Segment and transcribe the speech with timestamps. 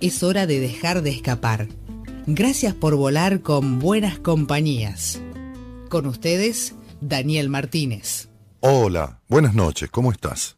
[0.00, 1.68] Es hora de dejar de escapar.
[2.26, 5.20] Gracias por volar con buenas compañías.
[5.88, 8.28] Con ustedes, Daniel Martínez.
[8.60, 10.56] Hola, buenas noches, ¿cómo estás?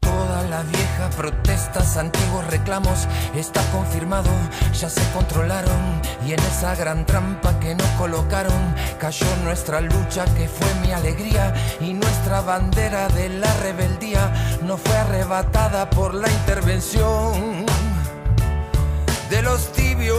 [0.00, 4.30] Todas las viejas protestas, antiguos reclamos, está confirmado,
[4.78, 10.48] ya se controlaron y en esa gran trampa que nos colocaron cayó nuestra lucha que
[10.48, 17.65] fue mi alegría y nuestra bandera de la rebeldía no fue arrebatada por la intervención
[19.30, 20.16] de los tibios.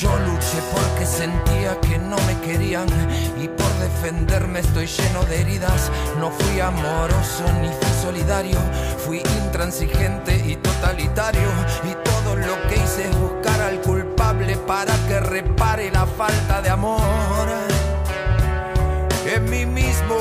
[0.00, 2.88] Yo luché porque sentía que no me querían
[3.40, 5.90] y por defenderme estoy lleno de heridas.
[6.18, 8.58] No fui amoroso ni fui solidario,
[8.98, 11.48] fui intransigente y totalitario.
[11.84, 16.70] Y todo lo que hice es buscar al culpable para que repare la falta de
[16.70, 17.00] amor
[19.26, 20.16] en mí mismo.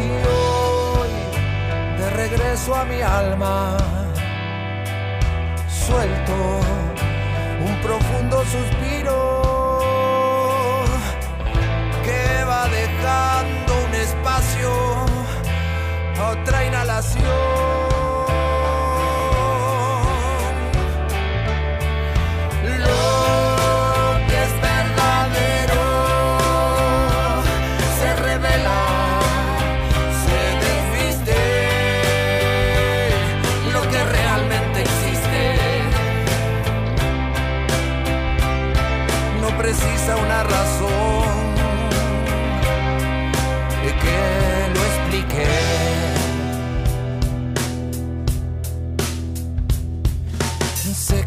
[0.00, 1.10] Y hoy
[1.98, 3.76] de regreso a mi alma
[5.86, 6.60] suelto
[7.66, 9.18] un profundo suspiro
[12.04, 14.70] que va dejando un espacio
[16.30, 17.91] otra inhalación.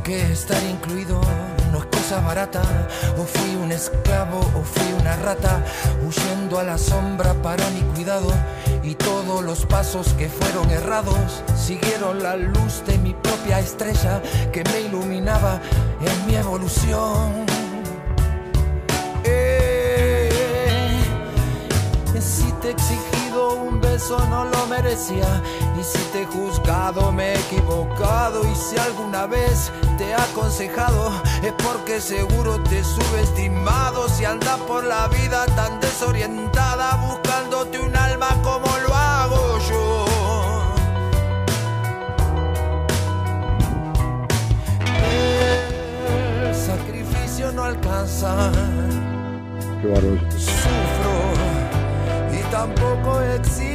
[0.05, 1.19] Que estar incluido
[1.71, 2.61] no es cosa barata.
[3.17, 5.63] O fui un esclavo o fui una rata,
[6.05, 8.31] huyendo a la sombra para mi cuidado.
[8.83, 14.21] Y todos los pasos que fueron errados siguieron la luz de mi propia estrella
[14.53, 15.59] que me iluminaba
[15.99, 17.45] en mi evolución.
[19.23, 20.29] Eh,
[22.22, 25.41] si te he exigido beso no lo merecía.
[25.79, 28.41] Y si te he juzgado me he equivocado.
[28.51, 31.11] Y si alguna vez te he aconsejado
[31.41, 37.95] Es porque seguro te he subestimado Si andas por la vida tan desorientada Buscándote un
[37.95, 40.05] alma como lo hago yo
[45.11, 48.51] El sacrificio no alcanza.
[49.81, 51.66] Qué sufro
[52.31, 53.75] y tampoco existo.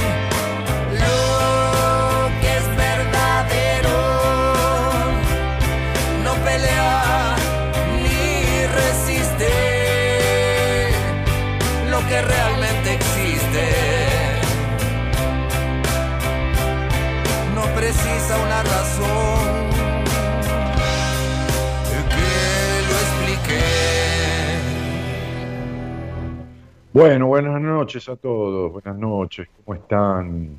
[26.93, 30.49] Bueno, buenas noches a todos, buenas noches, ¿cómo están?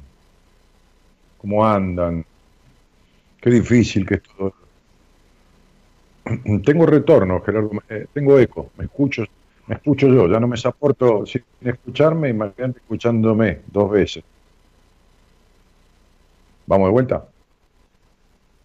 [1.37, 2.25] ¿Cómo andan?
[3.39, 4.55] Qué difícil que es todo.
[6.65, 9.25] Tengo retorno, Gerardo, eh, tengo eco, me escucho,
[9.67, 14.25] me escucho yo, ya no me soporto sin escucharme, imagínate escuchándome dos veces.
[16.67, 17.32] Vamos de vuelta.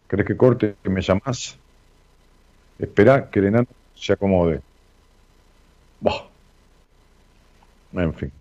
[0.08, 1.58] ¿Querés que corte, que me llamás?
[2.80, 4.62] Espera que el enano se acomode.
[6.00, 6.28] Bah.
[7.94, 8.32] En fin.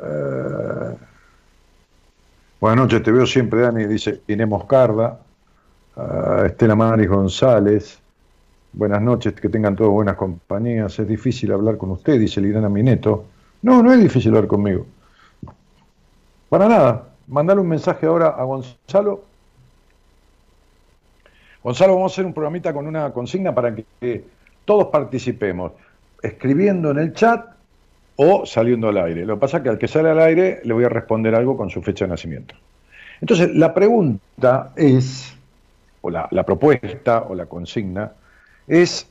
[0.00, 0.96] Eh,
[2.60, 5.18] Buenas noches, te veo siempre, Dani, dice Inés Moscarda,
[5.96, 7.98] ah, Estela Maris González.
[8.74, 10.98] Buenas noches, que tengan todas buenas compañías.
[10.98, 13.24] Es difícil hablar con usted, dice Liliana Mineto.
[13.62, 14.86] No, no es difícil hablar conmigo.
[16.50, 19.24] Para nada, mandale un mensaje ahora a Gonzalo.
[21.62, 24.24] Gonzalo, vamos a hacer un programita con una consigna para que
[24.64, 25.72] todos participemos,
[26.22, 27.46] escribiendo en el chat
[28.16, 29.24] o saliendo al aire.
[29.24, 31.56] Lo que pasa es que al que sale al aire le voy a responder algo
[31.56, 32.54] con su fecha de nacimiento.
[33.20, 35.36] Entonces, la pregunta es,
[36.00, 38.12] o la, la propuesta o la consigna,
[38.66, 39.06] es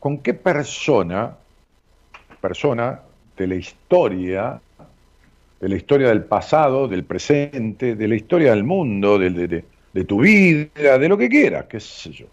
[0.00, 1.36] ¿con qué persona,
[2.40, 3.02] persona
[3.38, 4.60] de la historia,
[5.60, 10.20] de la historia del pasado, del presente, de la historia del mundo, de, de tu
[10.20, 12.26] vida, de lo que quieras, qué sé yo,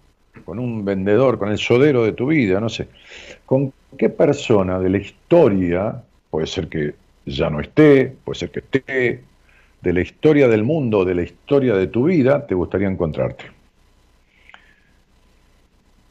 [0.43, 2.87] con un vendedor, con el sodero de tu vida, no sé,
[3.45, 8.59] ¿con qué persona de la historia, puede ser que ya no esté, puede ser que
[8.59, 9.21] esté,
[9.81, 13.45] de la historia del mundo, de la historia de tu vida, te gustaría encontrarte?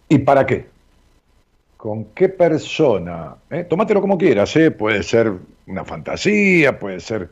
[0.08, 0.73] ¿Y para qué?
[1.84, 3.36] ¿Con qué persona?
[3.50, 3.64] ¿Eh?
[3.64, 4.70] Tómatelo como quieras, ¿eh?
[4.70, 5.30] puede ser
[5.66, 7.28] una fantasía, puede ser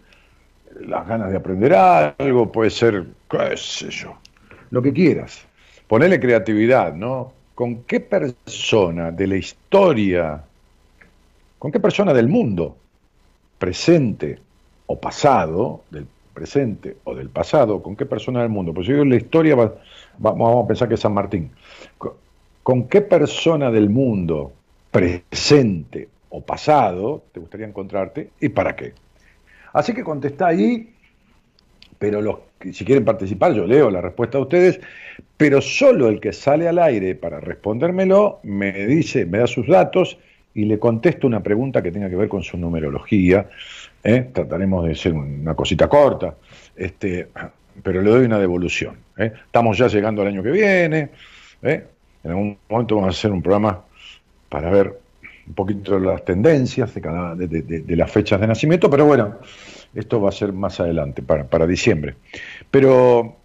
[0.78, 4.14] las ganas de aprender algo, puede ser, qué sé yo,
[4.68, 5.46] lo que quieras.
[5.86, 7.32] Ponele creatividad, ¿no?
[7.54, 10.44] ¿Con qué persona de la historia,
[11.58, 12.76] con qué persona del mundo,
[13.58, 14.38] presente
[14.84, 18.74] o pasado, del presente o del pasado, con qué persona del mundo.
[18.74, 19.56] Pues yo digo, la historia
[20.18, 21.50] vamos a pensar que es San Martín.
[22.62, 24.52] ¿Con, qué persona del mundo,
[24.90, 28.92] presente o pasado, te gustaría encontrarte y para qué?
[29.72, 30.92] Así que contesta ahí,
[31.98, 34.80] pero si quieren participar, yo leo la respuesta de ustedes,
[35.36, 40.18] pero solo el que sale al aire para respondérmelo me dice, me da sus datos
[40.54, 43.48] y le contesto una pregunta que tenga que ver con su numerología
[44.04, 44.30] ¿eh?
[44.32, 46.34] trataremos de ser una cosita corta,
[46.76, 47.28] este,
[47.82, 48.96] pero le doy una devolución.
[49.16, 49.32] ¿eh?
[49.46, 51.10] Estamos ya llegando al año que viene,
[51.62, 51.84] ¿eh?
[52.24, 53.82] En algún momento vamos a hacer un programa
[54.48, 55.00] para ver
[55.46, 59.38] un poquito las tendencias de, cada, de, las fechas de nacimiento, pero bueno,
[59.94, 62.14] esto va a ser más adelante, para, diciembre.
[62.70, 63.36] Pero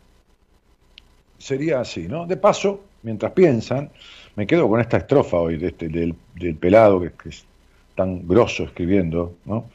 [1.39, 2.27] sería así, ¿no?
[2.27, 3.89] De paso, mientras piensan,
[4.35, 6.15] me quedo con esta estrofa hoy de este, del,
[6.55, 7.45] pelado que, que, es
[7.95, 9.65] tan grosso escribiendo, ¿no?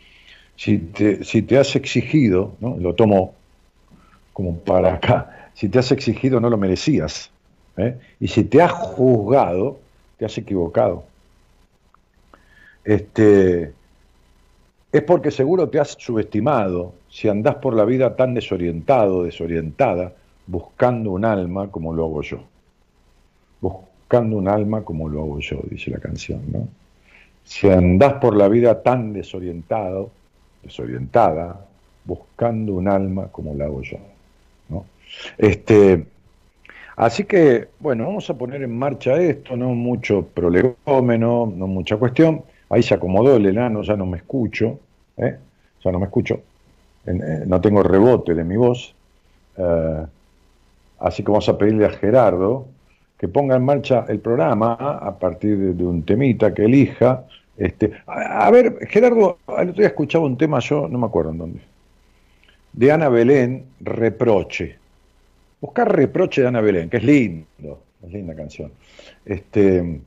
[0.57, 2.77] si te, si te has exigido, ¿no?
[2.79, 3.35] lo tomo
[4.33, 7.31] como para acá, si te has exigido no lo merecías.
[7.77, 7.99] ¿Eh?
[8.21, 9.79] Y si te has juzgado,
[10.19, 11.05] te has equivocado.
[12.85, 13.73] Este,
[14.93, 20.13] es porque seguro te has subestimado si andás por la vida tan desorientado, desorientada,
[20.47, 22.43] buscando un alma como lo hago yo.
[23.61, 26.69] Buscando un alma como lo hago yo, dice la canción, ¿no?
[27.45, 30.11] Si andás por la vida tan desorientado,
[30.63, 31.67] desorientada,
[32.05, 33.99] buscando un alma como la hago yo.
[34.69, 34.85] ¿no?
[35.39, 36.07] Este,
[36.97, 42.43] así que, bueno, vamos a poner en marcha esto, no mucho prolegómeno, no mucha cuestión.
[42.71, 44.79] Ahí se acomodó el enano, ya no me escucho,
[45.17, 45.37] ¿eh?
[45.85, 46.41] ya no me escucho,
[47.07, 48.95] eh, no tengo rebote de mi voz.
[49.57, 50.07] Eh,
[51.01, 52.67] así que vamos a pedirle a Gerardo
[53.19, 57.25] que ponga en marcha el programa a partir de un temita que elija
[57.57, 61.39] este, a, ver, Gerardo, el otro día escuchaba un tema, yo no me acuerdo en
[61.39, 61.61] dónde,
[62.73, 64.79] de Ana Belén, Reproche.
[65.63, 68.73] Buscar Reproche de Ana Belén, que es lindo, es linda canción.
[69.25, 70.01] Este,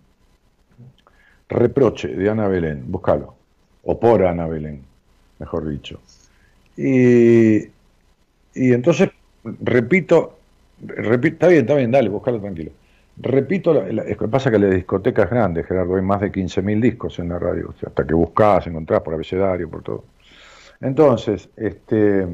[1.47, 3.35] Reproche de Ana Belén, búscalo.
[3.83, 4.81] O por Ana Belén,
[5.39, 6.01] mejor dicho.
[6.75, 7.59] Y,
[8.53, 9.11] y entonces,
[9.61, 10.37] repito,
[10.81, 12.71] repito, está bien, está bien, dale, búscalo tranquilo.
[13.15, 17.17] Repito, lo que pasa que la discoteca es grande, Gerardo, hay más de 15.000 discos
[17.19, 20.03] en la radio, hasta que buscás, encontrás por abecedario, por todo.
[20.81, 22.27] Entonces, este,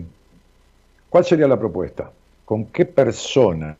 [1.07, 2.09] ¿cuál sería la propuesta?
[2.45, 3.77] ¿Con qué persona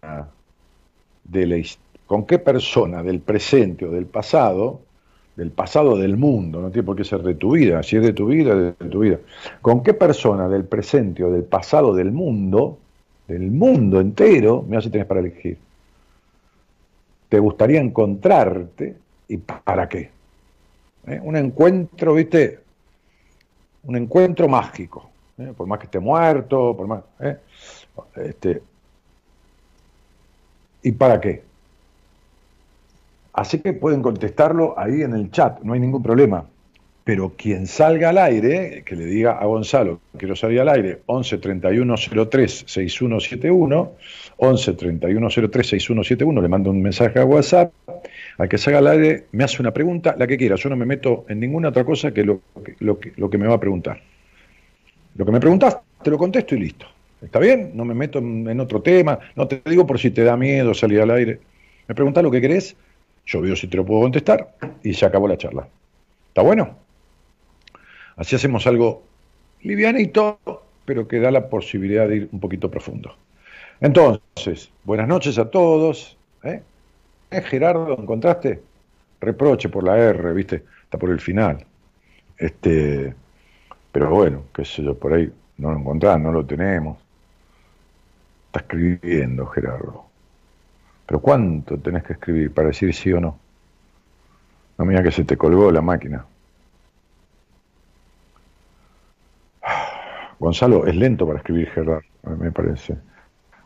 [1.24, 1.66] de
[2.06, 4.82] con qué persona del presente o del pasado,
[5.36, 8.12] del pasado del mundo, no tiene por qué ser de tu vida, si es de
[8.12, 9.18] tu vida, de tu vida,
[9.62, 12.78] con qué persona del presente o del pasado del mundo,
[13.28, 15.58] del mundo entero, me hace tenés para elegir?
[17.32, 18.98] te gustaría encontrarte
[19.30, 20.10] y para qué.
[21.08, 21.20] ¿Eh?
[21.24, 22.60] Un encuentro, viste,
[23.86, 25.54] un encuentro mágico, ¿eh?
[25.56, 27.04] por más que esté muerto, por más...
[27.22, 27.38] ¿eh?
[28.16, 28.62] Este,
[30.84, 31.44] ¿Y para qué?
[33.34, 36.46] Así que pueden contestarlo ahí en el chat, no hay ningún problema.
[37.04, 41.40] Pero quien salga al aire, que le diga a Gonzalo, quiero salir al aire, 11
[41.40, 41.96] 31
[42.30, 43.92] 03 6171,
[44.38, 47.74] 11 31 03 6171, le mando un mensaje a WhatsApp,
[48.38, 50.86] al que salga al aire me hace una pregunta, la que quiera, yo no me
[50.86, 52.42] meto en ninguna otra cosa que lo,
[52.80, 54.00] lo, lo que me va a preguntar.
[55.16, 56.86] Lo que me preguntas, te lo contesto y listo.
[57.22, 57.72] ¿Está bien?
[57.76, 61.02] No me meto en, otro tema, no te digo por si te da miedo salir
[61.02, 61.40] al aire.
[61.88, 62.76] Me preguntas lo que querés,
[63.26, 65.68] yo veo si te lo puedo contestar y se acabó la charla.
[66.30, 66.78] ¿Está bueno?
[68.16, 69.04] Así hacemos algo
[69.62, 70.40] livianito,
[70.86, 73.16] pero que da la posibilidad de ir un poquito profundo.
[73.80, 76.18] Entonces, buenas noches a todos.
[76.44, 76.62] ¿Eh?
[77.30, 78.62] ¿Eh, Gerardo, encontraste?
[79.20, 80.64] Reproche por la R, ¿viste?
[80.84, 81.64] Está por el final.
[82.38, 83.14] Este,
[83.92, 86.98] pero bueno, qué sé yo, por ahí no lo encontrás, no lo tenemos.
[88.52, 90.04] Está escribiendo, Gerardo.
[91.06, 93.40] Pero ¿cuánto tenés que escribir para decir sí o no?
[94.78, 96.26] No mira que se te colgó la máquina.
[100.38, 102.98] Gonzalo, es lento para escribir Gerardo, me parece.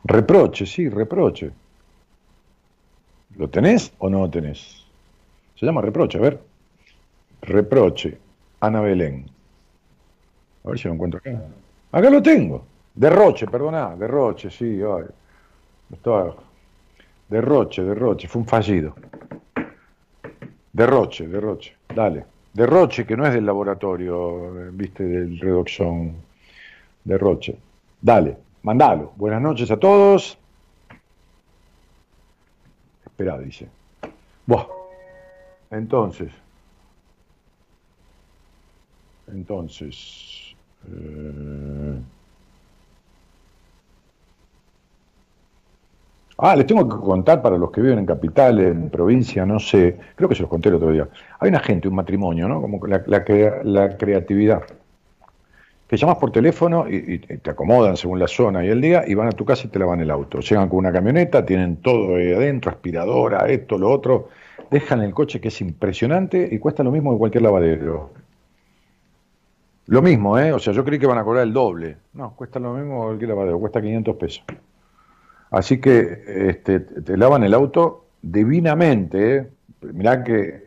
[0.04, 1.50] Reproche, sí, reproche.
[3.38, 4.86] ¿Lo tenés o no lo tenés?
[5.56, 6.40] Se llama reproche, a ver.
[7.42, 8.20] Reproche,
[8.60, 9.26] Ana Belén.
[10.64, 11.42] A ver si lo encuentro acá.
[11.92, 12.75] Acá lo tengo.
[12.98, 14.82] Derroche, perdona, derroche, sí.
[14.82, 15.06] Ay.
[15.92, 16.34] Estaba...
[17.28, 18.96] Derroche, derroche, fue un fallido.
[20.72, 22.26] Derroche, derroche, dale.
[22.54, 26.16] Derroche, que no es del laboratorio, viste, del redoxón.
[27.04, 27.58] Derroche.
[28.00, 28.38] Dale.
[28.62, 29.12] Mandalo.
[29.18, 30.38] Buenas noches a todos.
[33.06, 33.68] Espera, dice.
[34.46, 34.68] Buah.
[35.72, 36.32] Entonces.
[39.28, 40.56] Entonces.
[40.88, 41.65] Eh...
[46.38, 49.98] Ah, les tengo que contar para los que viven en capital, en provincia, no sé,
[50.16, 51.08] creo que se los conté el otro día.
[51.40, 52.62] Hay una gente, un matrimonio, ¿no?
[52.62, 54.64] Como la, la, creatividad
[55.88, 59.28] que llamas por teléfono y, te acomodan según la zona y el día y van
[59.28, 60.40] a tu casa y te lavan el auto.
[60.42, 64.30] Llegan con una camioneta, tienen todo ahí adentro, aspiradora, esto, lo otro,
[64.72, 68.12] dejan el coche que es impresionante y cuesta lo mismo que cualquier lavadero.
[69.88, 70.52] Lo mismo, ¿eh?
[70.52, 71.98] O sea, yo creí que van a cobrar el doble.
[72.14, 74.44] No, cuesta lo mismo que cualquier lavadero, cuesta 500 pesos.
[75.56, 79.48] Así que este, te lavan el auto divinamente, ¿eh?
[79.94, 80.66] Mirá que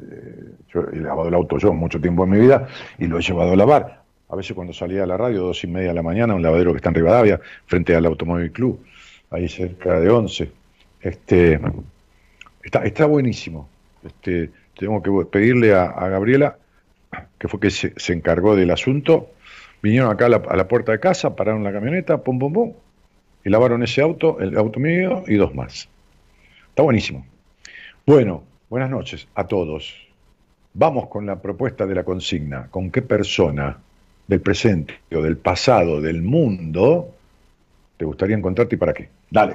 [0.00, 3.22] eh, yo he lavado el auto yo mucho tiempo en mi vida y lo he
[3.22, 4.02] llevado a lavar.
[4.28, 6.70] A veces cuando salía a la radio, dos y media de la mañana, un lavadero
[6.70, 8.84] que está en Rivadavia, frente al Automóvil Club,
[9.30, 10.52] ahí cerca de 11.
[11.00, 11.60] Este,
[12.62, 13.68] está, está buenísimo.
[14.04, 16.56] Este, tengo que pedirle a, Gabriela,
[17.36, 19.30] que fue que se, encargó del asunto,
[19.82, 22.72] vinieron acá a la, a la, puerta de casa, pararon la camioneta, pum, pum, pum,
[23.46, 25.88] y lavaron ese auto, el auto mío y dos más.
[26.68, 27.24] Está buenísimo.
[28.04, 29.94] Bueno, buenas noches a todos.
[30.74, 32.66] Vamos con la propuesta de la consigna.
[32.72, 33.78] ¿Con qué persona
[34.26, 37.14] del presente o del pasado del mundo
[37.96, 39.10] te gustaría encontrarte y para qué?
[39.30, 39.54] Dale.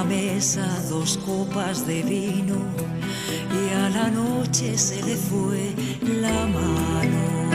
[0.00, 2.56] Una mesa dos copas de vino
[3.50, 5.74] y a la noche se le fue
[6.20, 7.47] la mano.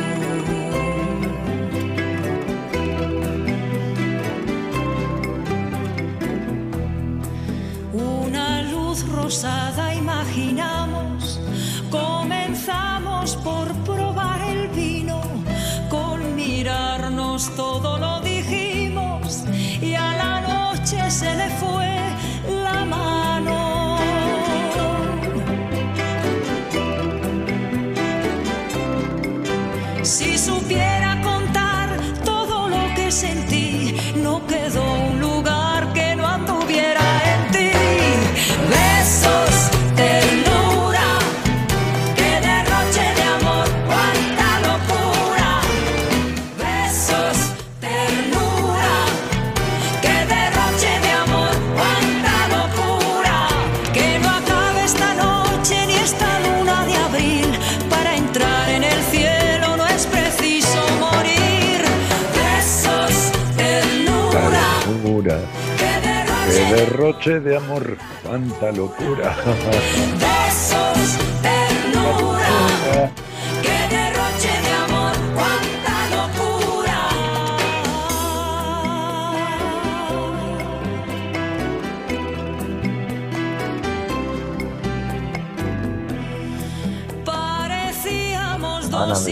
[67.13, 69.35] Derroche de amor, cuánta locura.
[70.19, 73.11] Besos, ternura.
[73.61, 76.99] Qué derroche de amor, cuánta locura.
[87.25, 89.27] Parecíamos dos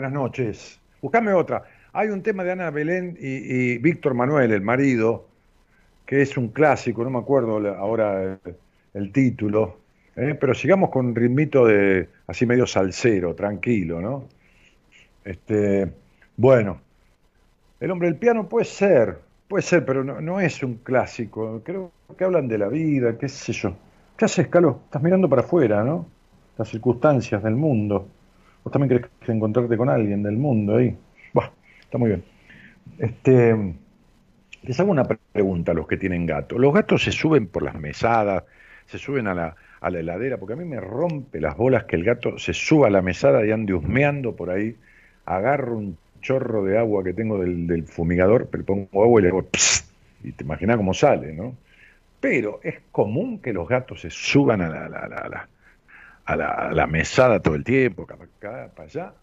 [0.00, 0.80] buenas noches.
[1.02, 1.62] Buscame otra.
[1.92, 5.26] Hay un tema de Ana Belén y, Víctor Manuel, el marido,
[6.06, 8.38] que es un clásico, no me acuerdo ahora
[8.94, 9.76] el, título,
[10.16, 10.34] ¿eh?
[10.40, 14.24] pero sigamos con un ritmito de así medio salsero, tranquilo, ¿no?
[15.22, 15.92] Este,
[16.34, 16.80] bueno,
[17.78, 21.60] el hombre del piano puede ser, puede ser, pero no, no es un clásico.
[21.62, 23.74] Creo que hablan de la vida, qué sé yo.
[24.16, 24.76] ¿Qué haces, Carlos?
[24.86, 26.06] Estás mirando para afuera, ¿no?
[26.56, 28.08] Las circunstancias del mundo.
[28.62, 30.96] ¿Vos también querés encontrarte con alguien del mundo ahí?
[31.32, 31.50] Buah,
[31.80, 32.24] está muy bien.
[32.98, 33.56] Este,
[34.62, 36.58] les hago una pre- pregunta a los que tienen gatos.
[36.58, 38.44] ¿Los gatos se suben por las mesadas,
[38.86, 40.38] se suben a la, a la heladera?
[40.38, 43.44] Porque a mí me rompe las bolas que el gato se suba a la mesada
[43.46, 44.76] y ande husmeando por ahí.
[45.26, 49.28] Agarro un chorro de agua que tengo del, del fumigador, pero pongo agua y le
[49.30, 49.90] hago pss,
[50.24, 51.56] y te imaginas cómo sale, ¿no?
[52.20, 55.48] Pero es común que los gatos se suban a la- la-
[56.24, 59.14] a la, a la mesada todo el tiempo, acá, acá, para allá.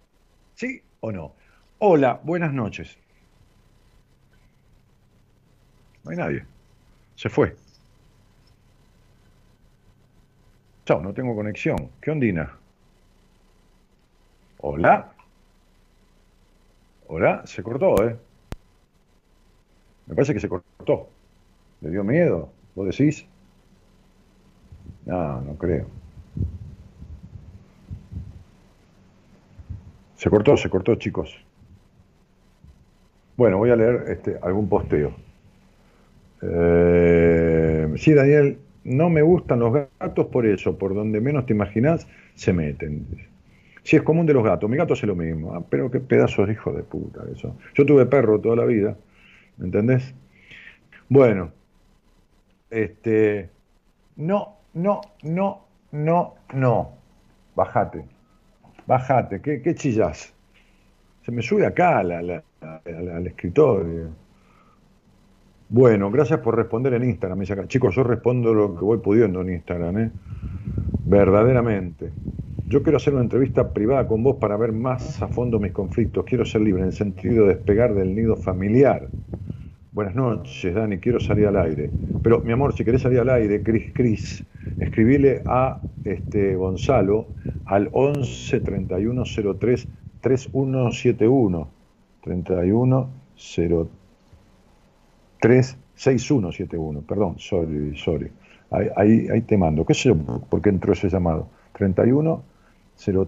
[0.55, 1.33] ¿Sí o no?
[1.79, 2.97] Hola, buenas noches.
[6.03, 6.45] No hay nadie.
[7.15, 7.55] Se fue.
[10.86, 11.91] Chao, no tengo conexión.
[12.01, 12.57] ¿Qué ondina?
[14.60, 15.12] Hola.
[17.07, 18.17] Hola, se cortó, ¿eh?
[20.07, 21.10] Me parece que se cortó.
[21.81, 22.49] ¿Le dio miedo?
[22.73, 23.25] ¿Vos decís?
[25.05, 25.96] No, no creo.
[30.17, 31.38] Se cortó, se cortó, chicos.
[33.38, 35.13] Bueno, voy a leer este, algún posteo.
[36.41, 42.08] Eh, sí, Daniel, no me gustan los gatos por eso, por donde menos te imaginás,
[42.34, 43.06] se meten.
[43.84, 46.47] Sí, es común de los gatos, mi gato hace lo mismo, Ah, pero qué pedazos
[46.47, 47.56] de hijo de puta eso.
[47.75, 48.97] Yo tuve perro toda la vida,
[49.58, 50.13] ¿me entendés?
[51.10, 51.51] Bueno,
[52.69, 53.49] este,
[54.15, 56.91] no, no, no, no, no,
[57.56, 58.03] bajate,
[58.88, 59.76] bajate, ¿qué, qué?
[59.76, 64.08] Se me sube acá al escritorio.
[65.69, 67.38] Bueno, gracias por responder en Instagram.
[67.38, 67.67] me dice acá.
[67.67, 70.12] Chicos, yo respondo lo que voy pudiendo en Instagram, ¿eh?
[71.06, 72.10] Verdaderamente.
[72.69, 76.23] Yo quiero hacer una entrevista privada con vos para ver más a fondo mis conflictos.
[76.26, 79.10] Quiero ser libre en el sentido de despegar del nido familiar.
[79.91, 81.89] Buenas noches, Dani, quiero salir al aire.
[82.23, 84.43] Pero, mi amor, si querés salir al aire, Cris Cris,
[84.80, 87.28] escribile a este Gonzalo
[87.67, 89.23] al 11 31
[89.60, 89.88] 03
[90.21, 91.67] 3171.
[92.21, 93.10] 31
[95.39, 97.01] 03 6171.
[97.01, 98.32] Perdón, sorry, sorry.
[98.69, 99.86] Ahí, te mando.
[99.86, 100.17] ¿Qué sé yo
[100.49, 101.47] por qué entró ese llamado?
[101.73, 102.43] 31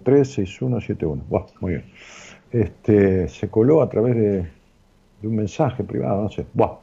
[0.03, 1.23] 03 6171.
[1.29, 1.85] Buah, muy bien.
[2.51, 4.41] Este, se coló a través de,
[5.21, 6.45] de un mensaje privado, no sé.
[6.53, 6.79] Buah.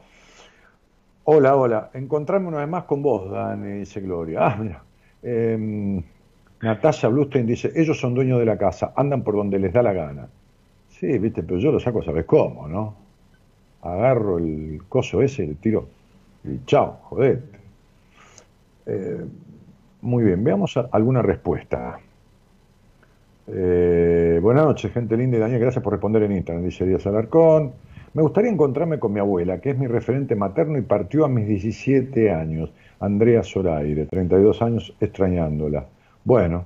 [1.25, 1.91] Hola, hola.
[1.93, 4.39] Encontrarme una vez más con vos, Dani, dice Gloria.
[4.41, 4.81] Ah, mira.
[5.21, 6.01] Em,
[6.61, 9.93] Natasha Blustein dice, ellos son dueños de la casa, andan por donde les da la
[9.93, 10.27] gana.
[10.89, 12.95] Sí, viste, pero yo lo saco, ¿sabes cómo, no?
[13.83, 15.87] Agarro el coso ese, le tiro
[16.43, 17.57] y chao, jodete.
[18.87, 19.25] Eh,
[20.01, 21.99] muy bien, veamos a- alguna respuesta.
[23.47, 27.71] Eh, buenas noches, gente linda y Daniel, gracias por responder en Instagram, dice Díaz Alarcón.
[28.13, 31.47] Me gustaría encontrarme con mi abuela, que es mi referente materno y partió a mis
[31.47, 35.85] 17 años, Andrea Zoraire, 32 años, extrañándola.
[36.27, 36.65] Bueno,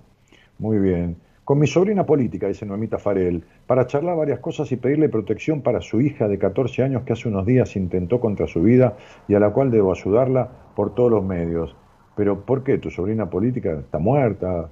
[0.57, 1.17] muy bien.
[1.43, 5.81] con mi sobrina política, dice Noemita Farel, para charlar varias cosas y pedirle protección para
[5.81, 8.97] su hija de 14 años que hace unos días intentó contra su vida
[9.27, 11.75] y a la cual debo ayudarla por todos los medios.
[12.15, 12.79] Pero ¿por qué?
[12.79, 14.71] ¿Tu sobrina política está muerta?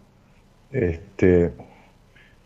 [0.71, 1.52] Este,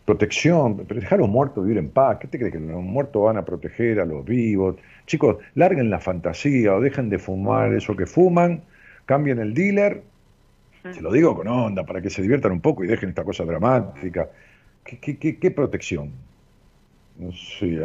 [0.04, 2.18] protección, pero dejar a los muertos vivir en paz.
[2.18, 4.76] ¿Qué te crees que los muertos van a proteger a los vivos?
[5.06, 8.64] Chicos, larguen la fantasía o dejen de fumar eso que fuman,
[9.06, 10.02] cambien el dealer.
[10.92, 13.44] Se lo digo con onda, para que se diviertan un poco y dejen esta cosa
[13.44, 14.28] dramática.
[14.84, 16.10] ¿Qué, qué, qué, protección?
[17.18, 17.80] No sé.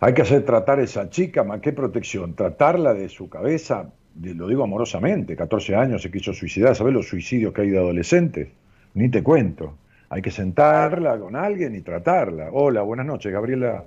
[0.00, 2.34] Hay que hacer tratar a esa chica, ¿ma qué protección?
[2.34, 7.54] Tratarla de su cabeza, lo digo amorosamente, 14 años se quiso suicidar, ¿sabes los suicidios
[7.54, 8.48] que hay de adolescentes?
[8.94, 9.78] Ni te cuento.
[10.10, 12.50] Hay que sentarla con alguien y tratarla.
[12.52, 13.84] Hola, buenas noches, Gabriela.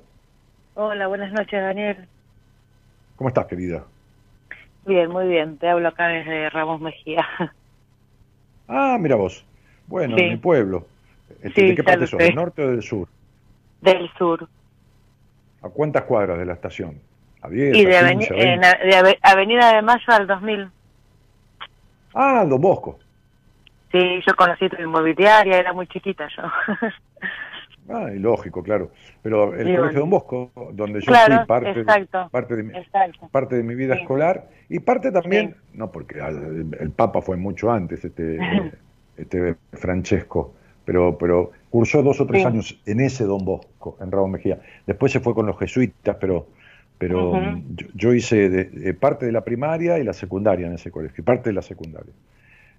[0.74, 2.08] Hola, buenas noches, Daniel.
[3.18, 3.84] ¿Cómo estás, querida?
[4.86, 5.58] Bien, muy bien.
[5.58, 7.26] Te hablo acá desde Ramos Mejía.
[8.68, 9.46] Ah, mira vos.
[9.86, 10.88] Bueno, en mi pueblo.
[11.44, 12.18] Este, ¿De qué parte sos?
[12.18, 13.08] ¿Del norte o del sur?
[13.80, 14.50] Del sur.
[15.62, 17.00] ¿A cuántas cuadras de la estación?
[17.44, 20.68] ¿A 10, y de, 15, de Avenida de Mayo al 2000.
[22.16, 22.98] Ah, Don Bosco.
[23.92, 26.44] Sí, yo conocí tu inmobiliaria, era muy chiquita yo.
[27.90, 28.92] ah, y lógico, claro.
[29.22, 31.86] Pero el Colegio Don Bosco, donde yo fui parte,
[32.32, 32.74] parte, de mi,
[33.32, 38.04] parte de mi vida escolar y parte también, no porque el, Papa fue mucho antes,
[38.04, 38.40] este,
[39.18, 40.54] este Francesco,
[40.86, 44.60] pero, pero cursó dos o tres años en ese Don Bosco, en Raúl Mejía.
[44.86, 46.48] Después se fue con los jesuitas, pero
[46.98, 47.62] pero
[47.94, 51.54] yo, hice de, parte de la primaria y la secundaria en ese colegio, parte de
[51.54, 52.14] la secundaria.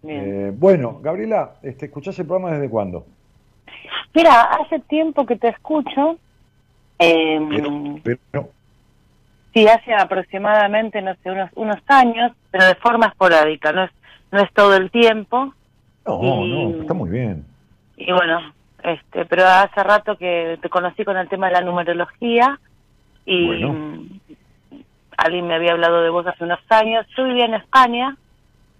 [0.02, 3.06] Eh, bueno, Gabriela, este, ¿escuchás el programa desde cuándo?
[4.14, 6.18] Mira, hace tiempo que te escucho.
[6.98, 8.50] Eh, pero,
[9.52, 13.90] Sí, hace aproximadamente, no sé, unos, unos años, pero de forma esporádica, no es,
[14.30, 15.54] no es todo el tiempo.
[16.06, 17.44] No, no, está muy bien.
[17.96, 18.52] Y bueno,
[18.82, 22.60] este, pero hace rato que te conocí con el tema de la numerología
[23.24, 23.64] y
[25.16, 27.06] alguien me había hablado de vos hace unos años.
[27.16, 28.16] Yo vivía en España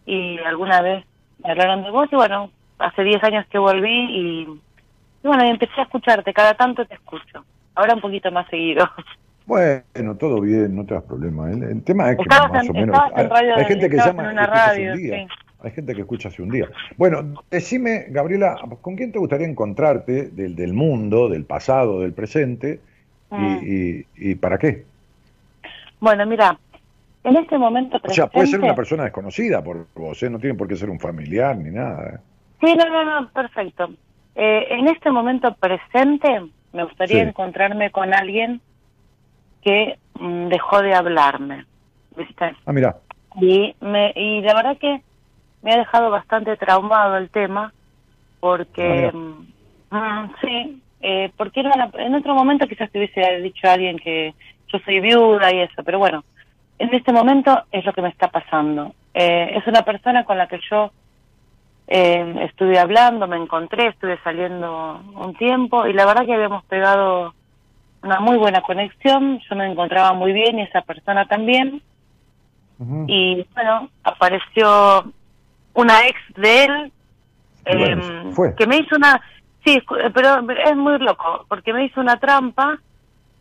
[0.05, 1.05] y alguna vez
[1.43, 4.61] me hablaron de vos y bueno, hace 10 años que volví y,
[5.27, 8.89] bueno, empecé a escucharte, cada tanto te escucho, ahora un poquito más seguido.
[9.47, 11.49] Bueno, todo bien, no te das problema.
[11.51, 15.27] El, tema es que más o menos hay, gente que llama una radio, un día.
[15.63, 16.69] Hay gente que escucha hace un día.
[16.97, 22.81] Bueno, decime, Gabriela, ¿con quién te gustaría encontrarte del, del mundo, del pasado, del presente?
[23.31, 23.61] y, mm.
[23.65, 24.85] y, y, para qué?
[26.01, 26.59] Bueno, mira,
[27.25, 28.11] en este momento presente...
[28.11, 30.31] O sea, puede ser una persona desconocida por vos, ¿eh?
[30.31, 32.15] no tiene por qué ser un familiar ni nada.
[32.15, 32.19] ¿eh?
[32.61, 33.91] Sí, no, no, no, perfecto.
[34.37, 38.61] Eh, en este momento presente me gustaría encontrarme con alguien
[39.63, 41.65] que mm, dejó de hablarme,
[42.15, 42.55] ¿viste?
[42.67, 42.97] Ah, mira.
[43.41, 45.01] Y, me, y la verdad que
[45.63, 47.73] me ha dejado bastante traumado el tema,
[48.41, 49.11] porque...
[49.91, 53.99] Ah, mm, sí, eh, porque era en otro momento quizás te hubiese dicho a alguien
[53.99, 54.35] que
[54.69, 56.25] yo soy viuda y eso, pero bueno,
[56.79, 58.95] en este momento es lo que me está pasando.
[59.15, 60.93] Eh, es una persona con la que yo
[61.89, 67.35] eh, estuve hablando, me encontré, estuve saliendo un tiempo y la verdad que habíamos pegado
[68.03, 71.83] una muy buena conexión, yo me encontraba muy bien y esa persona también.
[73.07, 75.13] Y bueno, apareció
[75.73, 76.93] una ex de él
[77.65, 79.21] em, que me hizo una...
[79.65, 79.83] Sí,
[80.15, 82.79] pero es muy loco, porque me hizo una trampa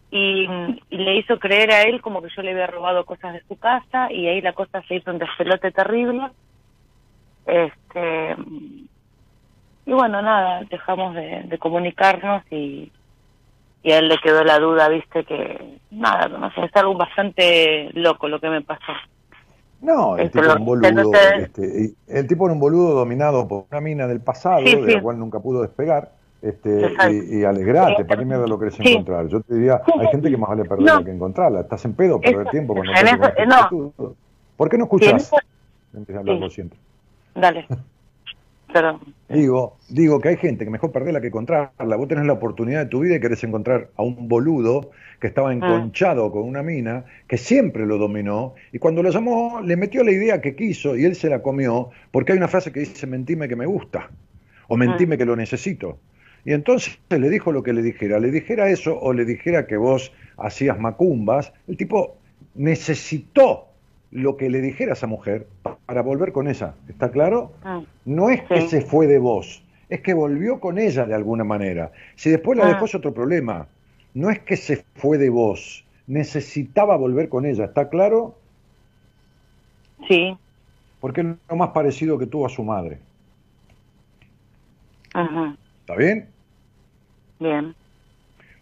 [0.10, 0.47] y,
[0.89, 4.12] le hizo creer a él como que yo le había robado cosas de su casa
[4.12, 6.29] y ahí la cosa se hizo un despelote terrible.
[7.45, 8.36] Este
[9.88, 12.91] y bueno, nada, dejamos de, comunicarnos y,
[13.84, 17.91] y a él le quedó la duda, viste, que nada, no sé, es algo bastante
[17.93, 18.93] loco lo que me pasó.
[19.81, 23.65] No, el este, tipo era un boludo, este, el tipo era un boludo dominado por
[23.69, 26.10] una mina del pasado, de la cual nunca pudo despegar
[26.41, 29.27] este, y, y, alegrate, ¿para qué mierda lo querés encontrar?
[29.27, 31.62] Yo te diría, hay gente que más vale perderla que encontrarla.
[31.62, 32.93] Estás en pedo, perder tiempo cuando
[33.91, 34.15] no.
[34.55, 35.31] ¿Por qué no escuchás?
[35.93, 36.77] Empieza a hablar siempre.
[37.36, 37.67] Dale.
[38.74, 39.00] Perdón.
[39.30, 41.95] Digo, digo que hay gente que mejor perderla que encontrarla.
[41.95, 45.52] Vos tenés la oportunidad de tu vida y querés encontrar a un boludo que estaba
[45.52, 45.54] ah.
[45.54, 50.12] enconchado con una mina, que siempre lo dominó, y cuando lo llamó, le metió la
[50.12, 53.48] idea que quiso y él se la comió, porque hay una frase que dice mentime
[53.48, 54.10] que me gusta,
[54.67, 55.17] o mentime ah.
[55.19, 56.00] que lo necesito.
[56.43, 58.19] Y entonces le dijo lo que le dijera.
[58.19, 61.54] Le dijera eso o le dijera que vos hacías macumbas.
[61.67, 62.17] El tipo
[62.54, 63.69] necesitó
[64.15, 65.45] lo que le dijera a esa mujer
[65.86, 66.73] para volver con ella.
[66.88, 67.51] ¿Está claro?
[67.63, 71.43] Ah, no es que se fue de vos, es que volvió con ella de alguna
[71.43, 71.91] manera.
[72.15, 72.69] Si después la ah.
[72.69, 73.67] dejó es otro problema.
[74.13, 77.65] No es que se fue de vos, necesitaba volver con ella.
[77.65, 78.38] ¿Está claro?
[80.08, 80.38] Sí.
[81.01, 82.99] Porque es lo más parecido que tuvo a su madre.
[85.82, 86.30] ¿Está bien?
[87.38, 87.75] Bien.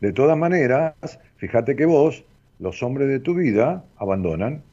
[0.02, 2.24] De todas maneras, fíjate que vos,
[2.58, 4.64] los hombres de tu vida, abandonan.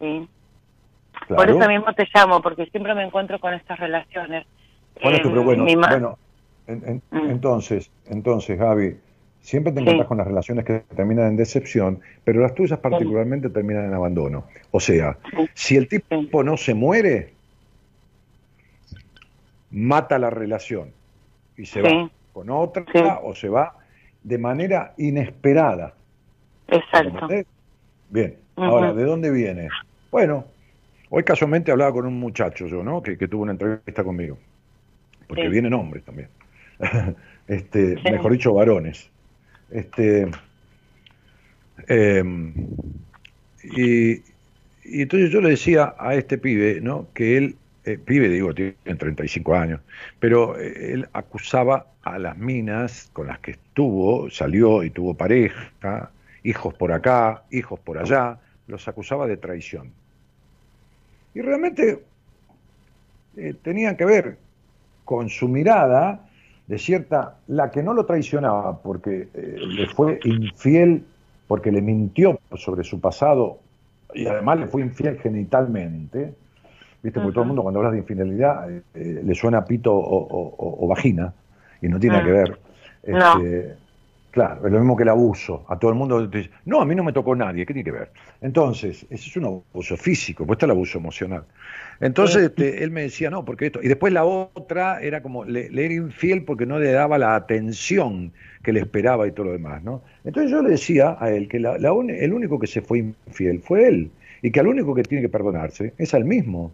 [0.00, 0.28] Sí.
[1.28, 4.46] Por eso mismo te llamo, porque siempre me encuentro con estas relaciones.
[5.02, 6.18] Bueno, pero bueno, bueno
[6.66, 7.30] mm.
[7.30, 8.96] entonces, entonces, Gaby,
[9.40, 13.84] siempre te encuentras con las relaciones que terminan en decepción, pero las tuyas particularmente terminan
[13.84, 14.44] en abandono.
[14.70, 15.16] O sea,
[15.54, 17.32] si el tipo no se muere,
[19.70, 20.92] mata la relación
[21.56, 22.84] y se va con otra
[23.22, 23.74] o se va
[24.22, 25.94] de manera inesperada.
[26.68, 27.28] Exacto.
[28.08, 29.68] Bien, ahora, ¿de dónde viene?
[30.10, 30.44] Bueno,
[31.08, 33.02] hoy casualmente hablaba con un muchacho yo, ¿no?
[33.02, 34.38] Que, tuvo una entrevista conmigo.
[35.26, 36.28] Porque vienen hombres también.
[37.48, 39.08] este, mejor dicho, varones.
[39.70, 40.28] Este,
[43.62, 47.06] y, y entonces yo le decía a este pibe, ¿no?
[47.14, 49.80] Que él eh, pibe, digo, tiene 35 años,
[50.18, 56.10] pero eh, él acusaba a las minas con las que estuvo, salió y tuvo pareja,
[56.42, 59.92] hijos por acá, hijos por allá, los acusaba de traición.
[61.34, 62.02] Y realmente
[63.36, 64.36] eh, tenían que ver
[65.04, 66.28] con su mirada
[66.66, 71.04] de cierta, la que no lo traicionaba porque le fue infiel,
[71.48, 73.58] porque le mintió sobre su pasado
[74.14, 76.34] y además le fue infiel genitalmente,
[77.02, 77.20] ¿viste?
[77.20, 81.32] Porque todo el mundo cuando hablas de infidelidad eh, eh, le suena pito o, vagina
[81.80, 82.58] y no tiene que ver.
[83.02, 83.76] Este,
[84.30, 85.64] claro, es lo mismo que el abuso.
[85.68, 87.92] A todo el mundo dice, no, a mí no me tocó nadie, ¿qué tiene que
[87.92, 88.10] ver?
[88.40, 91.44] Entonces, ese es un abuso físico, pues está el abuso emocional.
[92.00, 93.80] Entonces, este, él me decía, no, porque esto.
[93.82, 98.32] Y después la otra era como, le, era infiel porque no le daba la atención
[98.62, 100.02] que le esperaba y todo lo demás, ¿no?
[100.24, 104.10] Entonces yo le decía a él que el único que se fue infiel fue él,
[104.42, 106.72] y que al único que tiene que perdonarse es al mismo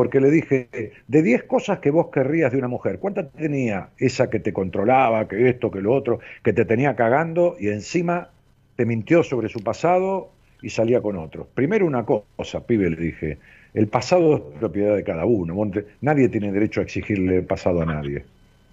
[0.00, 4.30] porque le dije, de 10 cosas que vos querrías de una mujer, ¿cuántas tenía esa
[4.30, 8.30] que te controlaba, que esto, que lo otro, que te tenía cagando y encima
[8.76, 10.30] te mintió sobre su pasado
[10.62, 11.48] y salía con otro?
[11.52, 13.36] Primero una cosa, pibe, le dije,
[13.74, 18.24] el pasado es propiedad de cada uno, nadie tiene derecho a exigirle pasado a nadie.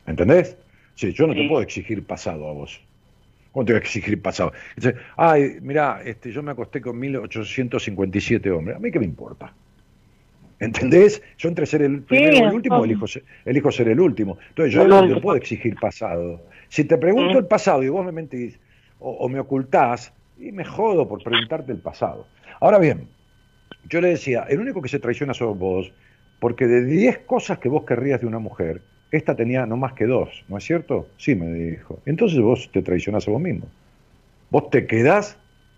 [0.05, 0.55] ¿Entendés?
[0.95, 2.79] Sí, yo no te puedo exigir pasado a vos.
[3.51, 4.53] ¿Cómo te voy a exigir pasado?
[4.77, 8.77] Dice, ay, mira, este, yo me acosté con 1857 hombres.
[8.77, 9.51] ¿A mí qué me importa?
[10.59, 11.21] ¿Entendés?
[11.37, 14.37] Yo entre ser el primero o el último, elijo ser, elijo ser el último.
[14.49, 16.41] Entonces yo no, puedo exigir pasado.
[16.69, 17.37] Si te pregunto mm.
[17.37, 18.59] el pasado y vos me mentís
[18.99, 22.27] o, me ocultás, y me jodo por preguntarte el pasado.
[22.59, 23.07] Ahora bien,
[23.89, 25.93] yo le decía, el único que se traiciona sos vos,
[26.39, 30.05] porque de 10 cosas que vos querrías de una mujer, esta tenía no más que
[30.05, 31.07] dos, ¿no es cierto?
[31.17, 31.99] Sí, me dijo.
[32.05, 33.67] Entonces vos te traicionás a vos mismo.
[34.49, 35.37] Vos te quedás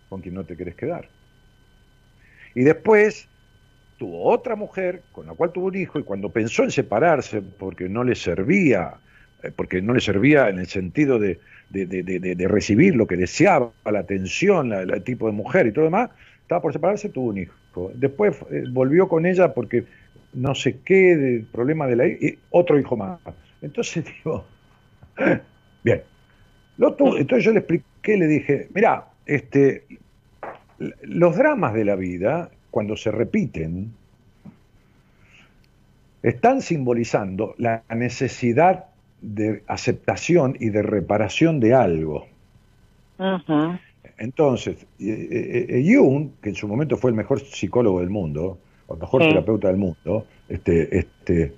[0.09, 1.09] con quien no te querés quedar.
[2.55, 3.28] Y después
[3.99, 7.87] tuvo otra mujer con la cual tuvo un hijo y cuando pensó en separarse porque
[7.89, 8.95] no le servía,
[9.43, 11.39] eh, porque no le servía en el sentido de,
[12.47, 16.09] recibir lo que deseaba, la atención, el tipo de mujer y todo demás,
[16.41, 17.91] estaba por separarse, tuvo un hijo.
[17.93, 19.83] Después eh, volvió con ella porque
[20.33, 23.19] no sé qué, del problema de la y otro hijo más.
[23.61, 24.45] Entonces digo,
[25.83, 26.01] bien.
[26.79, 29.83] Entonces yo le expliqué, le dije, mira, este,
[31.01, 33.93] los dramas de la vida cuando se repiten,
[36.21, 38.85] están simbolizando la necesidad
[39.21, 42.27] de aceptación y de reparación de algo.
[44.17, 48.93] Entonces, eh, eh, Jung, que en su momento fue el mejor psicólogo del mundo, o
[48.93, 51.53] el mejor terapeuta del mundo, este, este,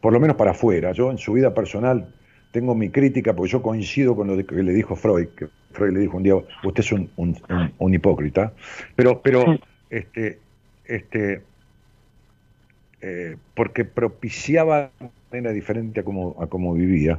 [0.00, 2.14] por lo menos para afuera, yo en su vida personal
[2.54, 5.98] tengo mi crítica porque yo coincido con lo que le dijo Freud, que Freud le
[5.98, 8.52] dijo un día, usted es un, hipócrita,
[8.94, 9.58] pero, pero
[9.90, 10.38] este,
[10.84, 11.42] este,
[13.00, 17.18] eh, porque propiciaba de manera diferente a cómo, a cómo vivía.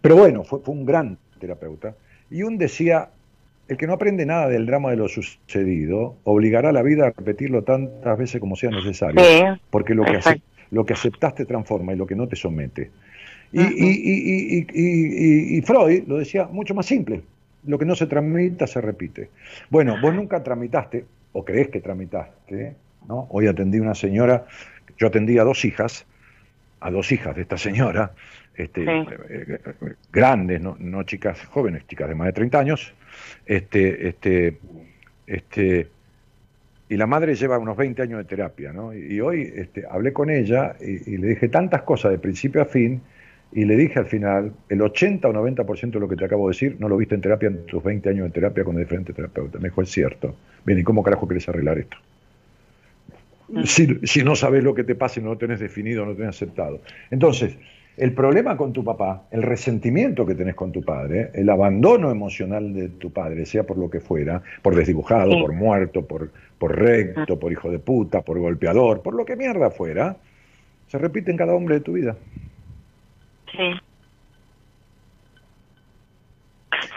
[0.00, 1.94] Pero bueno, fue, un gran terapeuta.
[2.30, 3.10] Y un decía,
[3.68, 7.10] el que no aprende nada del drama de lo sucedido, obligará a la vida a
[7.10, 9.20] repetirlo tantas veces como sea necesario,
[9.68, 12.90] porque lo que, lo que aceptas te transforma y lo que no te somete.
[13.52, 13.62] Y,
[15.56, 17.22] y, Freud lo decía mucho más simple.
[17.64, 19.30] Lo que no se tramita se repite.
[19.70, 22.74] Bueno, vos nunca tramitaste, o crees que tramitaste,
[23.08, 23.26] ¿no?
[23.30, 24.46] Hoy atendí a una señora,
[24.98, 26.06] yo atendí a dos hijas,
[26.80, 28.12] a dos hijas de esta señora,
[28.54, 29.58] este, eh, eh,
[30.12, 32.94] grandes, no, no, chicas jóvenes, chicas de más de 30 años,
[33.46, 34.58] este, este,
[35.26, 35.88] este,
[36.88, 38.94] y la madre lleva unos 20 años de terapia, ¿no?
[38.94, 42.64] Y, hoy este, hablé con ella y, y, le dije tantas cosas de principio a
[42.64, 43.00] fin
[43.52, 46.54] y le dije al final, el 80 o 90% de lo que te acabo de
[46.54, 49.60] decir no lo viste en terapia en tus 20 años de terapia con diferentes terapeutas.
[49.60, 50.34] Me dijo, es cierto.
[50.64, 51.96] Bien, ¿y cómo carajo querés arreglar esto?
[53.64, 56.16] si, si no sabes lo que te pasa y no lo tenés definido, no lo
[56.16, 56.80] tenés aceptado.
[57.10, 57.56] Entonces,
[57.96, 62.72] el problema con tu papá, el resentimiento que tenés con tu padre, el abandono emocional
[62.72, 67.40] de tu padre, sea por lo que fuera, por desdibujado, por muerto, por, por recto,
[67.40, 70.16] por hijo de puta, por golpeador, por lo que mierda fuera,
[70.86, 72.16] se repite en cada hombre de tu vida.
[73.52, 73.72] Sí.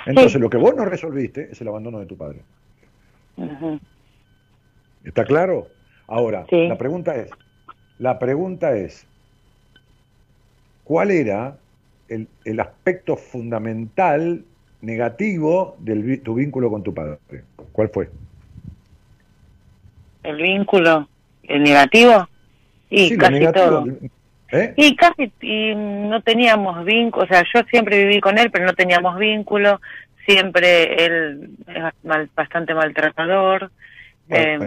[0.06, 2.42] Entonces, lo que vos no resolviste es el abandono de tu padre.
[5.04, 5.68] ¿Está claro?
[6.08, 7.30] Ahora, la pregunta es,
[8.00, 9.08] la pregunta es,
[10.84, 11.58] ¿cuál era
[12.10, 14.44] el, el aspecto fundamental
[14.82, 17.18] negativo de tu vínculo con tu padre?
[17.72, 18.10] ¿Cuál fue?
[20.24, 21.08] El vínculo,
[21.44, 22.28] el negativo,
[22.90, 23.86] y casi todo.
[24.52, 24.74] ¿Eh?
[24.76, 28.74] Y casi y no teníamos vínculo, o sea, yo siempre viví con él, pero no
[28.74, 29.80] teníamos vínculo,
[30.26, 33.72] siempre él es mal, bastante maltratador,
[34.30, 34.60] eh,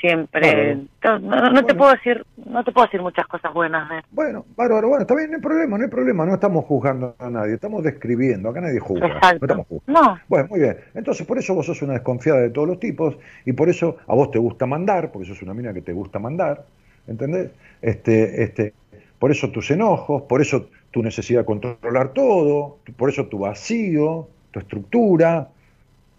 [0.00, 4.88] siempre no, te puedo decir no te puedo decir muchas cosas buenas de bueno bárbaro
[4.88, 7.82] bueno está bien no hay problema no hay problema no estamos juzgando a nadie estamos
[7.82, 10.18] describiendo acá nadie juzga no estamos juzgando.
[10.28, 13.52] Bueno muy bien entonces por eso vos sos una desconfiada de todos los tipos y
[13.52, 16.64] por eso a vos te gusta mandar porque sos una mina que te gusta mandar
[17.06, 17.50] ¿entendés?
[17.82, 18.72] este este
[19.20, 24.28] por eso tus enojos por eso tu necesidad de controlar todo por eso tu vacío
[24.50, 25.48] tu estructura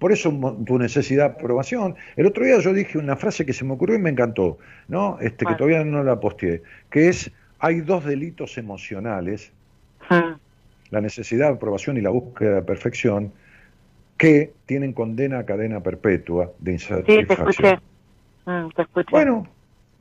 [0.01, 0.31] por eso
[0.65, 1.95] tu necesidad de aprobación.
[2.15, 5.19] El otro día yo dije una frase que se me ocurrió y me encantó, ¿no?
[5.21, 9.51] Este, que todavía no la posteé, que es, hay dos delitos emocionales,
[10.09, 10.37] ah.
[10.89, 13.31] la necesidad de aprobación y la búsqueda de perfección,
[14.17, 17.79] que tienen condena a cadena perpetua de insatisfacción.
[18.47, 19.11] Mm, te escuché.
[19.11, 19.47] Bueno,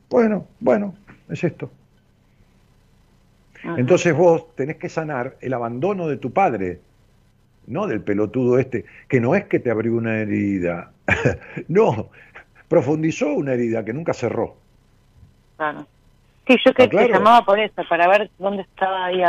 [0.09, 0.95] bueno, bueno,
[1.29, 1.71] es esto.
[3.63, 6.81] Entonces vos tenés que sanar el abandono de tu padre,
[7.67, 10.93] no del pelotudo este, que no es que te abrió una herida,
[11.69, 12.09] no,
[12.69, 14.57] profundizó una herida que nunca cerró.
[15.57, 15.87] Claro.
[16.47, 19.23] Sí, yo que te llamaba por eso, para ver dónde estaba ahí,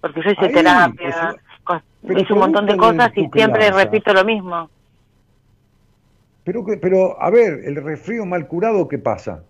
[0.00, 1.36] porque yo hice terapia,
[2.02, 4.70] hice un montón de cosas y siempre repito lo mismo.
[6.44, 9.42] Pero, pero, a ver, el resfrío mal curado, ¿qué pasa?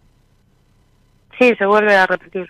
[1.39, 2.49] Sí, se vuelve a repetir.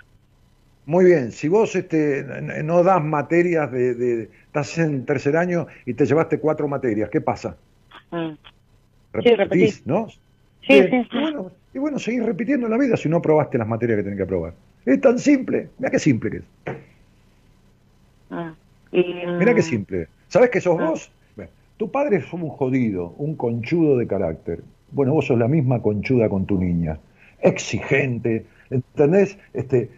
[0.89, 2.25] Muy bien, si vos este,
[2.65, 7.59] no das materias de, Estás en tercer año y te llevaste cuatro materias, ¿qué pasa?
[8.11, 8.31] Mm.
[9.13, 10.09] Repetís, ¿no?
[10.67, 13.69] Sí, sí, Y bueno, y bueno, seguís repitiendo en la vida si no probaste las
[13.69, 14.55] materias que tenés que probar.
[14.87, 16.45] Es tan simple, mira qué simple que es.
[18.31, 18.55] Ah,
[18.91, 20.09] mira qué simple.
[20.29, 20.85] ¿Sabes qué sos ah.
[20.89, 21.13] vos?
[21.77, 24.63] tu padre es un jodido, un conchudo de carácter.
[24.93, 26.99] Bueno, vos sos la misma conchuda con tu niña.
[27.43, 29.39] Exigente, ¿entendés?
[29.53, 29.91] Este,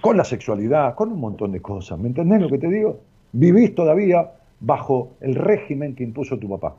[0.00, 1.98] con la sexualidad, con un montón de cosas.
[1.98, 3.00] ¿Me entendés lo que te digo?
[3.32, 6.76] Vivís todavía bajo el régimen que impuso tu papá.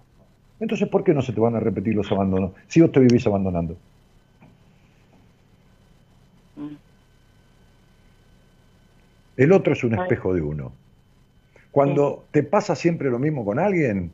[0.59, 3.25] Entonces, ¿por qué no se te van a repetir los abandonos si vos te vivís
[3.27, 3.77] abandonando?
[9.37, 10.71] El otro es un espejo de uno.
[11.71, 14.11] Cuando te pasa siempre lo mismo con alguien,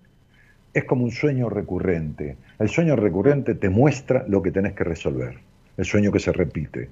[0.74, 2.36] es como un sueño recurrente.
[2.60, 5.38] El sueño recurrente te muestra lo que tenés que resolver.
[5.78, 6.90] El sueño que se repite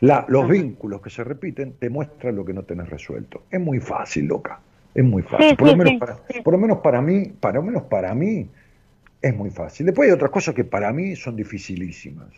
[0.00, 3.44] los vínculos que se repiten te muestran lo que no tenés resuelto.
[3.50, 4.60] Es muy fácil, loca.
[4.94, 5.56] Es muy fácil.
[5.56, 8.48] por, lo menos para, por lo menos para mí, para lo menos para mí,
[9.22, 9.86] es muy fácil.
[9.86, 12.28] Después hay otras cosas que para mí son dificilísimas.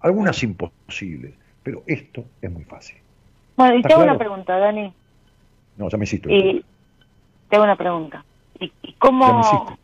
[0.00, 1.34] Algunas imposibles.
[1.62, 2.96] Pero esto es muy fácil.
[3.56, 4.92] Bueno, y te hago una pregunta, Dani.
[5.76, 6.32] No, ya me hiciste.
[6.32, 6.64] Y
[7.48, 8.24] te hago una pregunta.
[8.60, 9.76] ¿Y, cómo...?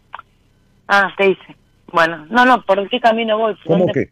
[0.87, 1.57] Ah, te hice.
[1.93, 3.57] Bueno, no, no, ¿por qué camino voy?
[3.67, 4.09] ¿Cómo qué?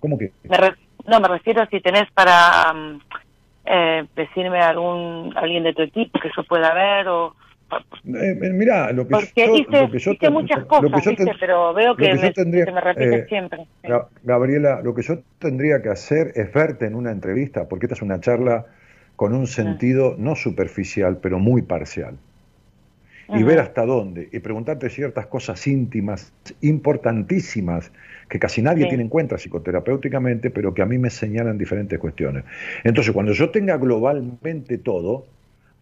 [0.00, 0.32] ¿Cómo qué?
[0.44, 0.58] Me,
[1.06, 2.74] no, me refiero a si tenés para
[3.64, 7.34] eh, decirme algún alguien de tu equipo que yo pueda ver o...
[8.04, 11.02] Eh, eh mira, lo que Porque yo, hice, lo que yo muchas cosas,
[11.40, 13.66] pero veo que, me, tendría, me repite eh, siempre.
[14.22, 18.02] Gabriela, lo que yo tendría que hacer es verte en una entrevista, porque esta es
[18.02, 18.66] una charla
[19.16, 22.18] con un sentido no superficial, pero muy parcial.
[23.28, 27.90] Y ver hasta dónde, y preguntarte ciertas cosas íntimas, importantísimas,
[28.32, 32.44] que casi nadie tiene en cuenta psicoterapéuticamente, pero que a mí me señalan diferentes cuestiones.
[32.82, 35.26] Entonces, cuando yo tenga globalmente todo,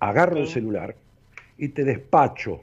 [0.00, 0.96] agarro el celular
[1.58, 2.62] y te despacho.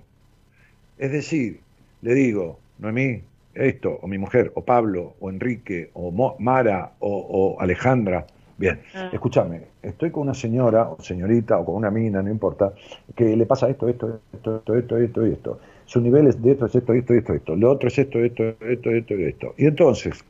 [0.97, 1.61] Es decir,
[2.01, 3.21] le digo, Noemí,
[3.53, 8.25] esto, o mi mujer, o Pablo, o Enrique, o Mara, o Alejandra,
[8.57, 9.09] Bien, ah.
[9.13, 12.73] escúchame, estoy con una señora, o señorita, o con una mina, no importa,
[13.15, 15.59] que le pasa esto, esto, esto, esto, esto, esto y esto.
[15.87, 17.55] Su nivel es de esto, es esto, esto, esto, esto.
[17.55, 19.55] Lo otro es esto, esto, esto, esto esto.
[19.57, 20.23] Y entonces,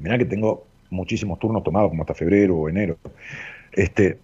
[0.00, 2.96] mira que tengo muchísimos turnos tomados, como hasta febrero o enero.
[3.72, 4.18] Este,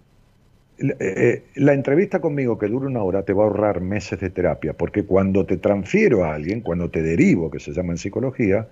[0.79, 4.73] eh, la entrevista conmigo que dura una hora te va a ahorrar meses de terapia,
[4.73, 8.67] porque cuando te transfiero a alguien, cuando te derivo, que se llama en psicología,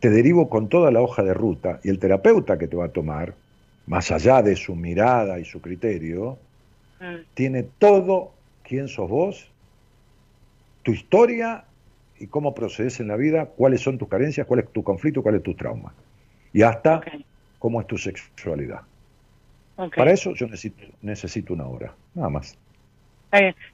[0.00, 2.90] te derivo con toda la hoja de ruta y el terapeuta que te va a
[2.90, 3.34] tomar,
[3.86, 6.38] más allá de su mirada y su criterio,
[7.00, 7.16] Mm.
[7.34, 8.32] tiene todo
[8.64, 9.50] quién sos vos,
[10.88, 11.64] tu historia
[12.18, 15.34] y cómo procedes en la vida, cuáles son tus carencias, cuál es tu conflicto, cuál
[15.34, 15.92] es tu trauma.
[16.50, 17.02] Y hasta
[17.58, 18.80] cómo es tu sexualidad.
[19.76, 22.56] Para eso yo necesito, necesito una hora, nada más.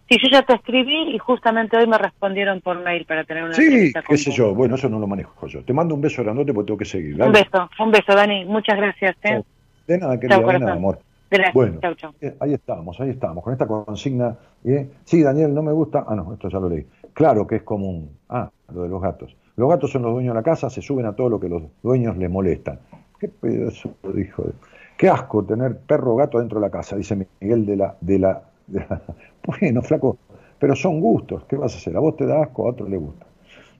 [0.08, 3.54] Sí, yo ya te escribí y justamente hoy me respondieron por mail para tener una
[3.54, 5.62] Sí, qué sé yo, bueno, eso no lo manejo yo.
[5.62, 7.22] Te mando un beso grandote porque tengo que seguir.
[7.22, 8.44] Un beso, un beso, Dani.
[8.44, 9.14] Muchas gracias.
[9.22, 9.40] ¿eh?
[9.86, 10.98] De nada, querida, Chau, de nada, amor.
[11.30, 11.54] Gracias.
[11.54, 12.12] Bueno, Chau, chau.
[12.20, 14.36] eh, ahí estamos, ahí estamos, con esta consigna.
[14.64, 14.88] ¿eh?
[15.04, 16.04] Sí, Daniel, no me gusta.
[16.08, 16.84] Ah, no, esto ya lo leí.
[17.14, 18.10] Claro que es común.
[18.28, 19.36] Ah, lo de los gatos.
[19.56, 21.62] Los gatos son los dueños de la casa, se suben a todo lo que los
[21.82, 22.80] dueños les molestan.
[23.18, 24.42] Qué pedazo, dijo.
[24.42, 24.52] de-
[24.96, 28.18] Qué asco tener perro o gato dentro de la casa, dice Miguel de la, de
[28.18, 29.02] la, de la-
[29.60, 30.18] Bueno, flaco,
[30.58, 31.44] pero son gustos.
[31.44, 31.96] ¿Qué vas a hacer?
[31.96, 33.26] A vos te da asco, a otro le gusta.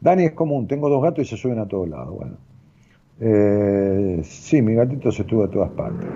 [0.01, 2.15] Dani es común, tengo dos gatos y se suben a todos lados.
[2.15, 2.37] Bueno.
[3.21, 6.09] Eh, sí, mi gatito se estuvo a todas partes.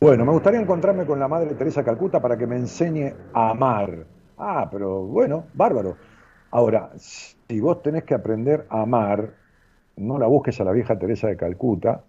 [0.00, 4.04] Bueno, me gustaría encontrarme con la madre Teresa Calcuta para que me enseñe a amar.
[4.36, 5.96] Ah, pero bueno, bárbaro.
[6.52, 9.34] Ahora, si vos tenés que aprender a amar,
[9.96, 12.04] no la busques a la vieja Teresa de Calcuta.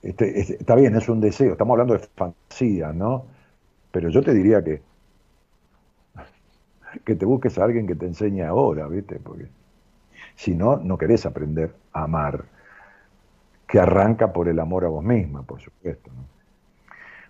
[0.00, 3.26] Este, este, está bien, es un deseo, estamos hablando de fantasía, ¿no?
[3.90, 4.80] Pero yo te diría que
[7.04, 9.18] que te busques a alguien que te enseñe ahora, ¿viste?
[9.18, 9.48] Porque
[10.36, 12.44] si no, no querés aprender a amar
[13.66, 16.10] que arranca por el amor a vos misma, por supuesto.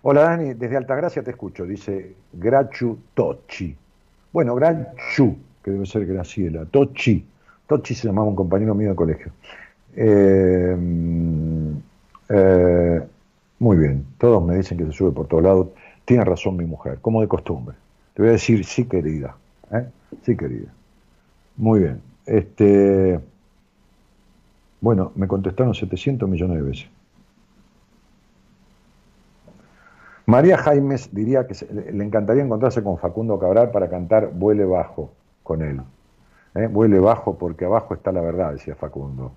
[0.03, 3.77] Hola Dani, desde Altagracia te escucho, dice Grachu Tochi.
[4.33, 7.23] Bueno, Grachu, que debe ser Graciela, Tochi.
[7.67, 9.31] Tochi se llamaba un compañero mío de colegio.
[9.95, 10.75] Eh,
[12.29, 13.01] eh,
[13.59, 15.67] muy bien, todos me dicen que se sube por todos lados.
[16.03, 17.75] Tiene razón mi mujer, como de costumbre.
[18.15, 19.37] Te voy a decir sí, querida.
[19.71, 19.85] ¿eh?
[20.23, 20.73] Sí, querida.
[21.55, 22.01] Muy bien.
[22.25, 23.19] Este,
[24.81, 26.87] bueno, me contestaron 700 millones de veces.
[30.33, 31.53] María Jaimes diría que
[31.91, 35.11] le encantaría encontrarse con Facundo Cabral para cantar Vuele bajo
[35.43, 35.79] con él.
[36.55, 36.65] ¿Eh?
[36.65, 39.31] Vuele bajo porque abajo está la verdad, decía Facundo.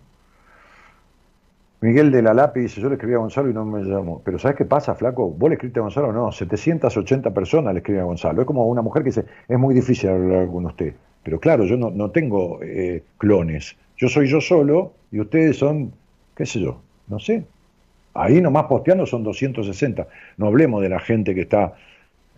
[1.83, 4.23] Miguel de la Lápiz dice, yo le escribí a Gonzalo y no me llamó.
[4.25, 5.29] Pero ¿sabes qué pasa, flaco?
[5.29, 6.15] ¿Vos le escribiste a Gonzalo?
[6.15, 8.41] No, 780 personas le escriben a Gonzalo.
[8.41, 10.95] Es como una mujer que dice, es muy difícil hablar con usted.
[11.23, 13.77] Pero claro, yo no, no tengo eh, clones.
[13.99, 15.93] Yo soy yo solo y ustedes son,
[16.35, 17.45] qué sé yo, no sé.
[18.17, 20.07] Ahí nomás posteando son 260.
[20.37, 21.75] No hablemos de la gente que está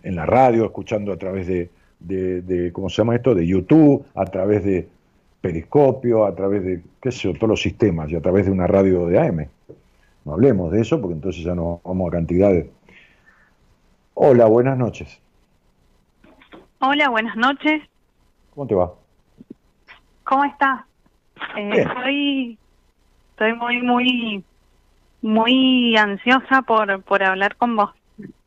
[0.03, 1.69] en la radio, escuchando a través de,
[1.99, 3.35] de, de, ¿cómo se llama esto?
[3.35, 4.87] De YouTube, a través de
[5.41, 8.67] Periscopio, a través de, qué sé yo, todos los sistemas y a través de una
[8.67, 9.47] radio de AM.
[10.25, 12.67] No hablemos de eso porque entonces ya no vamos a cantidades.
[14.13, 15.19] Hola, buenas noches.
[16.79, 17.81] Hola, buenas noches.
[18.53, 18.93] ¿Cómo te va?
[20.23, 20.81] ¿Cómo estás?
[21.57, 22.57] Eh, estoy,
[23.31, 24.43] estoy muy, muy,
[25.21, 27.91] muy ansiosa por, por hablar con vos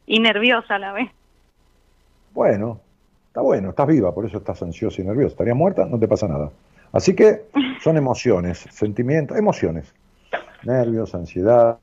[0.06, 1.10] y nerviosa a la vez.
[2.32, 2.80] Bueno,
[3.28, 5.32] está bueno, estás viva, por eso estás ansiosa y nerviosa.
[5.32, 6.50] Estarías muerta, no te pasa nada.
[6.92, 7.44] Así que
[7.82, 9.94] son emociones, sentimientos, emociones.
[10.64, 11.78] Nervios, ansiedad,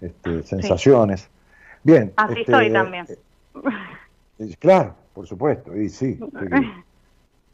[0.00, 1.28] este, sensaciones.
[1.82, 2.12] Bien.
[2.16, 3.06] Así este, estoy también.
[4.38, 6.18] eh, claro, por supuesto, y sí.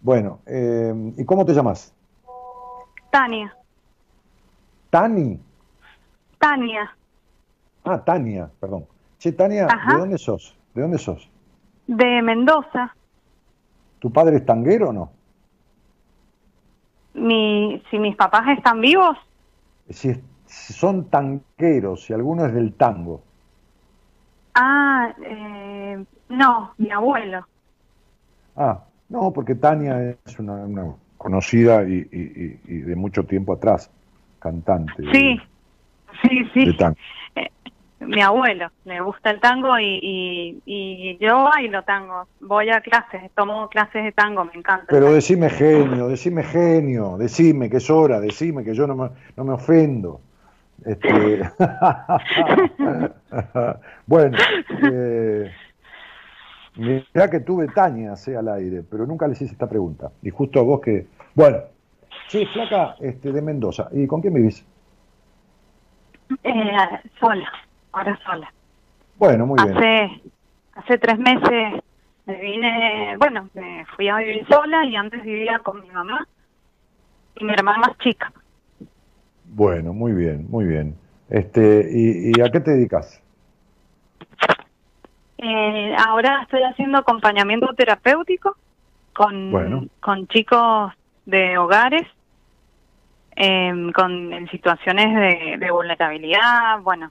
[0.00, 1.94] Bueno, eh, ¿y cómo te llamas?
[3.10, 3.56] Tania,
[4.90, 5.40] Tani.
[6.44, 6.94] Tania,
[7.84, 8.84] Ah, Tania, perdón.
[9.18, 9.92] Che, Tania, Ajá.
[9.92, 10.54] ¿de dónde sos?
[10.74, 11.30] ¿De dónde sos?
[11.86, 12.94] de Mendoza.
[13.98, 15.10] ¿Tu padre es tanguero o no?
[17.14, 19.16] Mi, si mis papás están vivos,
[19.88, 23.22] Si, es- si son tanqueros, si alguno es del tango.
[24.54, 27.46] ah, eh, no, mi abuelo.
[28.56, 33.90] Ah, no, porque Tania es una, una conocida y, y- de mucho tiempo atrás,
[34.40, 35.02] cantante.
[35.12, 35.40] Sí,
[36.22, 36.66] sí, sí.
[36.66, 36.96] De tango.
[38.00, 42.26] mi abuelo le gusta el tango y, y, y yo bailo tango.
[42.40, 44.86] Voy a clases, tomo clases de tango, me encanta.
[44.88, 49.44] Pero decime genio, decime genio, decime que es hora, decime que yo no me, no
[49.44, 50.20] me ofendo.
[50.84, 51.50] Este...
[54.06, 54.36] bueno,
[54.92, 55.50] eh,
[56.76, 60.10] mirá que tuve Tania sea al aire, pero nunca les hice esta pregunta.
[60.22, 61.06] Y justo a vos que.
[61.34, 61.58] Bueno,
[62.28, 63.88] sí, flaca este, de Mendoza.
[63.92, 64.64] ¿Y con quién vivís?
[66.44, 67.50] Eh, sola,
[67.92, 68.52] ahora sola.
[69.16, 69.76] Bueno, muy bien.
[69.76, 70.20] Hace,
[70.74, 71.82] hace tres meses
[72.26, 76.26] me vine, bueno, me fui a vivir sola y antes vivía con mi mamá
[77.36, 78.32] y mi hermana más chica.
[79.46, 80.96] Bueno, muy bien, muy bien.
[81.30, 83.20] Este, ¿y, y a qué te dedicas?
[85.38, 88.56] Eh, ahora estoy haciendo acompañamiento terapéutico
[89.12, 89.84] con, Bueno.
[90.00, 90.92] con chicos
[91.26, 92.06] de hogares
[93.36, 97.10] em, con en situaciones de, vulnerabilidad, bueno,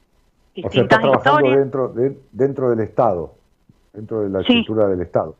[0.63, 3.33] o sea, está trabajando dentro, de, dentro del Estado,
[3.91, 5.35] dentro de la estructura del Estado.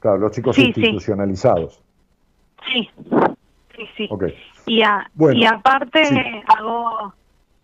[0.00, 1.82] Claro, los chicos institucionalizados.
[2.72, 2.90] Sí,
[3.76, 4.08] sí, sí.
[4.66, 7.12] Y, y aparte hago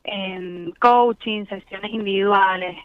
[0.04, 2.76] en coaching, sesiones individuales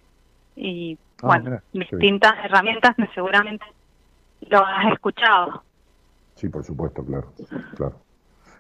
[0.56, 3.66] y ah, bueno, distintas herramientas que seguramente
[4.50, 5.64] lo has escuchado.
[6.36, 7.32] Sí, por supuesto, claro,
[7.76, 7.96] claro.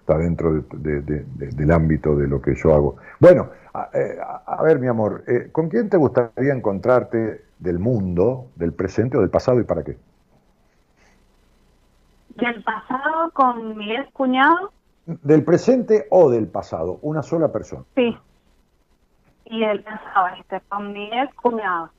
[0.07, 2.95] Está dentro del ámbito de lo que yo hago.
[3.19, 4.17] Bueno, a, eh,
[4.63, 9.29] ver, mi amor, eh, ¿con quién te gustaría encontrarte del mundo, del presente o del
[9.29, 9.97] pasado y para qué?
[12.37, 14.71] Del pasado con mi ex cuñado.
[15.05, 16.99] ¿Del presente o del pasado?
[17.01, 17.83] Una sola persona.
[17.93, 18.17] Sí,
[19.43, 21.89] y él pensaba, este, con mi ex cuñado.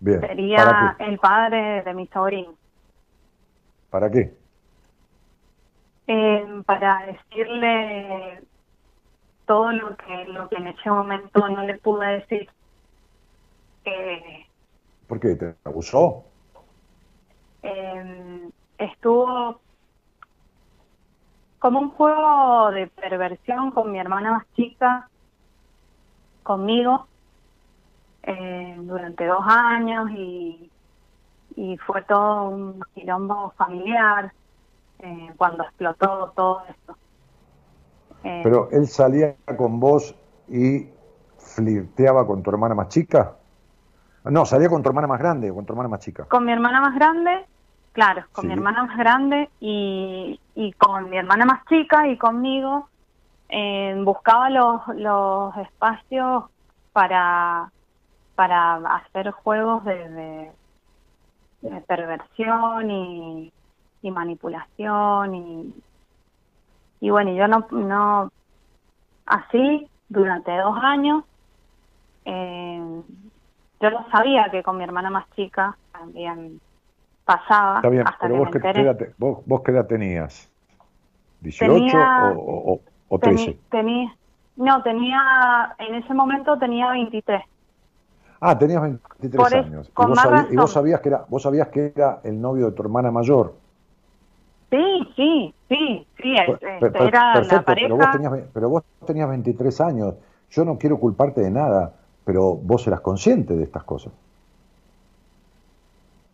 [0.00, 0.20] Bien.
[0.20, 2.52] Sería el padre de mi sobrino.
[3.88, 4.38] ¿Para qué?
[6.12, 8.42] Eh, para decirle
[9.46, 12.50] todo lo que lo que en ese momento no le pude decir.
[13.84, 14.44] Eh,
[15.06, 15.36] ¿Por qué?
[15.36, 16.24] ¿Te abusó?
[17.62, 19.60] Eh, estuvo
[21.60, 25.08] como un juego de perversión con mi hermana más chica
[26.42, 27.06] conmigo
[28.24, 30.72] eh, durante dos años y,
[31.54, 34.32] y fue todo un quilombo familiar
[35.02, 36.96] eh, cuando explotó todo esto.
[38.24, 40.14] Eh, Pero él salía con vos
[40.48, 40.88] y
[41.38, 43.36] flirteaba con tu hermana más chica.
[44.24, 46.24] No, salía con tu hermana más grande o con tu hermana más chica.
[46.24, 47.46] Con mi hermana más grande,
[47.92, 52.88] claro, con mi hermana más grande y, y con mi hermana más chica y conmigo
[54.04, 56.44] buscaba los, los espacios
[56.92, 57.70] para,
[58.34, 60.50] para hacer juegos de,
[61.86, 63.52] perversión y,
[64.02, 65.74] manipulación y,
[67.00, 68.30] y bueno, yo no, no
[69.26, 71.24] así durante dos años
[72.24, 73.02] eh,
[73.80, 76.60] yo no sabía que con mi hermana más chica también
[77.24, 77.78] pasaba.
[77.78, 80.50] hasta pero vos, qué, vos, qué edad tenías?
[81.42, 83.58] ¿18 o, o 13?
[83.70, 84.14] tenía,
[84.56, 87.42] no, tenía, en ese momento tenía 23.
[88.40, 89.90] Ah, tenías 23 años.
[90.50, 93.54] y, vos, sabías, que era, vos sabías que era el novio de tu hermana mayor.
[94.70, 97.88] Sí, sí, sí, sí, este, era la pareja.
[97.88, 100.14] Pero vos, tenías, pero vos tenías 23 años.
[100.50, 101.94] Yo no quiero culparte de nada,
[102.24, 104.12] pero vos eras consciente de estas cosas.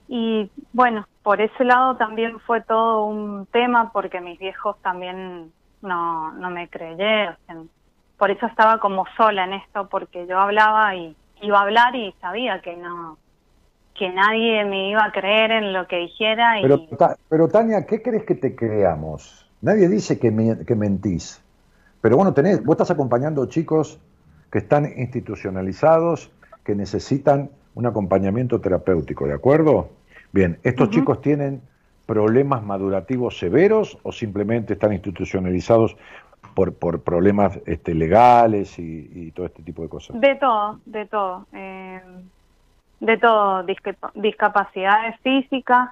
[0.08, 5.50] Y bueno, por ese lado también fue todo un tema porque mis viejos también
[5.82, 7.70] no, no me creyeron.
[8.18, 12.12] Por eso estaba como sola en esto, porque yo hablaba y iba a hablar y
[12.20, 13.18] sabía que no
[13.98, 16.60] que nadie me iba a creer en lo que dijera.
[16.60, 16.62] Y...
[16.62, 16.80] Pero,
[17.28, 19.48] pero Tania, ¿qué crees que te creamos?
[19.60, 20.30] Nadie dice que,
[20.66, 21.42] que mentís.
[22.00, 24.00] Pero bueno, tenés, vos estás acompañando chicos
[24.50, 26.30] que están institucionalizados,
[26.64, 29.90] que necesitan un acompañamiento terapéutico, ¿de acuerdo?
[30.32, 31.60] Bien, ¿estos chicos tienen
[32.06, 35.96] problemas madurativos severos o simplemente están institucionalizados
[36.54, 40.20] por, por problemas este, legales y, todo este tipo de cosas?
[40.20, 41.46] De todo, de todo.
[41.52, 42.00] Eh,
[43.00, 43.64] de todo,
[44.14, 45.90] discapacidades físicas,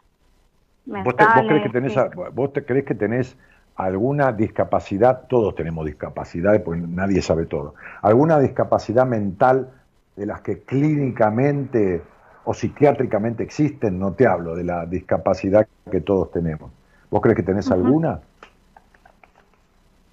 [0.86, 1.34] mentales.
[1.34, 1.96] ¿Vos, crees que tenés,
[2.32, 3.36] ¿Vos te crees que tenés
[3.76, 5.26] alguna discapacidad?
[5.28, 7.74] Todos tenemos discapacidades, porque nadie sabe todo.
[8.02, 9.70] ¿Alguna discapacidad mental
[10.16, 12.02] de las que clínicamente
[12.44, 16.70] o psiquiátricamente existen, no te hablo de la discapacidad que todos tenemos.
[17.10, 18.20] ¿Vos crees que tenés alguna?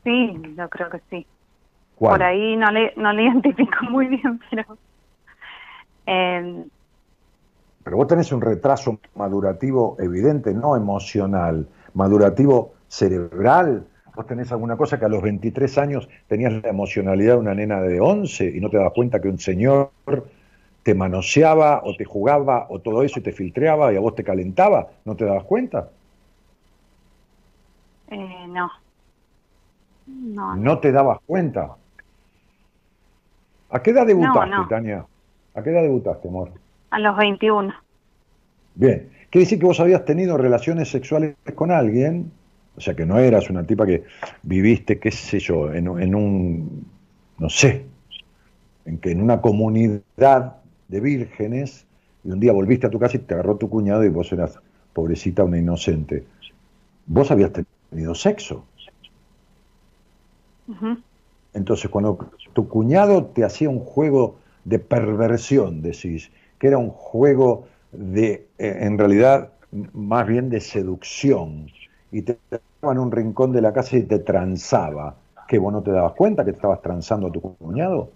[0.03, 1.25] Sí, yo creo que sí.
[1.99, 4.77] Por ahí no le, no le identifico muy bien, pero...
[6.07, 6.65] Eh,
[7.83, 13.87] pero vos tenés un retraso madurativo evidente, no emocional, madurativo cerebral.
[14.15, 17.81] Vos tenés alguna cosa que a los 23 años tenías la emocionalidad de una nena
[17.81, 19.91] de 11 y no te das cuenta que un señor
[20.83, 24.23] te manoseaba o te jugaba o todo eso y te filtreaba y a vos te
[24.23, 24.89] calentaba?
[25.05, 25.89] ¿No te dabas cuenta?
[28.09, 28.69] Eh, no.
[30.07, 30.55] no.
[30.55, 31.75] ¿No te dabas cuenta?
[33.69, 35.05] ¿A qué edad debutaste, Tania?
[35.55, 36.51] ¿A qué edad debutaste, amor?
[36.91, 37.73] A los 21.
[38.75, 39.09] Bien.
[39.29, 42.31] Quiere decir que vos habías tenido relaciones sexuales con alguien,
[42.75, 44.03] o sea que no eras una tipa que
[44.43, 46.85] viviste, qué sé yo, en, en un,
[47.37, 47.85] no sé,
[48.85, 50.57] en que en una comunidad
[50.89, 51.85] de vírgenes
[52.23, 54.59] y un día volviste a tu casa y te agarró tu cuñado y vos eras
[54.93, 56.25] pobrecita, una inocente.
[57.07, 57.51] Vos habías
[57.89, 58.65] tenido sexo.
[61.53, 66.31] Entonces, cuando tu cuñado te hacía un juego de perversión, decís,
[66.61, 69.49] que era un juego de, eh, en realidad,
[69.93, 71.71] más bien de seducción,
[72.11, 72.37] y te
[72.83, 75.15] en un rincón de la casa y te transaba,
[75.47, 78.11] ¿Que vos no te dabas cuenta que estabas transando a tu cuñado?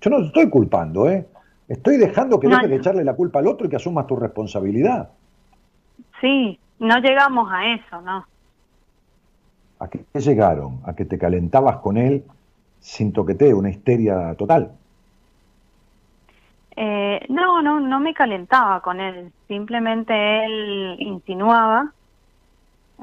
[0.00, 1.26] Yo no te estoy culpando, ¿eh?
[1.68, 5.10] Estoy dejando que dejes de echarle la culpa al otro y que asumas tu responsabilidad.
[6.20, 8.24] Sí, no llegamos a eso, ¿no?
[9.80, 10.78] ¿A qué llegaron?
[10.84, 12.24] A que te calentabas con él
[12.78, 14.70] sin toqueteo, una histeria total.
[16.82, 19.30] Eh, no, no, no me calentaba con él.
[19.48, 21.92] Simplemente él insinuaba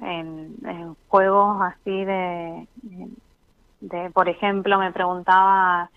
[0.02, 2.68] en, juegos así de,
[3.82, 5.92] de, por ejemplo, me preguntaba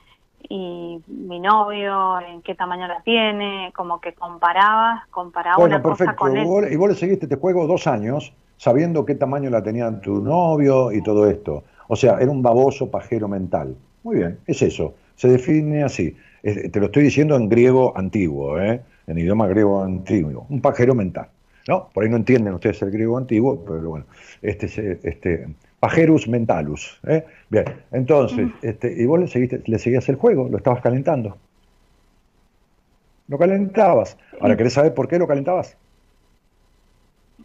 [0.47, 6.37] y mi novio en qué tamaño la tiene, como que comparabas, comparaba una cosa con
[6.37, 6.47] él.
[6.71, 10.93] y vos le seguiste este juego dos años sabiendo qué tamaño la tenía tu novio
[10.93, 11.65] y todo esto.
[11.89, 13.75] O sea, era un baboso pajero mental.
[14.03, 14.93] Muy bien, es eso.
[15.15, 16.15] Se define así.
[16.43, 18.81] Te lo estoy diciendo en griego antiguo, ¿eh?
[19.07, 20.47] en idioma griego antiguo.
[20.49, 21.29] Un pajero mental.
[21.69, 21.89] ¿no?
[21.93, 24.07] Por ahí no entienden ustedes el griego antiguo, pero bueno.
[24.43, 26.99] Este, este, pajerus mentalus.
[27.07, 27.25] ¿eh?
[27.49, 31.37] Bien, entonces, este, y vos le, seguiste, le seguías el juego, lo estabas calentando.
[33.29, 34.17] Lo calentabas.
[34.41, 35.77] Ahora, ¿querés saber por qué lo calentabas?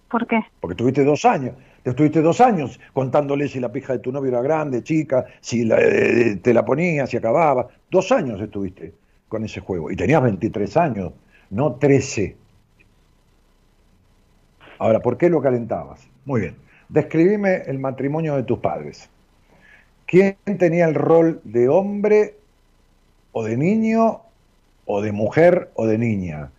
[0.10, 0.40] ¿Por qué?
[0.60, 1.56] Porque tuviste dos años.
[1.86, 5.70] Te estuviste dos años contándole si la pija de tu novio era grande, chica, si
[5.72, 7.68] eh, te la ponías, si acababa.
[7.92, 8.92] Dos años estuviste
[9.28, 9.92] con ese juego.
[9.92, 11.14] Y tenías 23 años,
[11.52, 12.36] no 13.
[14.80, 16.10] Ahora, ¿por qué lo calentabas?
[16.26, 16.56] Muy bien.
[16.90, 19.08] Describime el matrimonio de tus padres.
[20.08, 22.34] ¿Quién tenía el rol de hombre
[23.32, 24.22] o de niño
[24.88, 26.50] o de mujer o de niña?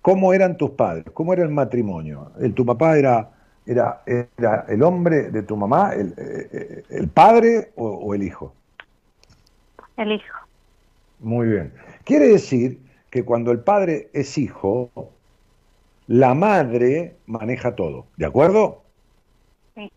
[0.00, 1.06] ¿Cómo eran tus padres?
[1.12, 2.30] ¿Cómo era el matrimonio?
[2.38, 3.33] ¿El, ¿Tu papá era
[3.66, 8.52] era, era el hombre de tu mamá, el, eh, el padre o, el hijo?
[9.96, 10.38] El hijo.
[11.20, 11.72] Muy bien.
[12.04, 12.78] Quiere decir
[13.10, 14.90] que cuando el padre es hijo,
[16.06, 18.82] la madre maneja todo, ¿de acuerdo?
[19.74, 19.90] Sí.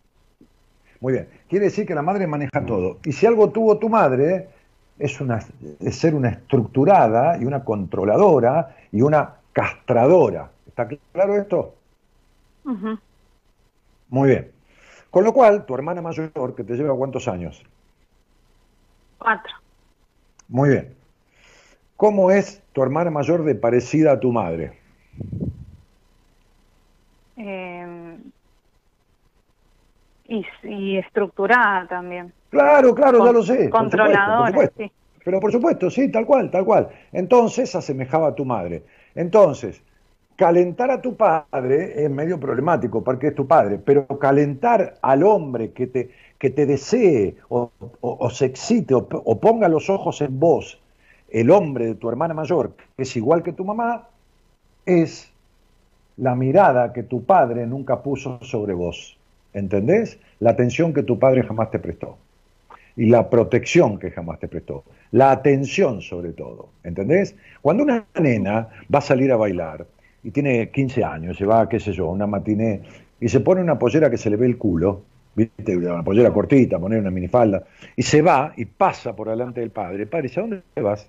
[1.01, 1.28] Muy bien.
[1.49, 2.99] Quiere decir que la madre maneja todo.
[3.03, 4.47] Y si algo tuvo tu madre,
[4.99, 5.39] es, una,
[5.80, 10.51] es ser una estructurada y una controladora y una castradora.
[10.68, 11.74] ¿Está claro esto?
[14.10, 14.53] Muy bien.
[15.10, 17.64] Con lo cual, tu hermana mayor, que te lleva cuántos años?
[19.18, 19.53] Cuatro.
[20.47, 20.97] Muy bien.
[21.95, 24.80] ¿Cómo es tu hermana mayor de parecida a tu madre?
[27.36, 28.32] Em,
[30.26, 32.34] y, estructurada también.
[32.49, 33.70] Claro, claro, ya lo sé.
[33.70, 34.91] Controladora, sí.
[35.24, 36.89] Pero por supuesto, sí, tal cual, tal cual.
[37.12, 38.86] Entonces asemejaba a tu madre.
[39.14, 39.84] Entonces,
[40.38, 45.71] calentar a tu padre es medio problemático porque es tu padre, pero calentar al hombre
[45.71, 47.71] que te, que te desee o,
[48.29, 50.79] se excite o, o, ponga los ojos en vos,
[51.29, 54.07] el hombre de tu hermana mayor, que es igual que tu mamá,
[54.85, 55.29] es
[56.17, 59.17] la mirada que tu padre nunca puso sobre vos.
[59.53, 60.19] ¿Entendés?
[60.39, 62.17] La atención que tu padre jamás te prestó.
[62.95, 64.83] Y la protección que jamás te prestó.
[65.11, 66.69] La atención sobre todo.
[66.83, 67.35] ¿Entendés?
[67.61, 69.85] Cuando una nena va a salir a bailar,
[70.28, 72.82] y tiene 15 años, se va, qué sé yo, una matiné
[73.17, 75.03] y se pone una pollera que se le ve el culo,
[75.34, 75.78] ¿viste?
[75.78, 77.63] una pollera cortita, poner una minifalda,
[77.95, 80.05] y se va y pasa por delante del padre.
[80.05, 81.07] Padre, ¿a dónde vas?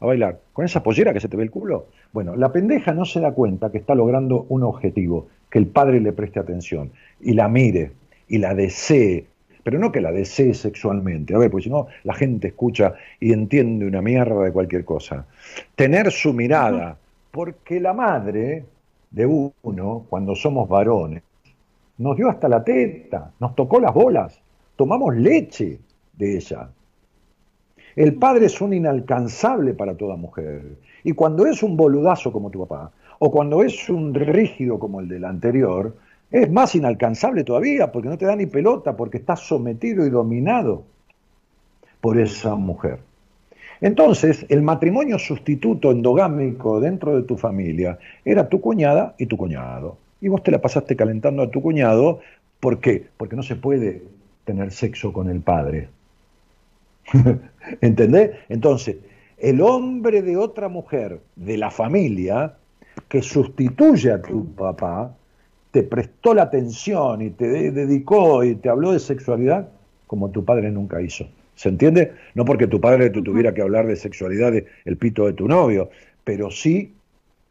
[0.00, 0.40] A bailar.
[0.52, 1.86] ¿Con esa pollera que se te ve el culo?
[2.12, 6.00] Bueno, la pendeja no se da cuenta que está logrando un objetivo, que el padre
[6.00, 6.90] le preste atención
[7.20, 7.92] y la mire
[8.26, 9.24] y la desee,
[9.62, 13.32] pero no que la desee sexualmente, a ver, porque si no la gente escucha y
[13.32, 15.26] entiende una mierda de cualquier cosa.
[15.76, 16.98] Tener su mirada
[17.38, 18.64] porque la madre
[19.12, 21.22] de uno, cuando somos varones,
[21.98, 24.40] nos dio hasta la teta, nos tocó las bolas,
[24.74, 25.78] tomamos leche
[26.14, 26.68] de ella.
[27.94, 30.78] El padre es un inalcanzable para toda mujer.
[31.04, 35.06] Y cuando es un boludazo como tu papá, o cuando es un rígido como el
[35.06, 35.94] del anterior,
[36.32, 40.82] es más inalcanzable todavía, porque no te da ni pelota, porque estás sometido y dominado
[42.00, 42.98] por esa mujer.
[43.80, 49.96] Entonces, el matrimonio sustituto endogámico dentro de tu familia era tu cuñada y tu cuñado.
[50.20, 52.20] Y vos te la pasaste calentando a tu cuñado.
[52.60, 53.06] ¿Por qué?
[53.16, 54.02] Porque no se puede
[54.44, 55.88] tener sexo con el padre.
[57.80, 58.32] ¿Entendés?
[58.48, 58.96] Entonces,
[59.38, 62.54] el hombre de otra mujer de la familia
[63.08, 65.14] que sustituye a tu papá,
[65.70, 69.68] te prestó la atención y te dedicó y te habló de sexualidad
[70.06, 71.26] como tu padre nunca hizo.
[71.58, 72.14] ¿Se entiende?
[72.34, 75.48] No porque tu padre te tuviera que hablar de sexualidad del el pito de tu
[75.48, 75.90] novio,
[76.22, 76.94] pero sí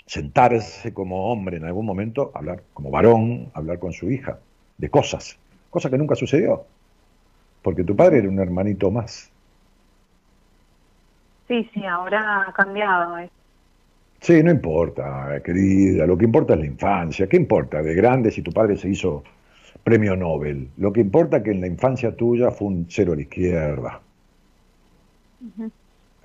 [0.05, 4.39] sentarse como hombre en algún momento, hablar como varón, hablar con su hija,
[4.77, 5.37] de cosas,
[5.69, 6.63] cosa que nunca sucedió,
[7.61, 9.29] porque tu padre era un hermanito más.
[11.49, 13.17] Sí, sí, ahora ha cambiado.
[13.19, 13.29] Eh.
[14.21, 18.41] Sí, no importa, querida, lo que importa es la infancia, ¿qué importa de grande si
[18.41, 19.25] tu padre se hizo
[19.87, 20.67] premio Nobel.
[20.75, 24.01] Lo que importa es que en la infancia tuya fue un cero a la izquierda.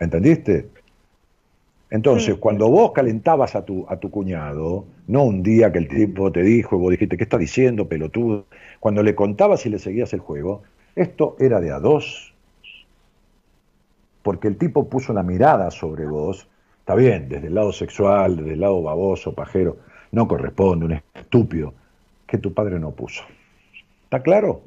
[0.01, 0.67] ¿Entendiste?
[1.89, 6.33] Entonces, cuando vos calentabas a tu, a tu cuñado, no un día que el tipo
[6.33, 8.47] te dijo y vos dijiste, ¿qué está diciendo, pelotudo?
[8.81, 10.65] Cuando le contabas y le seguías el juego,
[10.97, 12.35] esto era de a dos.
[14.25, 16.49] Porque el tipo puso la mirada sobre vos,
[16.81, 19.77] está bien, desde el lado sexual, desde el lado baboso, pajero,
[20.11, 21.75] no corresponde, un estúpido,
[22.27, 23.23] que tu padre no puso.
[24.13, 24.61] ¿Está claro?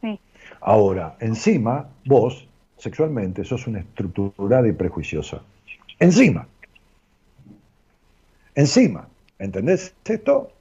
[0.00, 0.20] Sí.
[0.60, 5.42] Ahora, encima, vos, sexualmente, sos una estructurada y prejuiciosa.
[5.98, 6.46] Encima.
[8.54, 9.08] Encima.
[9.40, 10.52] ¿Entendés esto?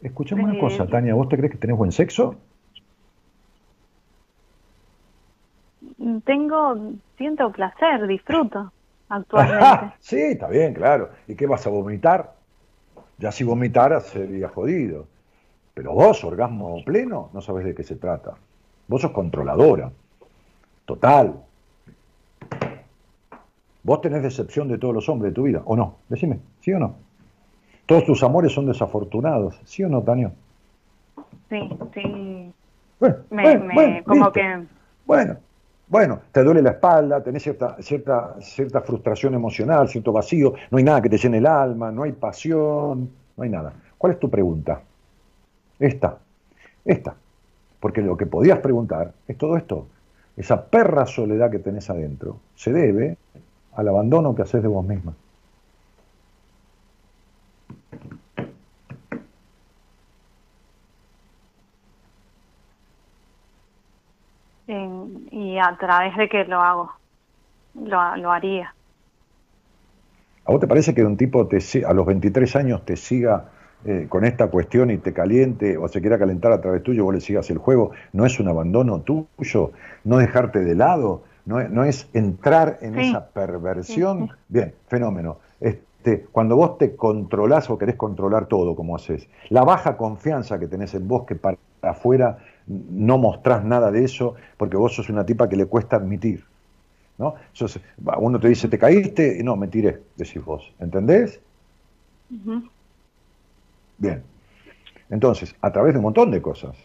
[0.00, 2.36] Escuchame una cosa, Tania, ¿vos te crees que tenés buen sexo?
[6.24, 8.72] Tengo, siento placer, disfruto
[9.10, 9.92] actualmente.
[10.00, 11.10] sí, está bien, claro.
[11.28, 12.35] ¿Y qué vas a vomitar?
[13.18, 15.06] Ya si vomitaras sería jodido.
[15.74, 18.34] Pero vos, orgasmo pleno, no sabes de qué se trata.
[18.88, 19.90] Vos sos controladora.
[20.84, 21.34] Total.
[23.82, 25.96] Vos tenés decepción de todos los hombres de tu vida, ¿o no?
[26.08, 26.96] Decime, ¿sí o no?
[27.86, 30.32] Todos tus amores son desafortunados, ¿sí o no, Tania?
[31.48, 32.52] Sí, sí.
[32.98, 34.64] Bueno, me, como que...
[35.04, 35.36] Bueno,
[35.88, 40.84] bueno, te duele la espalda, tenés cierta, cierta, cierta frustración emocional, cierto vacío, no hay
[40.84, 43.72] nada que te llene el alma, no hay pasión, no hay nada.
[43.96, 44.80] ¿Cuál es tu pregunta?
[45.78, 46.18] Esta,
[46.84, 47.14] esta.
[47.78, 49.86] Porque lo que podías preguntar es todo esto.
[50.36, 53.16] Esa perra soledad que tenés adentro se debe
[53.74, 55.14] al abandono que haces de vos misma.
[65.36, 66.90] Y a través de que lo hago,
[67.74, 68.74] lo, lo haría.
[70.46, 73.50] ¿A vos te parece que un tipo te, a los 23 años te siga
[73.84, 77.14] eh, con esta cuestión y te caliente o se quiera calentar a través tuyo, vos
[77.14, 79.72] le sigas el juego, no es un abandono tuyo,
[80.04, 84.30] no dejarte de lado, no, no es entrar en esa perversión.
[84.48, 85.36] Bien, fenómeno.
[85.60, 90.66] Este, cuando vos te controlás o querés controlar todo como haces, la baja confianza que
[90.66, 95.24] tenés en vos que para afuera no mostrás nada de eso porque vos sos una
[95.24, 96.44] tipa que le cuesta admitir.
[97.18, 97.34] ¿no?
[97.52, 97.82] Entonces,
[98.18, 99.38] uno te dice, ¿te caíste?
[99.40, 100.72] Y no, me tiré, decís vos.
[100.78, 101.40] ¿Entendés?
[103.98, 104.22] Bien.
[105.08, 106.76] Entonces, a través de un montón de cosas,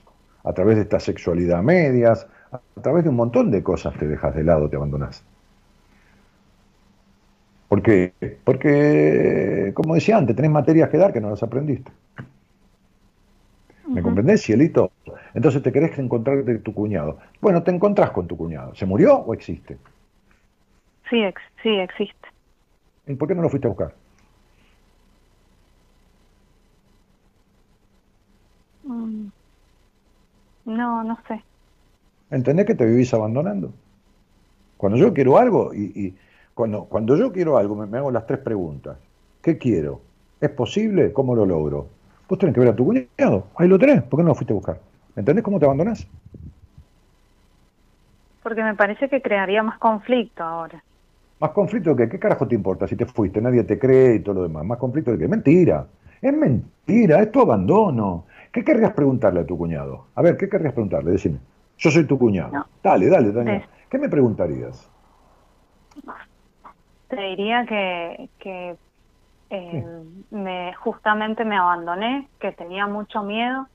[0.43, 4.36] a través de esta sexualidad medias, a través de un montón de cosas te dejas
[4.36, 5.23] de lado, te abandonas.
[7.67, 8.13] ¿Por qué?
[8.43, 11.91] Porque, como decía antes, tenés materias que dar que no las aprendiste.
[13.88, 14.91] ¿Me comprendés, cielito?
[15.34, 17.17] Entonces te querés encontrar de tu cuñado.
[17.39, 18.75] Bueno, te encontrás con tu cuñado.
[18.75, 19.77] ¿Se murió o existe?
[21.09, 21.21] Sí,
[21.61, 22.27] sí, existe.
[23.07, 23.93] ¿Y por qué no lo fuiste a buscar?
[28.84, 29.27] Mm.
[30.65, 31.41] No, no sé.
[32.29, 33.73] ¿Entendés que te vivís abandonando?
[34.77, 36.15] Cuando yo quiero algo, y,
[36.53, 38.97] cuando, cuando yo quiero algo, me, hago las tres preguntas.
[39.41, 40.01] ¿Qué quiero?
[40.39, 41.13] ¿Es posible?
[41.13, 41.88] ¿Cómo lo logro?
[42.27, 43.47] Vos tenés que ver a tu cuñado.
[43.55, 44.01] Ahí lo tenés.
[44.03, 44.90] ¿Por qué no lo fuiste a buscar?
[45.16, 46.07] ¿Entendés cómo te abandonás?
[48.43, 50.84] Porque me parece que crearía más conflicto ahora.
[51.39, 52.09] ¿Más conflicto de qué?
[52.12, 53.41] ¿Qué carajo te importa si te fuiste?
[53.41, 54.64] Nadie te cree y todo lo demás.
[54.66, 55.28] ¿Más conflicto de qué?
[55.28, 55.88] Mentira.
[56.22, 58.28] Es mentira, es tu abandono.
[58.51, 60.07] ¿Qué querrías preguntarle a tu cuñado?
[60.16, 61.12] A ver, ¿qué querrías preguntarle?
[61.12, 61.39] Decime.
[61.78, 62.53] Yo soy tu cuñado.
[62.84, 63.64] Dale, dale, Daniel.
[63.89, 64.89] ¿Qué me preguntarías?
[67.07, 68.78] Te diría que, que
[69.49, 69.86] eh,
[70.32, 73.68] me, justamente me abandoné, que tenía mucho miedo.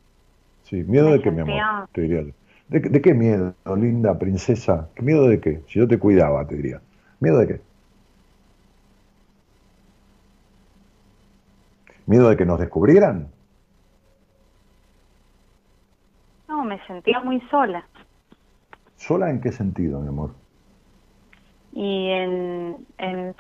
[0.69, 2.25] Sí, miedo de qué, mi amor, te diría.
[2.69, 4.89] ¿De, ¿De, qué miedo, linda princesa?
[4.97, 5.63] ¿Qué miedo de qué?
[5.69, 6.81] Si yo te cuidaba, te diría.
[7.21, 7.61] ¿Miedo de qué?
[12.07, 13.29] ¿Miedo de que nos descubrieran?
[16.49, 17.85] No, me sentía muy sola.
[18.97, 20.35] ¿Sola en qué sentido, mi amor?
[21.73, 22.87] Y en,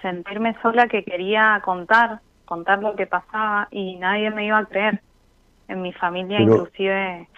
[0.01, 5.01] sentirme sola que quería contar, contar lo que pasaba y nadie me iba a creer.
[5.69, 7.29] En mi familia inclusive...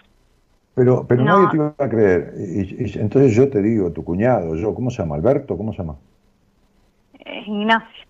[0.75, 2.33] Pero, pero nadie te iba a creer.
[2.37, 5.15] Y, entonces yo te digo, tu cuñado, yo, ¿cómo se llama?
[5.15, 5.57] ¿Alberto?
[5.57, 5.95] ¿Cómo se llama?
[7.45, 8.05] Ignacio.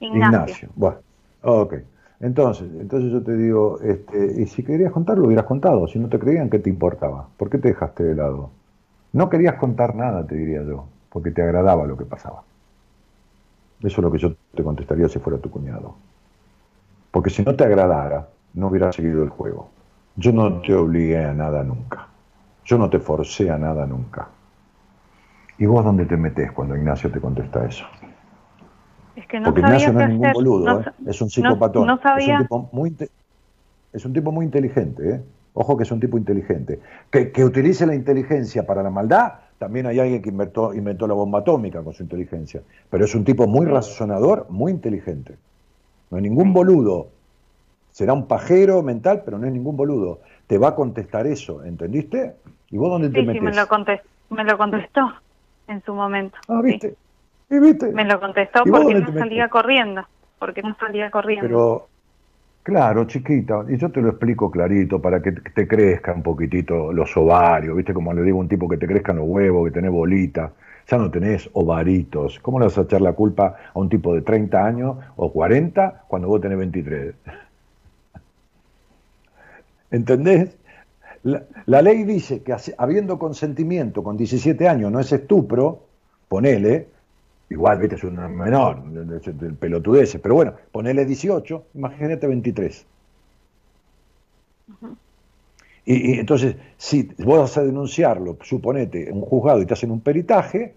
[0.00, 0.26] Ignacio.
[0.26, 0.68] Ignacio.
[0.74, 0.98] Bueno,
[1.42, 1.74] ok.
[2.20, 5.86] Entonces, entonces yo te digo, este, y si querías contar, lo hubieras contado.
[5.86, 7.28] Si no te creían, ¿qué te importaba?
[7.36, 8.50] ¿Por qué te dejaste de lado?
[9.12, 12.42] No querías contar nada, te diría yo, porque te agradaba lo que pasaba.
[13.80, 15.94] Eso es lo que yo te contestaría si fuera tu cuñado.
[17.10, 19.70] Porque si no te agradara, no hubieras seguido el juego.
[20.16, 22.08] Yo no te obligué a nada nunca.
[22.64, 24.28] Yo no te forcé a nada nunca.
[25.58, 27.84] ¿Y vos dónde te metes cuando Ignacio te contesta eso?
[29.14, 30.34] Es que no Porque sabía Ignacio no es ningún hacer.
[30.34, 30.84] boludo, No ¿eh?
[31.06, 31.86] es un psicopatón.
[31.86, 32.34] no sabía.
[32.34, 32.96] Es un tipo muy,
[33.92, 35.22] es un tipo muy inteligente, ¿eh?
[35.54, 36.80] Ojo que es un tipo inteligente.
[37.10, 41.14] Que, que utilice la inteligencia para la maldad, también hay alguien que inventó, inventó la
[41.14, 42.60] bomba atómica con su inteligencia.
[42.90, 45.36] Pero es un tipo muy razonador, muy inteligente.
[46.10, 47.08] No es ningún boludo.
[47.96, 50.20] Será un pajero mental, pero no es ningún boludo.
[50.46, 52.34] Te va a contestar eso, ¿entendiste?
[52.68, 53.42] ¿Y vos dónde te Sí, sí, metes?
[53.42, 55.12] me lo, contestó, me lo contestó
[55.66, 56.36] en su momento.
[56.46, 56.72] Ah, sí.
[56.72, 56.94] ¿viste?
[57.48, 57.92] ¿Y viste?
[57.92, 59.50] Me lo contestó ¿Y vos porque no te salía metes?
[59.50, 60.02] corriendo.
[60.38, 61.46] Porque no salía corriendo.
[61.48, 61.88] Pero,
[62.64, 67.16] claro, chiquita, y yo te lo explico clarito para que te crezca un poquitito los
[67.16, 67.94] ovarios, ¿viste?
[67.94, 70.52] Como le digo a un tipo que te crezcan los huevos, que tenés bolita,
[70.86, 72.40] ya no tenés ovaritos.
[72.40, 76.04] ¿Cómo le vas a echar la culpa a un tipo de 30 años o 40
[76.08, 77.14] cuando vos tenés 23?
[79.96, 80.56] ¿Entendés?
[81.22, 85.86] La, la ley dice que habiendo consentimiento con 17 años no es estupro,
[86.28, 86.88] ponele,
[87.48, 92.86] igual, viste, es un menor, el pelotudece, pero bueno, ponele 18, imagínate 23.
[95.86, 99.90] Y, y entonces, si vos vas a denunciarlo, suponete, en un juzgado y te hacen
[99.90, 100.74] un peritaje,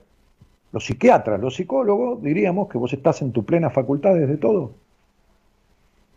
[0.72, 4.72] los psiquiatras, los psicólogos, diríamos que vos estás en tu plena facultad de todo.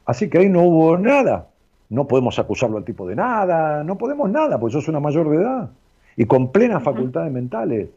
[0.05, 1.52] Así que ahí no hubo nada.
[1.93, 5.37] No podemos acusarlo al tipo de nada, no podemos nada, porque sos una mayor de
[5.37, 5.71] edad
[6.17, 7.91] y con plenas facultades mentales.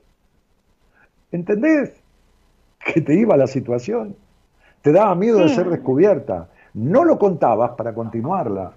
[1.32, 1.94] ¿Entendés?
[2.78, 4.18] Que te iba la situación.
[4.82, 6.50] Te daba miedo de ser descubierta.
[6.74, 8.74] No lo contabas para continuarla.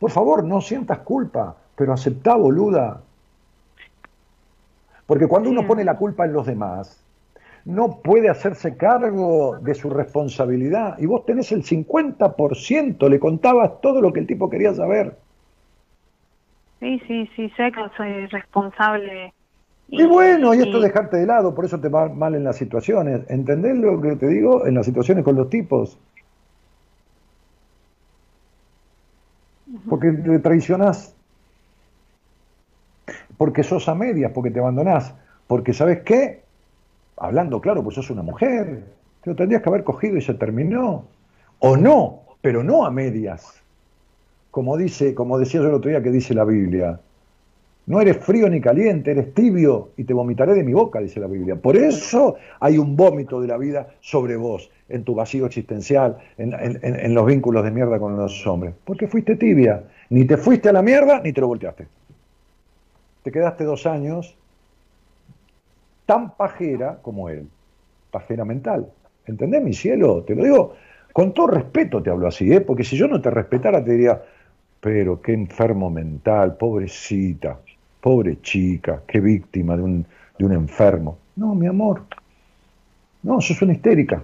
[0.00, 3.00] Por favor, no sientas culpa, pero aceptá, boluda.
[5.06, 7.04] Porque cuando uno pone la culpa en los demás,
[7.68, 10.98] no puede hacerse cargo de su responsabilidad.
[10.98, 15.18] Y vos tenés el 50%, le contabas todo lo que el tipo quería saber.
[16.80, 19.34] Sí, sí, sí, sé que soy responsable.
[19.88, 22.56] Y, bueno, y esto es dejarte de lado, por eso te va mal en las
[22.56, 23.28] situaciones.
[23.28, 24.66] ¿Entendés lo que te digo?
[24.66, 25.98] En las situaciones con los tipos.
[29.90, 31.14] Porque te traicionás.
[33.36, 35.14] Porque sos a medias, porque te abandonás.
[35.46, 36.47] Porque, ¿sabes qué?
[37.20, 38.84] Hablando claro, pues sos una mujer.
[39.22, 41.04] Te lo tendrías que haber cogido y se terminó.
[41.60, 43.60] O no, pero no a medias.
[44.50, 47.00] Como dice, como decía yo el otro día que dice la Biblia.
[47.86, 51.26] No eres frío ni caliente, eres tibio y te vomitaré de mi boca, dice la
[51.26, 51.56] Biblia.
[51.56, 56.52] Por eso hay un vómito de la vida sobre vos, en tu vacío existencial, en,
[56.52, 58.74] en- en- los vínculos de mierda con los hombres.
[58.84, 59.84] Porque fuiste tibia.
[60.10, 61.86] Ni te fuiste a la mierda ni te lo volteaste.
[63.22, 64.36] Te quedaste dos años
[66.08, 67.46] tan pajera como él.
[68.10, 68.90] Pajera mental.
[69.26, 70.22] ¿Entendés, mi cielo?
[70.22, 70.74] Te lo digo
[71.12, 72.62] con todo respeto, te hablo así, ¿eh?
[72.62, 74.22] porque si yo no te respetara te diría,
[74.80, 77.58] pero qué enfermo mental, pobrecita,
[78.00, 80.06] pobre chica, qué víctima de un,
[80.38, 81.18] de un enfermo.
[81.36, 82.04] No, mi amor,
[83.22, 84.22] no, sos una histérica.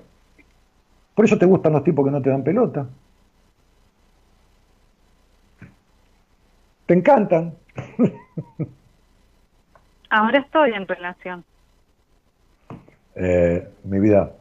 [1.15, 2.87] Por eso te gustan los tipos que no te dan pelota.
[6.87, 7.55] Te encantan.
[10.11, 11.45] Ahora estoy en relación.
[13.15, 14.33] Eh, mi vida,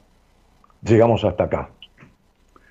[0.81, 1.69] llegamos hasta acá.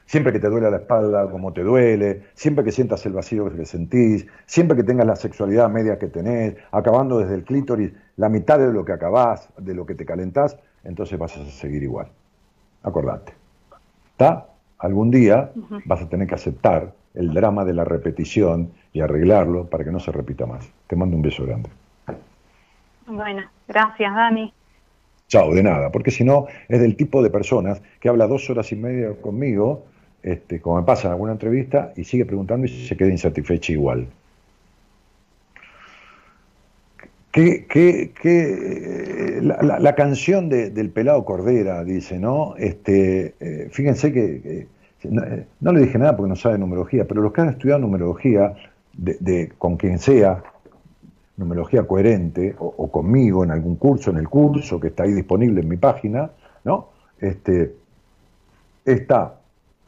[0.06, 3.64] Siempre que te duele la espalda como te duele, siempre que sientas el vacío que
[3.64, 8.58] sentís, siempre que tengas la sexualidad media que tenés, acabando desde el clítoris la mitad
[8.58, 12.08] de lo que acabás, de lo que te calentás, entonces vas a seguir igual.
[12.82, 13.32] Acordate.
[14.10, 14.48] ¿Está?
[14.78, 15.50] Algún día
[15.86, 20.00] vas a tener que aceptar el drama de la repetición y arreglarlo para que no
[20.00, 20.68] se repita más.
[20.88, 21.70] Te mando un beso grande.
[23.06, 24.52] Bueno, gracias, Dani.
[25.32, 28.70] Chao, de nada, porque si no es del tipo de personas que habla dos horas
[28.70, 29.86] y media conmigo,
[30.22, 34.08] este, como me pasa en alguna entrevista, y sigue preguntando y se queda insatisfecha igual.
[37.30, 37.64] Que,
[38.24, 42.54] eh, la, canción de- del pelado Cordera dice, ¿no?
[42.58, 44.66] Este, eh, fíjense que,
[45.02, 48.52] eh, no le dije nada porque no sabe numerología, pero los que han estudiado numerología,
[48.92, 50.44] de- con quien sea,
[51.42, 55.68] numerología coherente, o, conmigo en algún curso, en el curso que está ahí disponible en
[55.68, 56.30] mi página,
[56.64, 56.88] ¿no?
[57.18, 57.74] Este,
[58.84, 59.40] está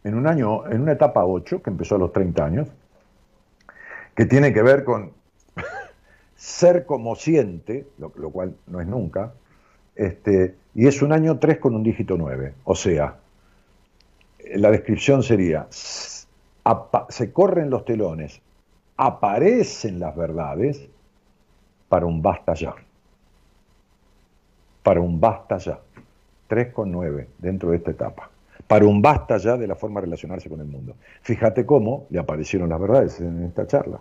[0.03, 2.69] en un año, en una etapa 8, que empezó a los 30 años,
[4.15, 5.13] que tiene que ver con
[6.37, 9.33] ser como siente, lo, cual no es nunca,
[9.97, 12.55] este, y es un año 3 con un dígito 9.
[12.65, 13.17] O sea,
[14.57, 18.41] la descripción sería, se corren los telones,
[18.97, 20.89] aparecen las verdades
[21.95, 22.75] para un basta ya.
[24.83, 25.79] Para un basta ya.
[26.49, 28.29] 3 con 9 dentro de esta etapa.
[28.67, 30.97] Para un basta ya de la forma de relacionarse con el mundo.
[31.23, 34.01] Fíjate cómo le aparecieron las verdades en esta charla.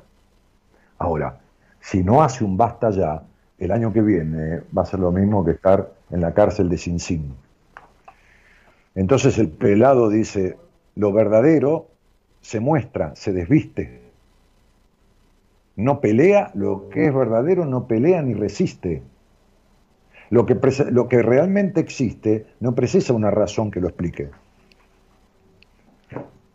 [0.97, 1.37] Ahora,
[1.81, 3.21] si no hace un basta ya,
[3.59, 6.79] el año que viene va a ser lo mismo que estar en la cárcel de
[6.79, 7.35] Sin Sin.
[8.95, 10.57] Entonces el pelado dice,
[10.95, 11.89] lo verdadero
[12.41, 14.01] se muestra, se desviste.
[15.75, 19.01] No pelea, lo que es verdadero no pelea ni resiste.
[20.29, 20.57] Lo que,
[20.91, 24.29] lo que realmente existe no precisa una razón que lo explique.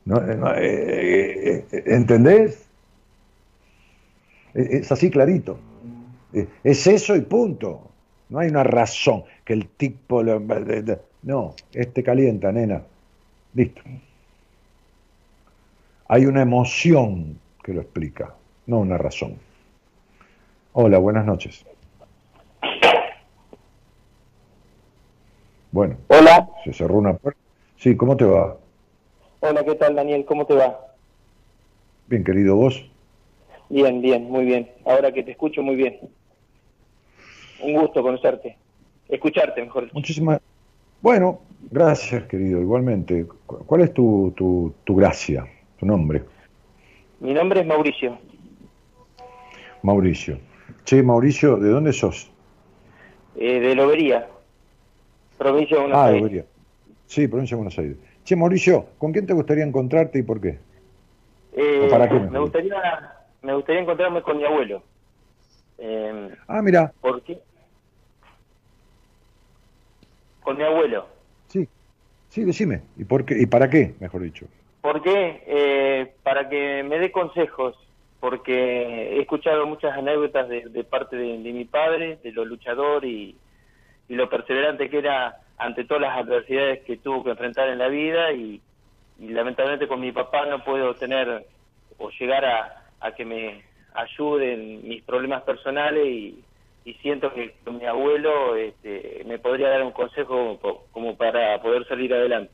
[0.07, 2.66] Eh, eh, eh, ¿Entendés?
[4.55, 5.59] Es así clarito.
[6.64, 7.91] Es eso y punto.
[8.29, 10.23] No hay una razón que el tipo...
[11.23, 12.83] No, este calienta, nena.
[13.55, 13.83] Listo.
[16.09, 18.35] Hay una emoción que lo explica,
[18.69, 19.35] no una razón.
[20.73, 21.64] Hola, buenas noches.
[25.73, 25.97] Bueno.
[26.09, 26.49] Hola.
[26.64, 27.41] Se cerró una puerta.
[27.77, 28.57] Sí, ¿cómo te va?
[29.41, 30.25] Hola, ¿qué tal, Daniel?
[30.25, 30.79] ¿Cómo te va?
[32.07, 32.89] Bien, querido, ¿vos?
[33.69, 34.71] Bien, bien, muy bien.
[34.85, 35.99] Ahora que te escucho, muy bien.
[37.62, 38.57] Un gusto conocerte.
[39.09, 39.95] Escucharte, mejor dicho.
[39.95, 40.41] Muchísimas.
[41.01, 41.41] Bueno,
[41.71, 43.27] gracias, querido, igualmente.
[43.47, 45.47] ¿Cuál es tu, tu, tu gracia?
[45.79, 46.23] tu nombre.
[47.21, 48.19] Mi nombre es Mauricio.
[49.83, 50.39] Mauricio.
[50.85, 52.31] Che, Mauricio, ¿de dónde sos?
[53.37, 54.29] Eh, de Lobería,
[55.37, 56.22] provincia de Buenos ah, Aires.
[56.22, 56.45] Lobería.
[57.07, 57.97] Sí, provincia de Buenos Aires.
[58.24, 60.59] Che, Mauricio, ¿con quién te gustaría encontrarte y por qué?
[61.53, 62.20] Eh, para qué?
[62.20, 63.12] Me gustaría,
[63.43, 64.83] me gustaría encontrarme con mi abuelo.
[65.79, 66.93] Eh, ah, mira.
[67.01, 67.41] ¿Por qué?
[70.43, 71.07] Con mi abuelo.
[71.49, 71.68] Sí,
[72.29, 72.83] sí, decime.
[72.97, 73.41] ¿Y, por qué?
[73.41, 74.47] ¿Y para qué, mejor dicho?
[74.83, 75.43] ¿Por qué?
[75.47, 77.76] Eh, para que me dé consejos,
[78.21, 83.37] porque he escuchado muchas anécdotas de, parte de, mi padre, de lo luchador y,
[84.09, 88.33] lo perseverante que era ante todas las adversidades que tuvo que enfrentar en la vida
[88.33, 88.61] y,
[89.21, 91.45] lamentablemente con mi papá no puedo tener
[91.99, 93.62] o llegar a, que me
[93.95, 96.45] ayude en mis problemas personales y,
[97.03, 100.59] siento que mi abuelo este, me podría dar un consejo
[100.91, 102.51] como para poder salir adelante.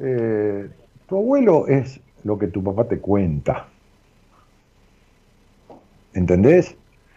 [0.00, 0.68] Eh,
[1.08, 3.68] tu abuelo es lo que tu papá te cuenta.
[6.14, 6.76] ¿Entendés?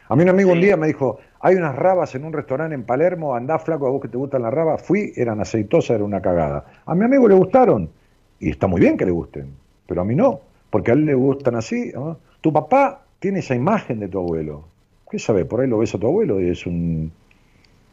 [0.10, 2.84] A mí un amigo un día me dijo, hay unas rabas en un restaurante en
[2.84, 4.82] Palermo, andá flaco a vos que te gustan las rabas.
[4.82, 6.66] Fui, eran aceitosas, era una cagada.
[6.86, 7.90] A mi amigo le gustaron,
[8.40, 9.54] y está muy bien que le gusten,
[9.86, 11.92] pero a mí no, porque a él le gustan así.
[12.42, 14.66] Tu papá tiene esa imagen de tu abuelo.
[15.10, 15.46] ¿Qué sabe?
[15.46, 17.12] Por ahí lo ves a tu abuelo y es un,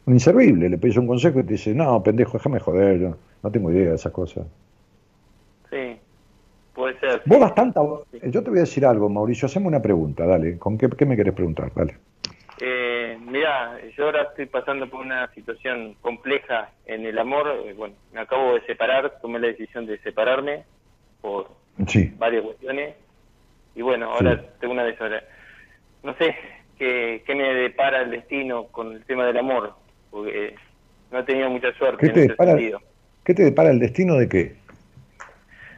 [0.07, 0.69] inservible.
[0.69, 3.95] Le pides un consejo y te dice, no, pendejo, déjame joder, no tengo idea de
[3.95, 4.45] esas cosas.
[5.69, 5.99] Sí,
[6.75, 7.21] puede ser.
[7.25, 7.79] Vos bastante.
[8.23, 9.47] Yo te voy a decir algo, Mauricio.
[9.47, 10.59] Hacemos una pregunta, dale.
[10.59, 11.71] ¿Con qué, me querés preguntar?
[11.73, 11.95] Dale.
[12.59, 17.47] Eh, mira, yo ahora estoy pasando por una situación compleja en el amor.
[17.65, 20.63] Eh, bueno, me acabo de separar, tomé la decisión de separarme
[21.21, 21.49] por
[22.17, 22.95] varias cuestiones.
[23.75, 24.95] Y bueno, ahora tengo una de
[26.03, 26.35] No sé
[26.77, 29.73] qué, qué, me depara el destino con el tema del amor,
[30.11, 30.55] porque
[31.11, 32.79] no he tenido mucha suerte en ese sentido.
[33.25, 34.64] ¿Qué te depara el destino de qué?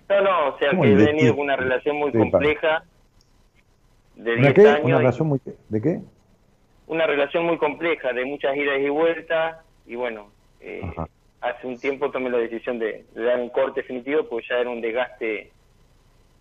[0.10, 2.84] No, no, o sea que he venido con una relación muy compleja
[4.16, 4.80] de 10 años.
[4.84, 6.02] ¿Una relación muy, ¿De qué?
[6.88, 10.30] Una relación muy compleja, de muchas idas y vueltas, y bueno,
[10.62, 10.82] eh,
[11.42, 14.82] hace un tiempo tomé la decisión de, dar un corte definitivo porque ya era un
[14.82, 15.52] desgaste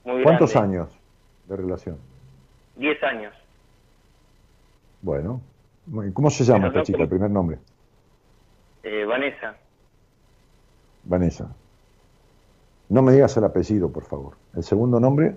[0.04, 0.88] muy ¿Cuántos años
[1.48, 1.98] de relación?
[2.76, 3.34] 10 años.
[5.02, 5.40] Bueno,
[6.12, 7.58] ¿cómo se llama esta chica, el primer nombre?
[8.84, 9.56] Eh, Vanessa.
[11.04, 11.48] Vanessa.
[12.88, 14.34] No me digas el apellido, por favor.
[14.54, 15.34] ¿El segundo nombre?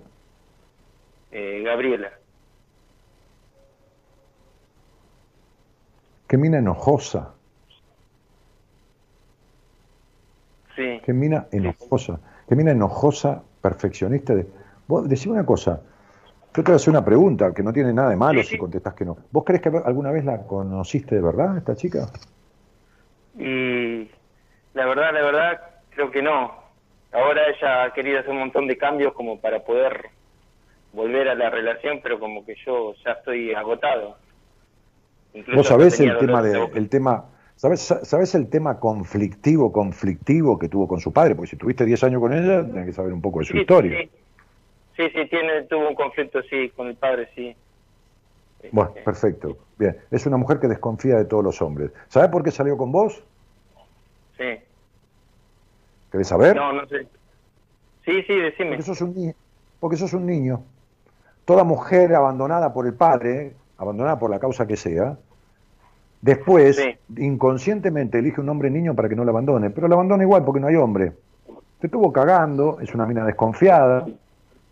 [1.31, 2.11] Eh, Gabriela.
[6.27, 7.33] Qué mina enojosa.
[10.75, 11.01] Sí.
[11.03, 12.19] Qué mina enojosa.
[12.47, 14.35] Qué mina enojosa, perfeccionista.
[14.35, 14.47] De...
[14.87, 15.81] Vos, decime una cosa.
[16.55, 18.93] Yo te voy a hacer una pregunta que no tiene nada de malo si contestas
[18.93, 19.17] que no.
[19.31, 22.07] ¿Vos crees que alguna vez la conociste de verdad, esta chica?
[23.37, 24.09] Y
[24.73, 26.68] la verdad, la verdad, creo que no.
[27.12, 30.10] Ahora ella ha querido hacer un montón de cambios como para poder
[30.93, 34.18] volver a la relación, pero como que yo ya estoy agotado.
[35.55, 40.88] Vos sabés el tema de, el tema, ¿sabés, ¿sabés el tema conflictivo, conflictivo que tuvo
[40.88, 41.36] con su padre?
[41.36, 44.10] Porque si tuviste 10 años con ella, tenés que saber un poco de su historia.
[44.95, 45.10] Sí.
[45.14, 47.55] sí, tiene, tuvo un conflicto, sí, con el padre, sí.
[48.72, 49.57] Bueno, este, perfecto.
[49.78, 51.91] Bien, es una mujer que desconfía de todos los hombres.
[52.07, 53.24] ¿Sabés por qué salió con vos?
[54.38, 54.60] Sí.
[56.12, 56.55] ¿Querés saber?
[56.55, 57.07] No, no sé.
[58.05, 58.72] Sí, sí, decime.
[58.72, 59.34] Porque sos un niño.
[59.80, 60.62] Porque sos un niño.
[61.45, 65.18] Toda mujer abandonada por el padre, abandonada por la causa que sea,
[66.22, 66.80] después
[67.18, 70.60] inconscientemente elige un hombre niño para que no la abandone, pero la abandona igual porque
[70.60, 71.14] no hay hombre.
[71.80, 74.05] Te estuvo cagando, es una mina desconfiada,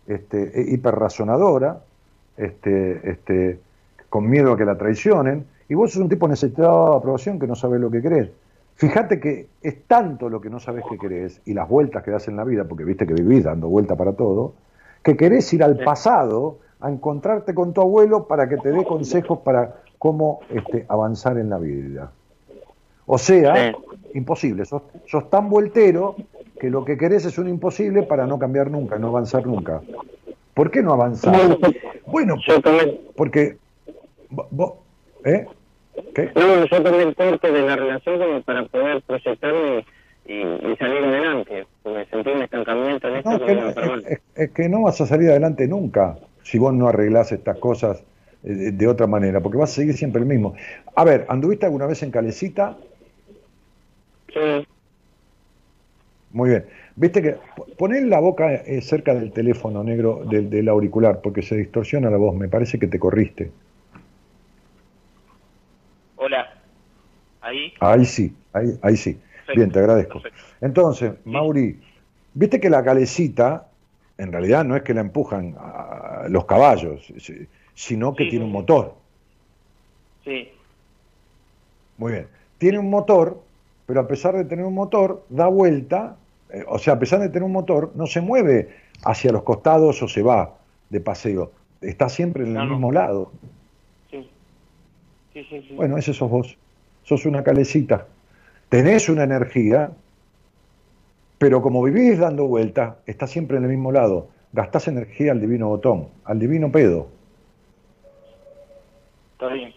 [0.06, 1.80] este, e hiperrazonadora,
[2.36, 3.60] este, este,
[4.08, 7.46] con miedo a que la traicionen, y vos sos un tipo necesitado de aprobación que
[7.46, 8.30] no sabe lo que querés.
[8.78, 12.28] Fíjate que es tanto lo que no sabes que querés y las vueltas que das
[12.28, 14.54] en la vida, porque viste que vivís dando vuelta para todo,
[15.02, 19.40] que querés ir al pasado a encontrarte con tu abuelo para que te dé consejos
[19.40, 22.12] para cómo este, avanzar en la vida.
[23.06, 23.74] O sea,
[24.14, 26.14] imposible, sos, sos tan vueltero
[26.60, 29.80] que lo que querés es un imposible para no cambiar nunca, no avanzar nunca.
[30.54, 31.58] ¿Por qué no avanzar?
[32.06, 32.36] Bueno,
[33.16, 33.56] porque
[34.30, 34.74] vos,
[35.24, 35.48] ¿eh?
[36.14, 36.30] ¿Qué?
[36.34, 39.84] No, yo también parte de la relación como para poder proyectarme
[40.28, 43.30] y, salir adelante, porque sentí un estancamiento en esto.
[43.30, 47.58] No, que es, que no vas a salir adelante nunca si vos no arreglás estas
[47.58, 48.02] cosas
[48.44, 50.54] eh, de, otra manera, porque vas a seguir siempre el mismo.
[50.94, 52.76] A ver, ¿anduviste alguna vez en Calecita?
[54.32, 54.66] Sí.
[56.32, 56.66] Muy bien.
[56.96, 57.36] Viste que
[57.78, 62.18] poner la boca eh, cerca del teléfono negro del, del auricular, porque se distorsiona la
[62.18, 63.50] voz, me parece que te corriste.
[66.18, 66.52] Hola.
[67.40, 67.72] ¿Ahí?
[67.80, 69.18] Ahí sí, ahí, ahí sí.
[69.54, 70.20] Bien, te agradezco.
[70.60, 71.80] Entonces, Mauri,
[72.34, 73.68] viste que la calecita,
[74.18, 77.12] en realidad no es que la empujan a los caballos,
[77.74, 78.94] sino que tiene un motor.
[80.24, 80.50] Sí.
[81.96, 82.26] Muy bien.
[82.58, 83.40] Tiene un motor,
[83.86, 86.16] pero a pesar de tener un motor, da vuelta,
[86.50, 88.68] eh, o sea, a pesar de tener un motor, no se mueve
[89.04, 90.56] hacia los costados o se va
[90.90, 91.52] de paseo.
[91.80, 93.30] Está siempre en el mismo lado.
[95.76, 96.56] Bueno, ese sos vos.
[97.04, 98.06] Sos una calecita.
[98.68, 99.90] Tenés una energía,
[101.38, 104.28] pero como vivís dando vueltas, estás siempre en el mismo lado.
[104.52, 107.08] Gastás energía al divino botón, al divino pedo.
[109.32, 109.72] Está bien.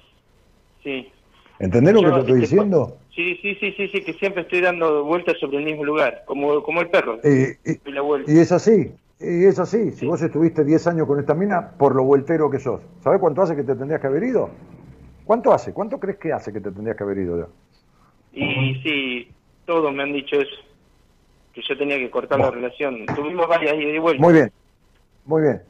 [0.83, 1.11] Sí.
[1.59, 2.97] ¿Entendés lo que te estoy diciendo?
[3.15, 6.63] Sí, sí, sí, sí, sí, que siempre estoy dando vueltas sobre el mismo lugar, como,
[6.63, 7.19] como el perro.
[7.23, 9.91] Eh, y, es así, y es así.
[9.91, 12.81] Si vos estuviste 10 años con esta mina, por lo vueltero que sos.
[13.03, 14.49] ¿Sabés cuánto hace que te tendrías que haber ido?
[15.25, 15.73] ¿Cuánto hace?
[15.73, 17.47] ¿Cuánto crees que hace que te tendrías que haber ido ya?
[18.33, 19.31] Y sí,
[19.65, 20.55] todos me han dicho eso,
[21.53, 23.05] que yo tenía que cortar la relación.
[23.07, 24.21] Tuvimos varias y vuelta.
[24.21, 24.51] Muy bien,
[25.25, 25.61] muy bien.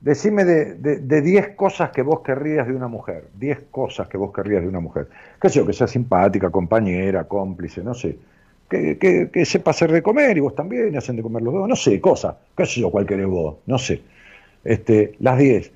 [0.00, 3.28] Decime de 10 cosas que vos querrías de una mujer.
[3.34, 5.06] 10 cosas que vos querrías de una mujer.
[5.40, 5.66] ¿Qué sé yo?
[5.66, 8.16] Que sea simpática, compañera, cómplice, no sé.
[8.68, 11.68] Que, que, sepa hacer de comer y vos también, hacen de comer los dos.
[11.68, 12.34] No sé, cosas.
[12.56, 12.90] ¿Qué sé yo?
[12.90, 13.58] ¿Cuál querés vos?
[13.66, 14.02] No sé.
[14.64, 15.72] Este, las 10.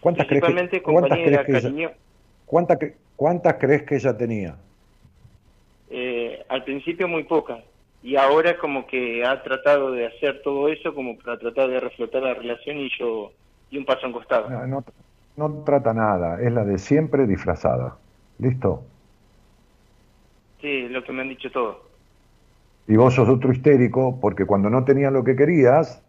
[0.00, 1.90] ¿Cuántas crees que, ¿cuántas crees que
[2.46, 2.78] ¿Cuántas,
[3.16, 4.56] ¿Cuántas crees que ella tenía?
[5.90, 7.62] Eh, al principio muy pocas.
[8.02, 12.22] Y ahora como que ha tratado de hacer todo eso como para tratar de reflotar
[12.22, 13.32] la relación y yo
[13.70, 14.48] y un paso en costado.
[14.48, 14.84] No,
[15.36, 17.96] no, trata nada, es la de siempre disfrazada.
[18.38, 18.84] ¿Listo?
[20.60, 21.78] Sí, lo que me han dicho todos.
[22.86, 26.02] Y vos sos otro histérico porque cuando no tenías lo que querías,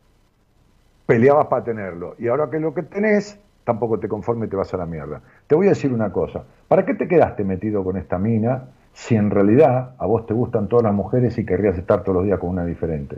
[1.08, 2.16] peleabas para tenerlo.
[2.20, 5.22] Y ahora que lo que tenés, tampoco te conforme y te vas a la mierda.
[5.46, 9.16] Te voy a decir una cosa, ¿para qué te quedaste metido con esta mina si
[9.16, 12.40] en realidad a vos te gustan todas las mujeres y querrías estar todos los días
[12.40, 13.18] con una diferente?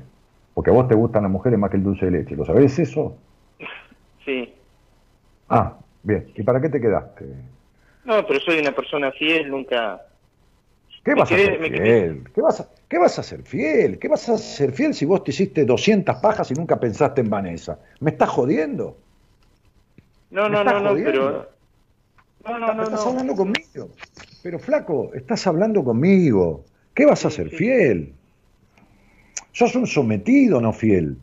[0.56, 2.80] Porque a vos te gustan las mujeres más que el dulce de leche, ¿lo sabés
[2.80, 3.16] eso?
[4.26, 4.52] Sí.
[5.50, 7.26] Ah, bien, ¿y para qué te quedaste?
[8.06, 10.02] No, pero soy una persona fiel, nunca...
[11.06, 12.24] ¿Qué vas a ser fiel?
[12.34, 14.00] ¿Qué vas a, ¿Qué vas a ser fiel?
[14.00, 17.30] ¿Qué vas a ser fiel si vos te hiciste 200 pajas y nunca pensaste en
[17.30, 17.78] Vanessa?
[18.00, 18.98] ¿Me estás jodiendo?
[20.32, 21.50] No, no, no, no, pero...
[22.46, 23.90] No, no, no, estás hablando conmigo.
[24.42, 26.64] Pero flaco, estás hablando conmigo.
[26.94, 28.14] ¿Qué vas a ser fiel?
[29.52, 31.18] Sos un sometido, no fiel.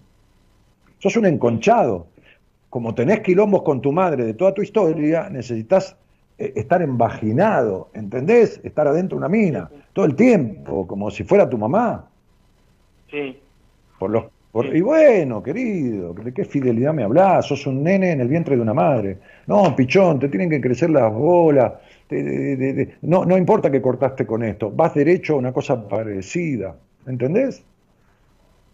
[0.98, 2.09] Sos un enconchado.
[2.68, 5.97] Como tenés quilombos con tu madre de toda tu historia, necesitas
[6.39, 8.60] eh, estar embaginado, ¿entendés?
[8.62, 12.06] Estar adentro de una mina, todo el tiempo, como si fuera tu mamá.
[13.10, 13.39] Sí.
[13.98, 14.24] Por los
[14.65, 17.47] y bueno, querido, ¿de qué fidelidad me hablas?
[17.47, 19.19] Sos un nene en el vientre de una madre.
[19.47, 21.74] No, pichón, te tienen que crecer las bolas.
[23.03, 26.77] no, no importa que cortaste con esto, vas derecho a una cosa parecida.
[27.07, 27.65] ¿Entendés?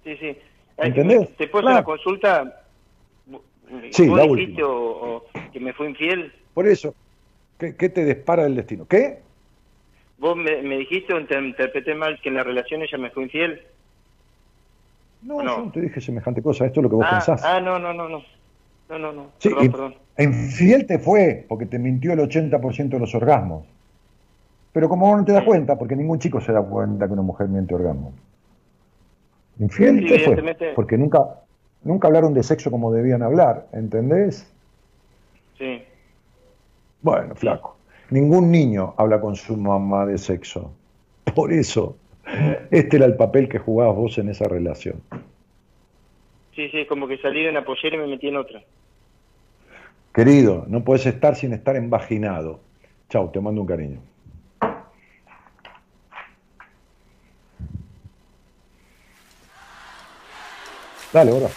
[0.04, 0.36] Sí, sí.
[0.78, 1.36] ¿Entendés?
[1.36, 2.64] ¿Te puedo hacer una consulta?
[3.90, 4.68] Sí, la última.
[5.52, 6.32] que me fue infiel?
[6.54, 6.94] Por eso,
[7.58, 8.86] ¿qué, te dispara el destino?
[8.86, 9.18] ¿Qué?
[10.18, 13.62] ¿Vos me, me dijiste o interpreté mal que en la relación ella me fue infiel?
[15.22, 17.42] No, yo no te dije semejante cosa, esto es lo que vos ah, pensás.
[17.44, 18.22] Ah, no, no, no, no.
[18.88, 19.26] No, no, no.
[19.38, 23.64] Sí, perdón, Infiel te fue, porque te mintió el 80% de los orgasmos.
[24.72, 27.22] Pero como vos no te das cuenta, porque ningún chico se da cuenta que una
[27.22, 28.12] mujer miente orgasmos.
[29.58, 31.20] Infiel te fue, porque nunca,
[31.84, 34.50] nunca hablaron de sexo como debían hablar, ¿entendés?
[35.58, 35.82] Sí.
[37.02, 37.76] Bueno, flaco.
[38.10, 40.72] Ningún niño habla con su mamá de sexo.
[41.34, 41.96] Por eso
[42.70, 45.02] este era el papel que jugabas vos en esa relación.
[46.54, 48.62] Sí, sí, como que salí de una y me metí en otra.
[50.14, 52.60] Querido, no puedes estar sin estar envaginado.
[53.08, 54.00] Chau, te mando un cariño.
[61.12, 61.48] Dale, ahora.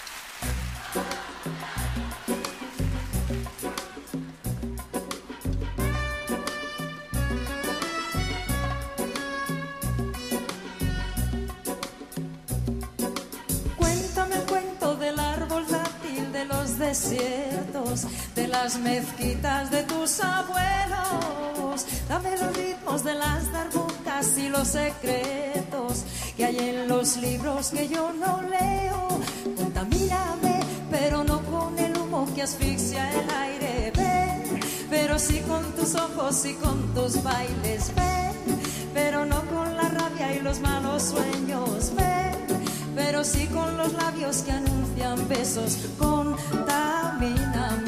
[18.36, 21.86] De las mezquitas de tus abuelos.
[22.10, 26.04] Dame los ritmos de las darbucas y los secretos
[26.36, 29.08] que hay en los libros que yo no leo.
[29.56, 30.60] Contamíname,
[30.92, 33.92] pero no con el humo que asfixia el aire.
[33.96, 34.60] Ven,
[34.90, 37.92] pero sí con tus ojos y con tus bailes.
[37.96, 38.60] Ven,
[38.94, 41.92] pero no con la rabia y los malos sueños.
[41.96, 42.66] Ven,
[42.96, 45.78] pero sí con los labios que anuncian besos.
[45.98, 47.85] Contamíname,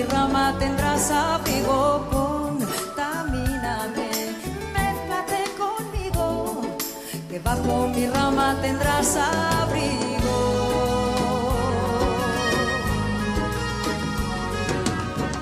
[0.00, 2.08] mi rama tendrás abrigo.
[2.10, 4.08] Contamíname,
[4.74, 6.62] mézclate conmigo,
[7.28, 10.38] que bajo mi rama tendrás abrigo.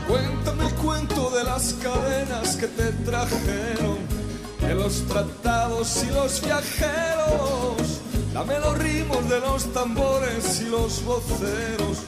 [0.09, 3.99] Cuéntame el cuento de las cadenas que te trajeron,
[4.61, 8.01] de los tratados y los viajeros.
[8.35, 11.99] Dame los ritmos de los tambores y los voceros,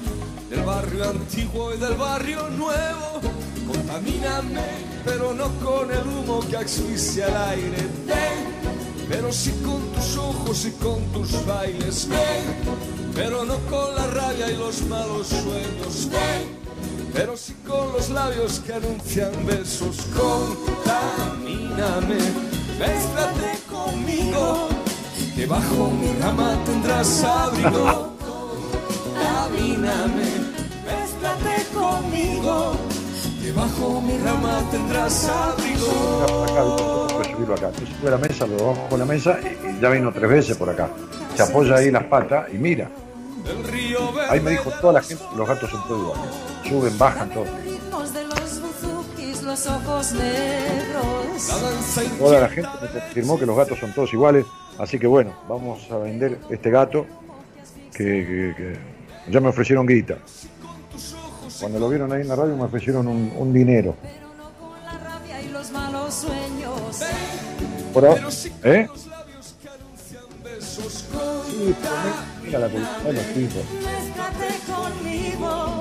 [0.50, 3.20] del barrio antiguo y del barrio nuevo.
[3.66, 4.66] Contamíname,
[5.04, 7.88] pero no con el humo que asfixia el aire.
[8.06, 12.08] Ven, pero sí con tus ojos y con tus bailes.
[12.08, 16.08] Ven, pero no con la rabia y los malos sueños.
[16.10, 16.60] Ven
[17.12, 19.96] pero sí con los labios que anuncian besos.
[20.16, 22.20] Contamíname,
[22.78, 24.68] mézclate conmigo,
[25.34, 28.09] que bajo mi rama tendrás abrigo.
[29.50, 30.30] Contamíname,
[30.86, 32.72] mézclate conmigo,
[33.42, 36.44] que bajo mi rama tendrás abrigo.
[36.44, 37.70] Acá, subirlo acá.
[37.80, 39.46] Yo subo a la mesa, lo bajo con la mesa y,
[39.76, 40.88] y ya vino tres veces por acá.
[41.36, 42.90] Se apoya ahí las patas y mira.
[44.28, 46.34] Ahí me dijo toda la gente, los gatos son todos iguales.
[46.68, 47.46] Suben, bajan, todo.
[52.18, 54.46] Toda la gente me confirmó que los gatos son todos iguales.
[54.78, 57.06] Así que bueno, vamos a vender este gato
[57.92, 58.89] que, que- que
[59.30, 60.18] ya me ofrecieron guita.
[61.60, 63.94] Cuando lo vieron ahí en la radio me ofrecieron un, un dinero.
[64.58, 65.00] Con la.
[67.92, 68.28] Por ahora,
[68.62, 68.86] ¿Eh?
[70.60, 71.74] Sí,
[72.44, 73.24] mira la publicidad de los
[74.66, 75.80] conmigo,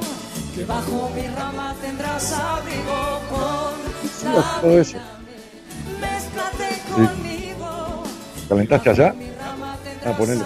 [0.55, 3.19] que bajo mi rama tendrás abrigo
[4.19, 4.27] Sí,
[4.61, 4.97] todo eso.
[6.01, 8.03] Mézclate conmigo,
[8.49, 9.15] ¿Calentaste allá?
[10.05, 10.43] A tendrás ponerle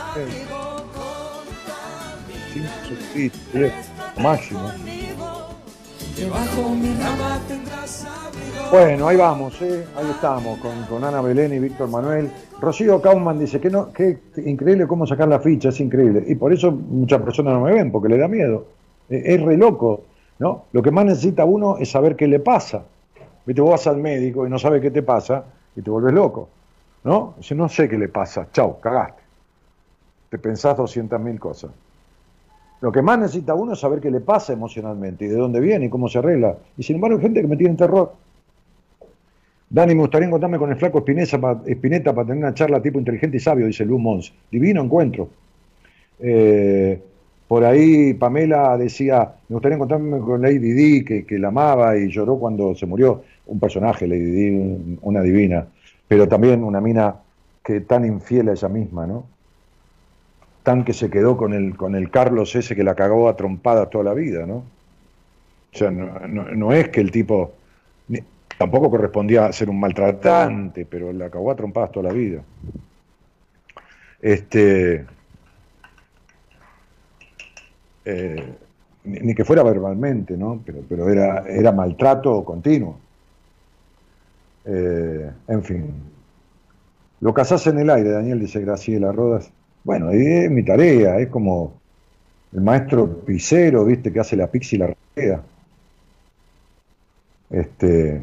[4.22, 4.72] máximo.
[8.72, 9.86] Bueno, ahí vamos, ¿eh?
[9.96, 12.32] ahí estamos, con, Ana Belén y Víctor Manuel.
[12.60, 16.24] Rocío Kauman dice que no, que increíble cómo sacar la ficha, es increíble.
[16.28, 18.66] Y por eso muchas personas no me ven, porque le da miedo.
[19.10, 20.04] Eh, Es re loco,
[20.40, 20.66] ¿no?
[20.72, 22.84] Lo que más necesita uno es saber qué le pasa.
[23.46, 25.44] Viste, vos vas al médico y no sabes qué te pasa
[25.76, 26.50] y te vuelves loco,
[27.04, 27.36] ¿no?
[27.38, 29.22] Dice, no sé qué le pasa, chau, cagaste.
[30.30, 31.72] Te pensás 200.000 cosas.
[32.84, 35.86] Lo que más necesita uno es saber qué le pasa emocionalmente y de dónde viene
[35.86, 36.58] y cómo se arregla.
[36.76, 38.12] Y sin embargo hay gente que me tiene terror.
[39.70, 41.02] Dani, me gustaría encontrarme con el flaco
[41.66, 44.34] Espineta para tener una charla tipo inteligente y sabio, dice Lu Mons.
[44.52, 45.30] Divino encuentro.
[46.20, 47.02] Eh,
[47.48, 52.10] por ahí Pamela decía, me gustaría encontrarme con Lady Di, que, que la amaba y
[52.10, 53.24] lloró cuando se murió.
[53.46, 55.66] Un personaje, Lady Di, una divina,
[56.06, 57.16] pero también una mina
[57.64, 59.33] que tan infiel a ella misma, ¿no?
[60.64, 63.90] Tan que se quedó con el, con el Carlos ese que la cagó a trompadas
[63.90, 64.72] toda la vida, ¿no?
[65.74, 67.60] O sea, no, no- es que el tipo
[68.58, 72.44] tampoco correspondía a ser un maltratante, pero la cagó a trompadas toda la vida.
[74.20, 75.06] Este,
[78.06, 78.60] eh,
[79.04, 80.62] ni, que fuera verbalmente, ¿no?
[80.66, 83.02] Pero, pero era, era maltrato continuo.
[84.66, 85.86] Eh, en fin.
[87.22, 89.52] Lo cazás en el aire, Daniel, dice Graciela Rodas.
[89.84, 91.74] Bueno, es mi tarea, es como
[92.54, 95.44] el maestro Picero, viste, que hace la pizza y la rueda.
[97.50, 98.22] Este,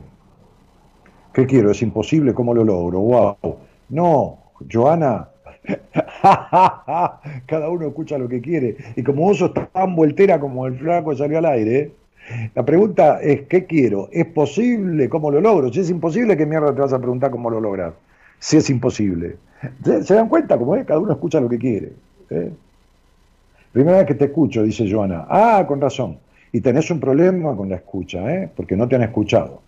[1.32, 1.70] ¿qué quiero?
[1.70, 3.00] Es imposible, ¿cómo lo logro?
[3.00, 3.56] Wow.
[3.90, 4.38] No,
[4.72, 5.28] Joana,
[7.46, 8.76] cada uno escucha lo que quiere.
[8.96, 11.92] Y como vos sos tan voltera como el flaco salió al aire,
[12.54, 14.08] la pregunta es, ¿qué quiero?
[14.12, 15.08] ¿Es posible?
[15.08, 15.72] ¿Cómo lo logro?
[15.72, 17.92] Si es imposible, ¿qué mierda te vas a preguntar cómo lo logras?
[18.40, 19.36] Si es imposible.
[19.84, 20.86] ¿Se, dan cuenta cómo es?
[20.86, 21.92] Cada uno escucha lo que quiere.
[22.30, 22.50] ¿eh?
[23.70, 25.26] Primera vez que te escucho, dice Joana.
[25.28, 26.18] Ah, con razón.
[26.50, 28.50] Y tenés un problema con la escucha, ¿eh?
[28.56, 29.60] porque no te han escuchado.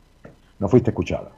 [0.59, 1.31] No fuiste escuchada.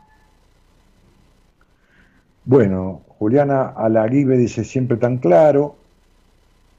[2.45, 5.77] Bueno, Juliana Alaguibe dice siempre tan claro.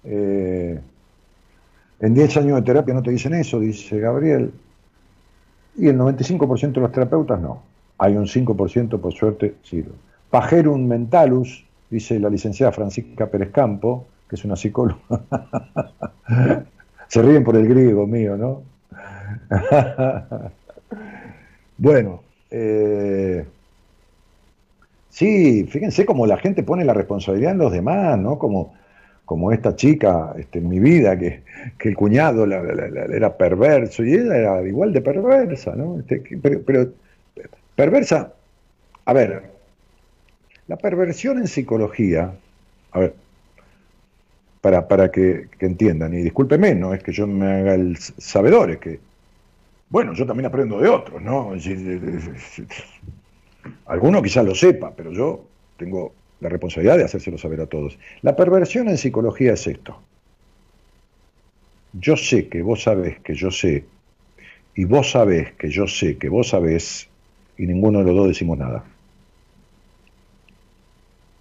[0.05, 0.79] Eh,
[1.99, 4.53] en 10 años de terapia no te dicen eso, dice Gabriel.
[5.75, 7.61] Y el 95% de los terapeutas no.
[7.97, 9.83] Hay un 5%, por suerte, sí.
[10.35, 14.99] Pajerum mentalus, dice la licenciada Francisca Pérez Campo, que es una psicóloga.
[17.07, 18.63] Se ríen por el griego mío, ¿no?
[21.77, 22.21] bueno,
[22.51, 23.45] eh,
[25.09, 28.37] sí, fíjense cómo la gente pone la responsabilidad en los demás, ¿no?
[28.37, 28.73] Como,
[29.23, 31.43] como esta chica este, en mi vida, que,
[31.79, 35.99] el cuñado era perverso y ella era igual de perversa, ¿no?
[35.99, 36.91] Este, pero,
[37.77, 38.33] perversa,
[39.05, 39.54] a ver,
[40.67, 42.33] la perversión en psicología,
[42.91, 43.13] a ver,
[44.61, 48.71] para, para que, que, entiendan, y discúlpeme, no es que yo me haga el sabedor,
[48.71, 48.99] es que,
[49.89, 51.53] bueno, yo también aprendo de otros, ¿no?
[53.85, 55.45] Alguno quizás lo sepa, pero yo
[55.77, 57.97] tengo la responsabilidad de hacérselo saber a todos.
[58.21, 60.01] La perversión en psicología es esto.
[61.93, 63.85] Yo sé que vos sabés que yo sé,
[64.75, 67.07] y vos sabés que yo sé que vos sabés,
[67.57, 68.83] y ninguno de los dos decimos nada.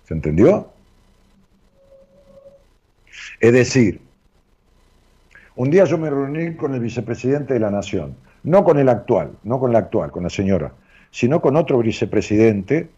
[0.04, 0.68] ¿Se entendió?
[3.40, 4.00] Es decir,
[5.56, 9.32] un día yo me reuní con el vicepresidente de la Nación, no con el actual,
[9.44, 10.72] no con la actual, con la señora,
[11.10, 12.88] sino con otro vicepresidente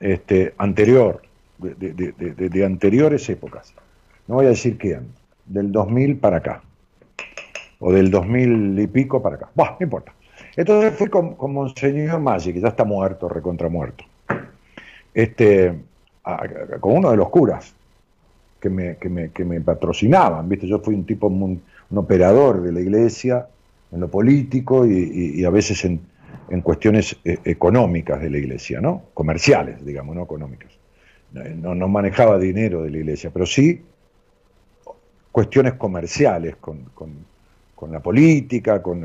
[0.00, 1.22] este, anterior,
[1.58, 3.72] de, anteriores épocas.
[4.26, 5.08] No voy a decir quién,
[5.46, 6.62] del 2000 para acá,
[7.78, 9.50] o del 2000 y pico para acá.
[9.54, 10.12] Bah, no importa.
[10.56, 13.68] Entonces fui con, con Monseñor Maggi, que ya está muerto, recontra
[16.80, 17.74] con uno de los curas
[18.60, 20.66] que me, que me, que me patrocinaban, ¿viste?
[20.66, 21.62] Yo fui un tipo, un,
[21.94, 23.46] operador de la iglesia,
[23.90, 26.00] en lo político y, a veces en,
[26.48, 29.02] en cuestiones eh, económicas de la iglesia, ¿no?
[29.12, 30.70] Comerciales, digamos, no económicas
[31.32, 33.82] no, manejaba dinero de la iglesia, pero sí
[35.30, 36.84] cuestiones comerciales con,
[37.90, 39.00] la política, con,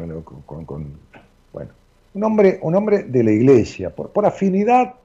[1.53, 1.71] bueno,
[2.13, 4.95] un hombre, un hombre de la iglesia, por, por afinidad,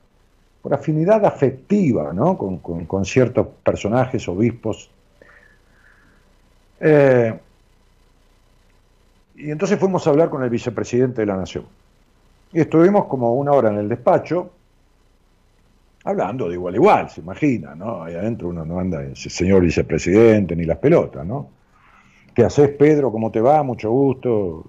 [0.62, 2.38] por afinidad afectiva, ¿no?
[2.38, 4.88] Con, ciertos personajes, obispos.
[6.78, 7.36] Eh,
[9.34, 11.66] y entonces fuimos a hablar con el vicepresidente de la Nación.
[12.52, 14.52] Y estuvimos como una hora en el despacho,
[16.04, 18.04] hablando de igual a igual, se imagina, ¿no?
[18.04, 21.48] Ahí adentro uno no anda, señor vicepresidente, ni las pelotas, ¿no?
[22.34, 23.10] ¿Qué haces, Pedro?
[23.10, 23.62] ¿Cómo te va?
[23.62, 24.64] Mucho gusto.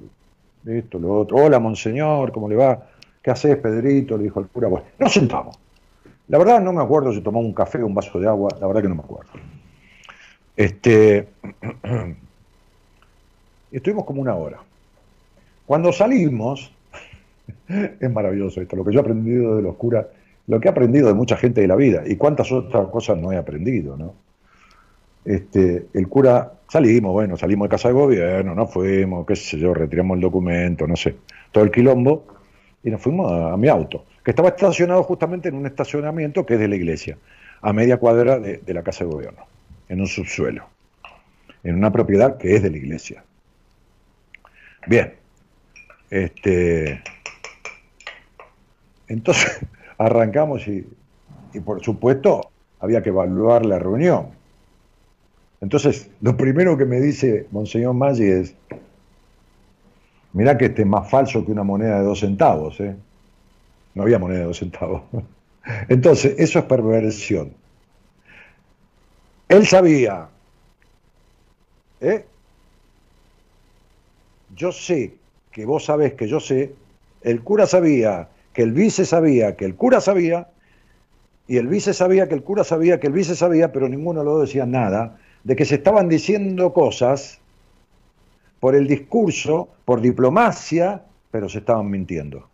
[0.65, 1.37] Esto, lo otro.
[1.37, 2.87] Hola, monseñor, ¿cómo le va?
[3.21, 4.17] ¿Qué haces, Pedrito?
[4.17, 4.67] Le dijo el cura.
[4.69, 5.62] Bueno, nos sentamos.
[6.33, 8.65] La verdad no me acuerdo si tomó un café o un vaso de agua, la
[8.65, 9.29] verdad que no me acuerdo.
[10.57, 11.27] Este,
[13.71, 14.57] estuvimos como una hora.
[15.67, 16.71] Cuando salimos,
[17.67, 20.07] es maravilloso esto, lo que yo he aprendido de los curas
[20.47, 23.31] lo que he aprendido de mucha gente de la vida y cuántas otras cosas no
[23.31, 24.15] he aprendido, ¿no?
[25.25, 29.75] Este, el cura, salimos, bueno, salimos de casa de gobierno, nos fuimos, qué sé yo,
[29.75, 31.15] retiramos el documento, no sé,
[31.51, 32.25] todo el quilombo,
[32.83, 36.59] y nos fuimos a, mi auto, que estaba estacionado justamente en un estacionamiento que es
[36.59, 37.17] de la iglesia,
[37.61, 39.45] a media cuadra de, la casa de gobierno,
[39.89, 40.65] en un subsuelo,
[41.63, 43.23] en una propiedad que es de la iglesia.
[44.87, 45.13] Bien,
[46.09, 47.01] este,
[49.07, 49.59] entonces
[49.97, 50.85] arrancamos y,
[51.65, 54.29] por supuesto había que evaluar la reunión.
[55.61, 58.55] Entonces, lo primero que me dice Monseñor Maggi es,
[60.33, 62.97] mirá que este es más falso que una moneda de dos centavos, ¿eh?
[63.95, 65.03] No había moneda de dos centavos.
[65.89, 67.53] Entonces, eso es perversión.
[69.49, 70.29] Él sabía,
[72.01, 72.25] ¿eh?
[74.55, 75.15] Yo sé
[75.51, 76.73] que vos sabés que yo sé,
[77.21, 80.47] el cura sabía que el vice sabía, que el cura sabía,
[81.47, 84.39] y el vice sabía que el cura sabía, que el vice sabía, pero ninguno lo
[84.39, 87.39] decía nada, de que se estaban diciendo cosas
[88.59, 92.47] por el discurso, por diplomacia, pero se estaban mintiendo.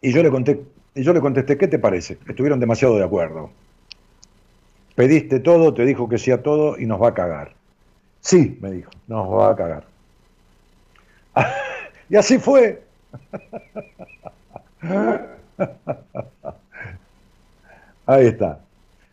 [0.00, 0.60] Y yo le conté,
[0.94, 2.18] y yo le contesté, ¿qué te parece?
[2.28, 3.50] Estuvieron demasiado de acuerdo.
[4.94, 7.54] Pediste todo, te dijo que sí a todo y nos va a cagar.
[8.20, 9.84] Sí, me dijo, nos va a cagar.
[12.10, 12.82] y así fue.
[18.06, 18.60] Ahí está.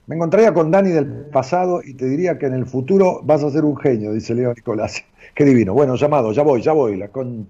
[0.07, 3.49] Me encontraría con Dani del pasado y te diría que en el futuro vas a
[3.49, 5.03] ser un genio, dice Leo Nicolás.
[5.35, 5.73] Qué divino.
[5.73, 6.97] Bueno, llamado, ya voy, ya voy.
[6.97, 7.47] La con...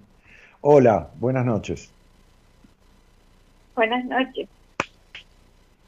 [0.62, 1.90] Hola, buenas noches.
[3.76, 4.48] Buenas noches.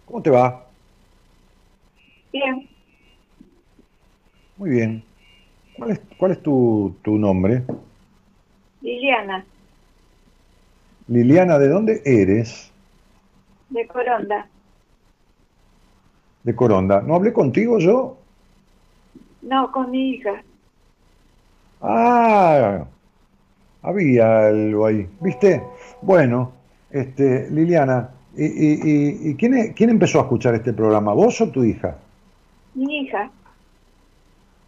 [0.04, 0.62] ¿Cómo te va?
[2.30, 2.68] Bien.
[4.58, 5.02] Muy bien.
[5.72, 7.62] ¿Cuál es, cuál es tu, tu nombre?
[8.82, 9.42] Liliana.
[11.08, 12.70] Liliana, ¿de dónde eres?
[13.70, 14.46] De Coronda.
[16.42, 17.00] De Coronda.
[17.00, 18.18] ¿No hablé contigo yo?
[19.40, 20.42] No, con mi hija.
[21.80, 22.84] Ah,
[23.80, 25.62] había algo ahí, ¿viste?
[26.02, 26.57] Bueno,
[26.90, 31.12] este, Liliana, ¿y, y, y- y quién, e- quién empezó a escuchar este programa?
[31.12, 31.96] ¿Vos o tu hija?
[32.74, 33.30] Mi hija.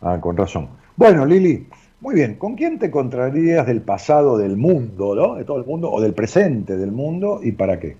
[0.02, 0.68] Ah, con razón.
[0.97, 1.66] Bueno, Lili,
[2.01, 2.36] muy bien.
[2.36, 5.34] ¿Con quién te encontrarías del pasado del mundo, ¿no?
[5.34, 7.97] De todo el mundo, o del presente del mundo, y para qué?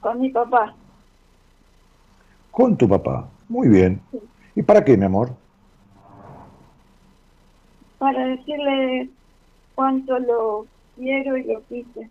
[0.00, 0.74] Con mi papá.
[2.50, 3.28] Con tu papá.
[3.48, 4.00] Muy bien.
[4.54, 5.30] ¿Y para qué, mi amor?
[7.98, 9.10] Para decirle
[9.74, 10.66] cuánto lo
[10.96, 12.10] quiero y lo quise.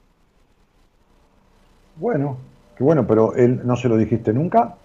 [2.00, 2.38] Bueno,
[2.78, 4.76] qué bueno, pero él no se lo dijiste nunca.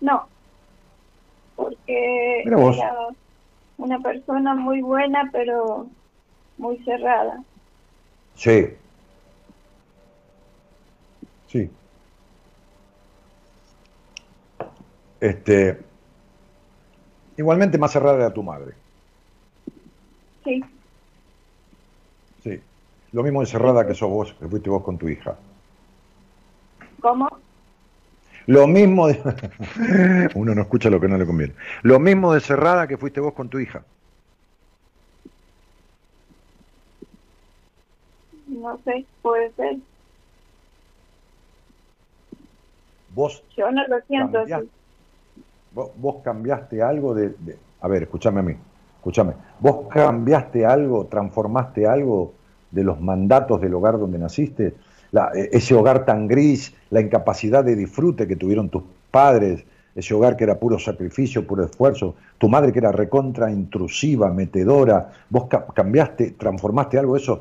[0.00, 0.26] No.
[1.54, 2.56] Porque era
[3.78, 5.86] una persona muy buena, pero
[6.58, 7.42] muy cerrada.
[8.34, 8.68] Sí.
[11.46, 11.70] Sí.
[15.20, 15.80] Este.
[17.36, 18.74] Igualmente más cerrada era tu madre.
[20.42, 20.64] Sí.
[23.14, 25.36] Lo mismo de cerrada que sos vos, que fuiste vos con tu hija.
[27.00, 27.28] ¿Cómo?
[28.46, 29.22] Lo mismo de.
[30.34, 31.54] Uno no escucha lo que no le conviene.
[31.82, 33.84] Lo mismo de cerrada que fuiste vos con tu hija.
[38.48, 39.76] No sé, puede ser.
[43.14, 44.60] Vos Yo no lo siento Cambiar.
[44.62, 44.70] así.
[45.70, 48.56] ¿Vos, vos cambiaste algo de, de- A ver, escúchame a mí,
[48.96, 49.34] escúchame.
[49.60, 52.34] ¿Vos cambiaste algo, transformaste algo
[52.74, 54.74] de los mandatos del hogar donde naciste?
[55.34, 59.64] Eh, ese hogar tan gris, la incapacidad de disfrute que tuvieron tus padres,
[59.94, 65.12] ese hogar que era puro sacrificio, puro esfuerzo, tu madre que era recontra intrusiva, metedora,
[65.30, 67.40] vos ca- cambiaste, transformaste algo de eso,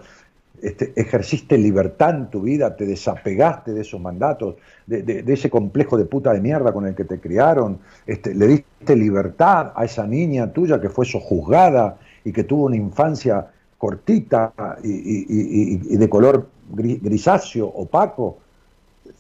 [0.61, 4.55] este, ejerciste libertad en tu vida, te desapegaste de esos mandatos,
[4.85, 8.35] de, de- de ese complejo de puta de mierda con el que te criaron, este,
[8.35, 13.47] le diste libertad a esa niña tuya que fue sojuzgada y que tuvo una infancia
[13.83, 18.37] cortita y, y- y- y- y de color gri- grisáceo, opaco.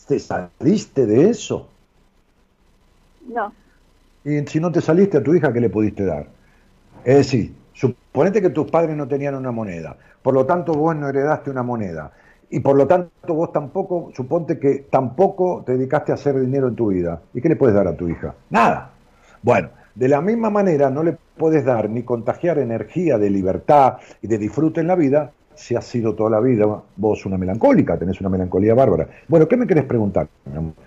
[0.07, 1.67] ¿Te saliste de eso?
[3.27, 3.51] No.
[4.23, 6.27] Y si no te saliste a tu hija, ¿qué le pudiste dar?
[7.03, 11.09] Es decir, suponete que tus padres no tenían una moneda, por lo tanto vos no
[11.09, 12.13] heredaste una moneda,
[12.49, 16.75] y por lo tanto vos tampoco, suponte que tampoco te dedicaste a hacer dinero en
[16.75, 17.19] tu vida.
[17.33, 18.33] ¿Y qué le puedes dar a tu hija?
[18.49, 18.91] Nada.
[19.41, 24.27] Bueno, de la misma manera no le puedes dar ni contagiar energía de libertad y
[24.27, 26.65] de disfrute en la vida si has sido toda la vida
[26.95, 29.07] vos una melancólica, tenés una melancolía bárbara.
[29.27, 30.27] Bueno, ¿qué me querés preguntar?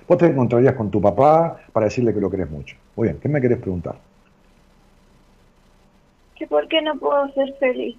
[0.09, 2.77] Vos te encontrarías con tu papá para decirle que lo querés mucho.
[2.97, 3.97] Muy bien, ¿qué me querés preguntar?
[6.35, 7.97] ¿Que por qué no puedo ser feliz?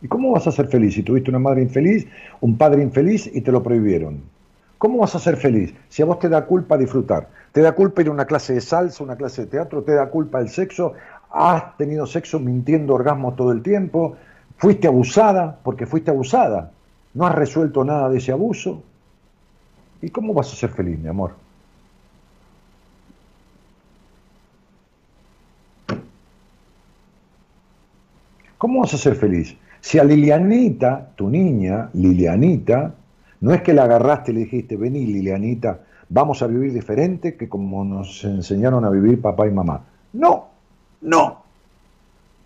[0.00, 2.06] ¿Y cómo vas a ser feliz si tuviste una madre infeliz,
[2.40, 4.22] un padre infeliz y te lo prohibieron?
[4.78, 7.28] ¿Cómo vas a ser feliz si a vos te da culpa disfrutar?
[7.52, 9.84] ¿Te da culpa ir a una clase de salsa, una clase de teatro?
[9.84, 10.94] ¿Te da culpa el sexo?
[11.32, 14.16] ¿Has tenido sexo mintiendo orgasmo todo el tiempo?
[14.58, 15.58] ¿Fuiste abusada?
[15.62, 16.72] Porque fuiste abusada.
[17.14, 18.82] ¿No has resuelto nada de ese abuso?
[20.02, 21.34] ¿Y cómo vas a ser feliz, mi amor?
[28.58, 29.56] ¿Cómo vas a ser feliz?
[29.80, 32.94] Si a Lilianita, tu niña, Lilianita,
[33.40, 37.48] no es que la agarraste y le dijiste, vení Lilianita, vamos a vivir diferente que
[37.48, 39.82] como nos enseñaron a vivir papá y mamá.
[40.12, 40.51] No,
[41.02, 41.42] no.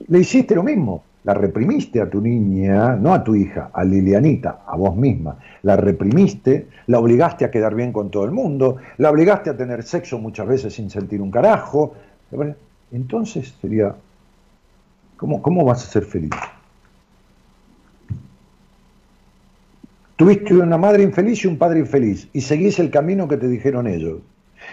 [0.08, 1.02] Le hiciste lo mismo.
[1.26, 5.36] La reprimiste a tu niña, no a tu hija, a Lilianita, a vos misma.
[5.62, 9.82] La reprimiste, la obligaste a quedar bien con todo el mundo, la obligaste a tener
[9.82, 11.94] sexo muchas veces sin sentir un carajo.
[12.92, 13.92] Entonces sería,
[15.16, 16.30] ¿cómo, cómo vas a ser feliz?
[20.14, 23.88] Tuviste una madre infeliz y un padre infeliz y seguís el camino que te dijeron
[23.88, 24.20] ellos.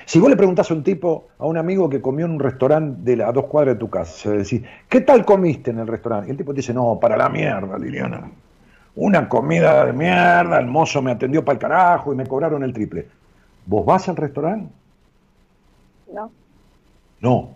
[0.06, 3.02] Si vos le preguntás a un tipo, a un amigo que comió en un restaurante
[3.04, 5.88] de la, a dos cuadras de tu casa, se decís, ¿qué tal comiste en el
[5.88, 6.28] restaurante?
[6.28, 8.32] Y el tipo te dice, no, para la mierda, Liliana.
[8.96, 12.74] Una comida de mierda, el mozo me atendió para el carajo y me cobraron el
[12.74, 13.08] triple.
[13.66, 14.72] ¿Vos vas al restaurante?
[16.14, 16.32] No,
[17.22, 17.50] No,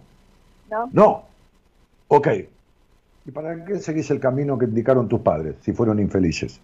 [0.70, 0.90] no.
[0.92, 1.24] no.
[2.08, 2.28] Ok.
[3.26, 6.62] ¿Y para qué seguís el camino que indicaron tus padres si fueron infelices?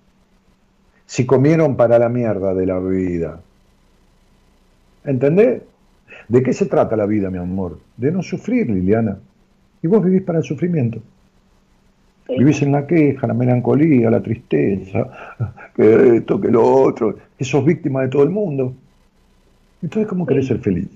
[1.06, 3.40] Si comieron para la mierda de la vida.
[5.04, 5.62] ¿Entendés?
[6.28, 7.80] ¿De qué se trata la vida, mi amor?
[7.98, 9.18] De no sufrir, Liliana.
[9.82, 11.02] Y vos vivís para el sufrimiento.
[12.28, 15.10] Vivís en la queja, la melancolía, la tristeza,
[15.76, 18.74] que esto, que lo otro, que sos víctima de todo el mundo.
[19.82, 20.88] Entonces, ¿cómo querés ser feliz?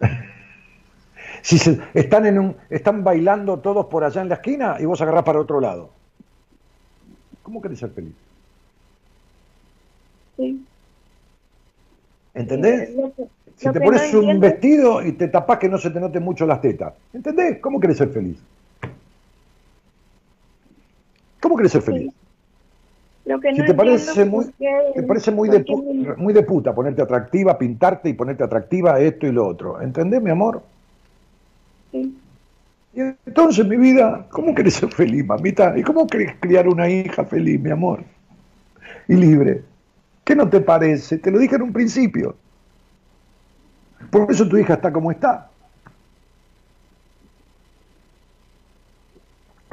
[1.42, 5.00] si se- están, en un, están bailando todos por allá en la esquina y vos
[5.02, 5.90] agarrás para otro lado.
[7.42, 8.14] ¿Cómo querés ser feliz?
[10.36, 10.64] Sí.
[12.34, 12.88] ¿Entendés?
[12.90, 15.78] Eh, que- Si lo te que pones no un vestido y te tapás que no
[15.78, 16.94] se te note mucho las tetas.
[17.12, 17.58] ¿Entendés?
[17.60, 18.38] ¿Cómo querés ser feliz?
[21.40, 22.12] ¿Cómo querés ser feliz?
[23.24, 25.64] Lo que Si no te parece muy, qué- te parece muy de,
[26.16, 29.80] muy de puta ponerte atractiva, pintarte y ponerte atractiva esto y lo otro.
[29.80, 30.62] ¿Entendés, mi amor?
[31.92, 32.14] Sí.
[32.94, 35.74] Y entonces, mi vida, ¿cómo querés ser feliz, mamita?
[35.78, 38.04] ¿Y cómo querés criar una hija feliz, mi amor?
[39.08, 39.62] Y libre.
[40.24, 41.18] ¿Qué no te parece?
[41.18, 42.41] Te lo dije en un principio.
[44.10, 45.48] Por eso tu hija está como está.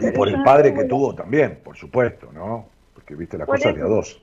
[0.02, 2.66] Y por el padre que la- tuvo también, por supuesto, ¿no?
[2.94, 4.22] Porque viste las Por cosas de a dos.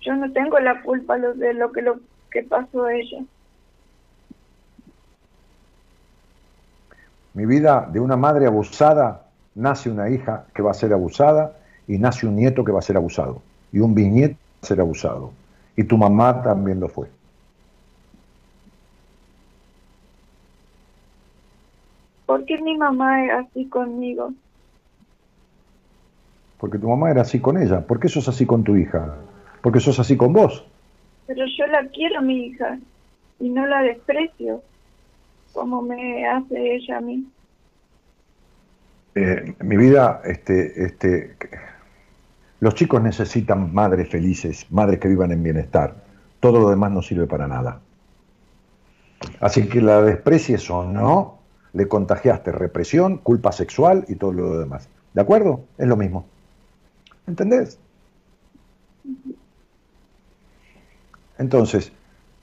[0.00, 2.00] Yo no tengo la culpa de lo que lo
[2.30, 3.18] que pasó a ella.
[7.34, 11.56] Mi vida, de una madre abusada, nace una hija que va a ser abusada
[11.86, 13.42] y nace un nieto que va a ser abusado.
[13.72, 15.32] Y un bisnieto va a ser abusado.
[15.76, 17.08] Y tu mamá también lo fue.
[22.30, 24.32] ¿Por qué mi mamá es así conmigo?
[26.60, 27.84] Porque tu mamá era así con ella.
[27.84, 29.16] ¿Por qué sos así con tu hija?
[29.60, 30.64] Porque sos así con vos.
[31.26, 32.78] Pero yo la quiero mi hija
[33.40, 34.62] y no la desprecio
[35.52, 37.26] como me hace ella a mí.
[39.16, 41.34] Eh, mi vida, este, este,
[42.60, 45.96] los chicos necesitan madres felices, madres que vivan en bienestar.
[46.38, 47.80] Todo lo demás no sirve para nada.
[49.40, 51.39] Así que la desprecies o no,
[51.72, 54.88] le contagiaste represión, culpa sexual y todo lo demás.
[55.14, 55.64] ¿De acuerdo?
[55.78, 56.26] Es lo mismo.
[57.26, 57.78] ¿Entendés?
[61.38, 61.92] Entonces,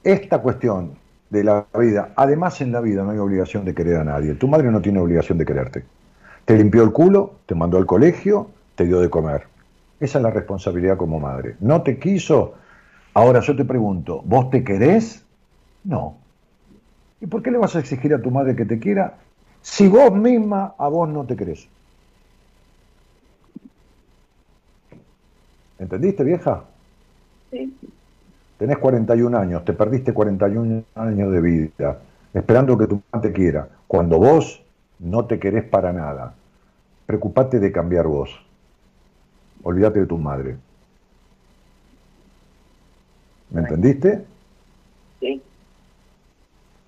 [0.03, 0.95] esta cuestión
[1.29, 4.33] de la vida, además en la vida no hay obligación de querer a nadie.
[4.35, 5.83] Tu madre no tiene obligación de quererte.
[6.45, 9.43] Te limpió el culo, te mandó al colegio, te dio de comer.
[9.99, 11.55] Esa es la responsabilidad como madre.
[11.59, 12.53] No te quiso.
[13.13, 15.25] Ahora yo te pregunto, ¿vos te querés?
[15.83, 16.17] No.
[17.19, 19.17] ¿Y por qué le vas a exigir a tu madre que te quiera
[19.61, 21.67] si vos misma a vos no te querés?
[25.79, 26.63] ¿Entendiste, vieja?
[27.51, 27.75] Sí.
[28.57, 31.99] Tenés 41 años, te perdiste 41 años de vida,
[32.33, 33.67] esperando que tu mamá te quiera.
[33.87, 34.63] Cuando vos
[34.99, 36.33] no te querés para nada,
[37.05, 38.31] preocupate de cambiar vos.
[39.63, 40.57] Olvídate de tu madre.
[43.51, 44.25] ¿Me entendiste?
[45.19, 45.41] Sí.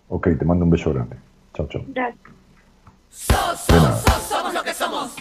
[0.09, 1.17] Ok, te mando un beso grande.
[1.53, 1.83] Chao, chao.
[1.87, 3.67] Gracias.
[3.67, 4.01] De nada.
[4.27, 5.11] somos lo que somos.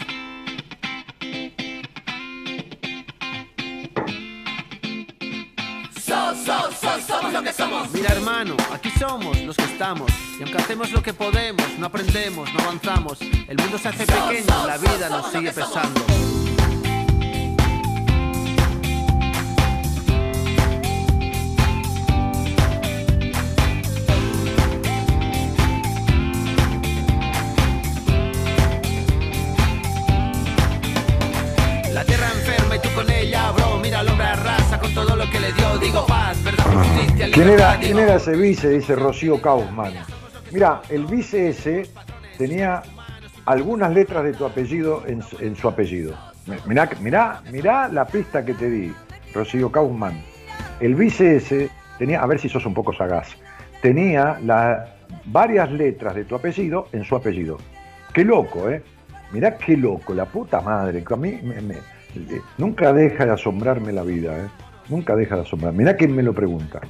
[6.00, 7.92] So, so, so, somos lo que somos.
[7.92, 12.52] Mira hermano, aquí somos los que estamos Y aunque hacemos lo que podemos, no aprendemos,
[12.54, 16.37] no avanzamos El mundo se hace pequeño, la vida nos sigue pesando
[33.88, 37.48] Mira al hombre arrasa con todo lo que le dio Digo paz, verdad, justicia, ¿Quién
[37.48, 38.68] era, ¿Quién era ese vice?
[38.68, 39.94] Dice Rocío Kaufman.
[40.52, 41.88] Mira, el vice ese
[42.36, 42.82] tenía
[43.46, 46.14] algunas letras de tu apellido en, su- en su apellido.
[46.66, 48.92] Mirá, mirá, mirá la pista que te di,
[49.32, 50.22] Rocío Kaufman.
[50.80, 53.28] El vice ese tenía, a ver si sos un poco sagaz,
[53.80, 57.56] tenía la- varias letras de tu apellido en su apellido.
[58.12, 58.82] Qué loco, ¿eh?
[59.32, 61.02] Mirá qué loco, la puta madre.
[61.10, 61.97] A mí me- me-
[62.56, 64.48] nunca deja de asombrarme la vida, ¿eh?
[64.88, 65.72] Nunca deja de asombrar.
[65.74, 66.80] Mirá quién me lo pregunta.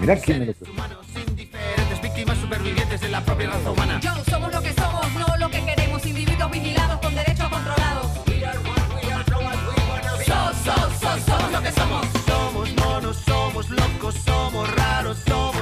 [0.00, 0.98] Mirá quién me lo pregunta.
[1.36, 5.48] Diferentes víctimas supervivientes de la propia raza humana Yo somos lo que somos, no lo
[5.48, 6.04] que queremos.
[6.04, 8.06] Individuos vigilados con derechos controlados.
[10.26, 12.06] So, so, so, somos lo que somos.
[12.26, 15.55] Somos monos, somos locos, somos raros, somos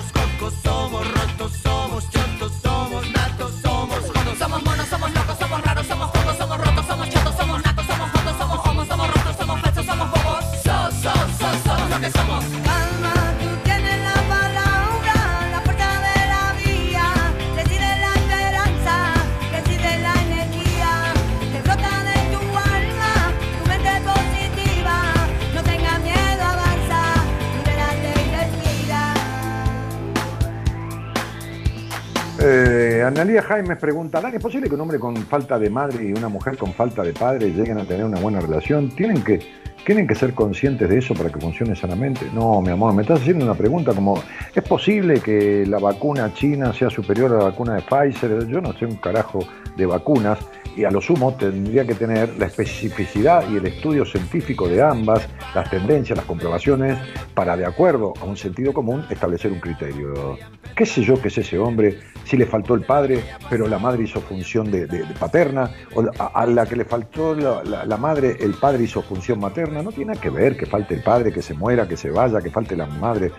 [32.46, 36.12] Eh, Analía Jaime pregunta, ¿Dan es posible que un hombre con falta de madre y
[36.12, 38.90] una mujer con falta de padre lleguen a tener una buena relación?
[38.90, 39.40] ¿Tienen que,
[39.84, 42.26] ¿Tienen que ser conscientes de eso para que funcione sanamente?
[42.32, 44.18] No, mi amor, me estás haciendo una pregunta como,
[44.54, 48.46] ¿es posible que la vacuna china sea superior a la vacuna de Pfizer?
[48.46, 49.40] Yo no sé un carajo
[49.76, 50.38] de vacunas
[50.76, 55.28] y a lo sumo tendría que tener la especificidad y el estudio científico de ambas,
[55.54, 56.98] las tendencias, las comprobaciones,
[57.34, 60.38] para de acuerdo a un sentido común establecer un criterio.
[60.74, 62.00] ¿Qué sé yo que es ese hombre?
[62.24, 64.86] Si le faltó el padre, pero la madre hizo función de,
[65.20, 65.70] paterna,
[66.18, 70.20] a, la que le faltó la madre, el padre hizo función materna, no tiene nada
[70.20, 72.86] que ver que falte el padre, que se muera, que se vaya, que falte la
[72.86, 73.32] madre.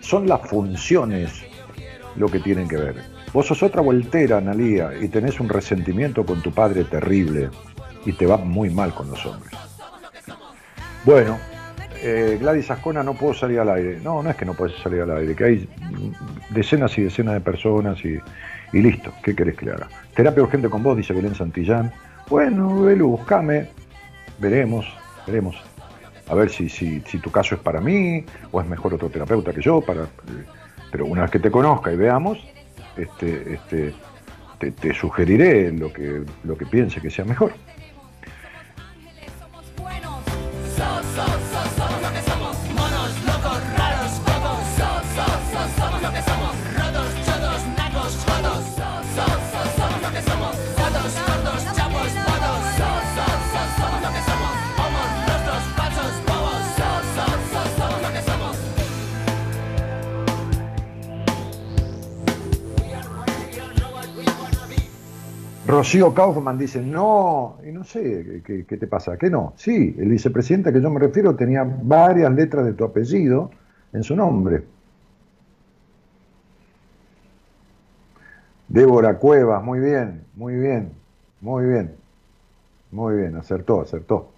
[0.00, 1.44] Son las funciones
[2.16, 2.96] lo que tienen que ver.
[3.32, 7.50] Vos sos otra voltera, Analía, y tenés un resentimiento con tu padre terrible,
[8.04, 9.52] y te va muy mal con los hombres.
[11.04, 11.38] Bueno,
[12.02, 14.00] eh, Gladys Ascona, no puedo salir al aire.
[14.02, 15.68] No, no es que no puedes salir al aire, que hay
[16.50, 18.18] decenas y decenas de personas y,
[18.72, 19.12] listo.
[19.22, 19.88] ¿Qué querés que haga?
[20.14, 21.92] Terapia urgente con vos, dice Belén Santillán.
[22.28, 23.68] Bueno, Belu, buscame.
[24.38, 24.86] Veremos,
[25.26, 25.56] veremos.
[26.28, 29.52] A ver si, si, si tu caso es para mí o es mejor otro terapeuta
[29.52, 29.80] que yo.
[29.80, 30.44] Para, eh,
[30.90, 32.38] pero una vez que te conozca y veamos,
[32.96, 33.94] este, este,
[34.58, 37.52] te, te sugeriré lo que, lo que piense que sea mejor.
[65.66, 69.16] Rocío Kaufman dice, no, y no sé, ¿qué- ¿qué, qué te pasa?
[69.16, 69.52] ¿Qué no?
[69.56, 73.50] Sí, el vicepresidente a que yo me refiero tenía varias letras de tu apellido
[73.92, 74.62] en su nombre.
[78.68, 80.90] Débora Cuevas, muy bien, muy bien,
[81.40, 81.92] muy bien,
[82.92, 84.28] muy bien, acertó, acertó.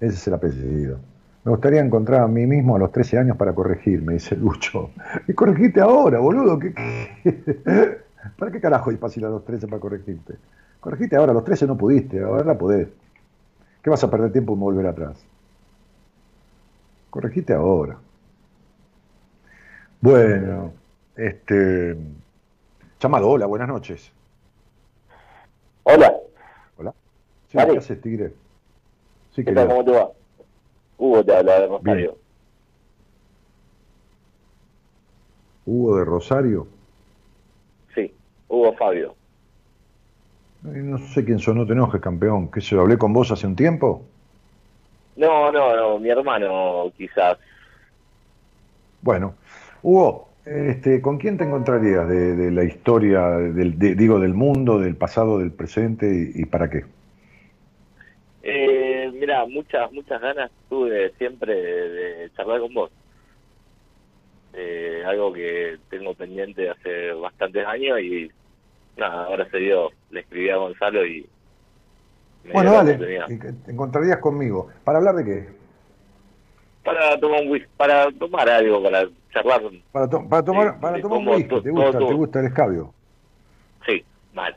[0.00, 0.98] Ese es el apellido.
[1.44, 4.90] Me gustaría encontrar a mí mismo a los 13 años para corregirme, dice Lucho.
[5.28, 6.58] Y corregiste ahora, boludo.
[6.58, 8.02] ¿qué- qué?
[8.36, 10.36] ¿Para qué carajo fácil a los 13 para corregirte?
[10.80, 12.88] Corregiste ahora, a los 13 no pudiste, ahora podés.
[13.82, 15.24] ¿Qué vas a perder tiempo en volver atrás?
[17.10, 17.98] Corregiste ahora.
[20.00, 20.72] Bueno,
[21.16, 21.96] este.
[23.00, 24.12] Llamado, hola, buenas noches.
[25.84, 26.14] Hola.
[26.76, 26.94] Hola.
[27.48, 27.58] Sí.
[27.58, 28.32] ¿qué haces, Tigre?
[29.32, 29.68] Sí, ¿Qué tal?
[29.68, 30.10] ¿Cómo te va?
[30.98, 32.18] Hugo te habla de Rosario.
[35.66, 36.66] Hugo de Rosario.
[38.52, 39.16] Hugo Fabio.
[40.62, 42.50] No sé quién son, no te enojes, campeón.
[42.50, 44.02] ¿Qué se hablé con vos hace un tiempo?
[45.16, 47.38] No, no, no, mi hermano quizás.
[49.02, 49.34] Bueno,
[49.82, 54.78] Hugo, este, ¿con quién te encontrarías de, de la historia, del, de- digo, del mundo,
[54.78, 56.84] del pasado, del presente y, y para qué?
[58.42, 62.92] Eh, mira, muchas, muchas ganas tuve siempre de, de charlar con vos.
[64.52, 68.28] Eh, algo que tengo pendiente hace bastantes años y
[68.96, 69.90] nada, ahora se dio.
[70.10, 71.26] Le escribí a Gonzalo y
[72.52, 74.68] Bueno, dale, te encontrarías conmigo.
[74.84, 75.48] ¿Para hablar de qué?
[76.84, 79.62] Para tomar un whisky, para tomar algo, para charlar.
[79.92, 81.48] Para, to- para tomar, para tomar un whisky.
[81.48, 82.94] to- ¿Te gusta, todo ¿Te gusta el escabio?
[83.86, 84.04] Sí,
[84.34, 84.56] mal.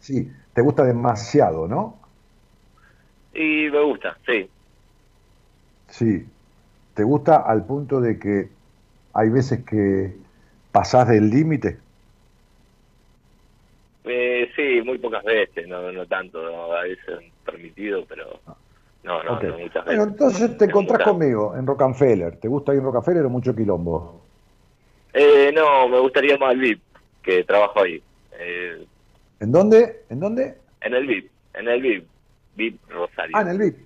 [0.00, 2.00] Sí, te gusta demasiado, ¿no?
[3.34, 4.48] Y me gusta, sí.
[5.88, 6.26] Sí.
[6.94, 8.50] ¿Te gusta al punto de que
[9.14, 10.14] hay veces que
[10.72, 11.81] pasás del límite?
[14.04, 18.40] Eh, sí, muy pocas veces, no, no tanto, no, a veces permitido, pero
[19.04, 19.44] no, no, Ok.
[19.44, 20.12] no muchas Bueno, veces.
[20.12, 22.36] entonces te encontrás conmigo en Rockefeller.
[22.38, 24.22] ¿Te gusta ir en Rockefeller o mucho quilombo?
[25.14, 26.82] Eh, no, me gustaría más el VIP,
[27.22, 28.02] que trabajo ahí.
[28.38, 28.86] Eh,
[29.40, 30.04] ¿En dónde?
[30.08, 30.56] ¿En dónde?
[30.80, 32.08] en el VIP, en el VIP,
[32.56, 33.36] VIP Rosario.
[33.36, 33.76] Ah, en el VIP.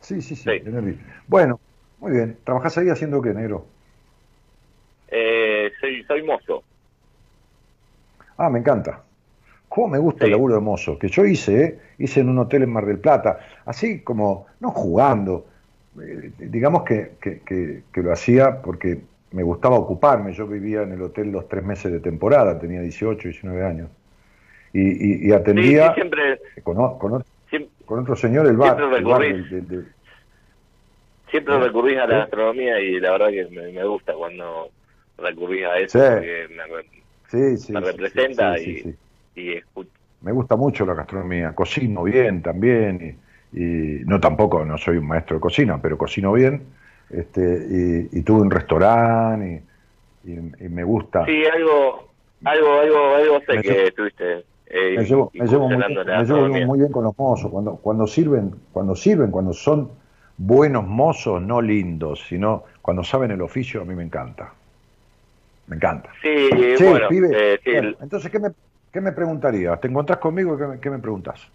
[0.00, 1.00] Sí, sí, sí, en el VIP.
[1.26, 1.60] Bueno,
[1.98, 2.38] muy bien.
[2.44, 3.66] ¿Trabajás ahí haciendo qué, negro?
[5.08, 6.62] Eh, soy, soy mozo.
[8.36, 9.04] Ah, me encanta.
[9.70, 10.98] ¿Cómo me gusta el laburo de mozo?
[10.98, 11.78] Que yo hice, ¿eh?
[11.98, 15.46] hice en un hotel en Mar del Plata, así como, no jugando,
[16.02, 18.98] eh, digamos que, que- que- que lo hacía porque
[19.30, 20.32] me gustaba ocuparme.
[20.32, 23.88] Yo vivía en el hotel los tres meses de temporada, tenía 18, 19 años.
[24.72, 28.76] Y, y- y atendía sí, siempre, con, con otro, siempre, con otro señor el bar.
[28.76, 29.86] Siempre el bar recurrís.
[31.30, 31.58] siempre ¿Eh?
[31.60, 32.18] recurrís a la ¿Eh?
[32.22, 34.68] gastronomía y la verdad que me, me gusta cuando
[35.16, 38.96] recurrís a eso porque me, me representa y.
[39.34, 39.90] y escucho.
[40.22, 43.18] Me gusta mucho la gastronomía, cocino bien también,
[43.52, 46.62] y, y no tampoco, no soy un maestro de cocina, pero cocino bien,
[47.08, 47.40] este,
[48.12, 49.62] y, y tuve un restaurante,
[50.24, 51.24] y, y- me gusta.
[51.24, 52.10] Sí, algo,
[52.44, 56.24] Algo, algo, algo sé Me que llevo- estuviste eh, me llevo, me llevo muy, me
[56.24, 57.50] llevo muy bien con los mozos.
[57.50, 59.90] Cuando, cuando sirven, cuando sirven, cuando son
[60.36, 64.52] buenos mozos, no lindos, sino cuando saben el oficio, a mí me encanta.
[65.66, 66.10] Me encanta.
[66.22, 68.48] Sí, Che, bueno, pibe, eh, sí, bueno, entonces, ¿qué me,
[68.92, 69.80] ¿qué me preguntarías?
[69.80, 70.56] ¿Te encontrás conmigo?
[70.58, 71.48] ¿Qué me, qué me preguntas?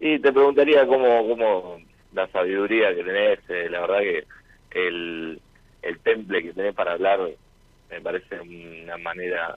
[0.00, 1.78] Y te preguntaría cómo, cómo
[2.12, 4.26] la sabiduría que tenés, eh, la verdad que
[4.72, 5.40] el,
[5.82, 7.20] el temple que tenés para hablar
[7.90, 9.56] me parece una manera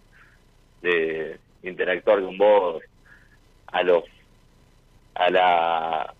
[0.81, 2.83] de interactuar con vos
[3.67, 4.03] a los
[5.15, 6.13] a la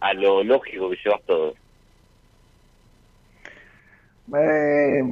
[0.00, 1.54] a lo lógico que llevas todo.
[4.34, 5.02] Eh,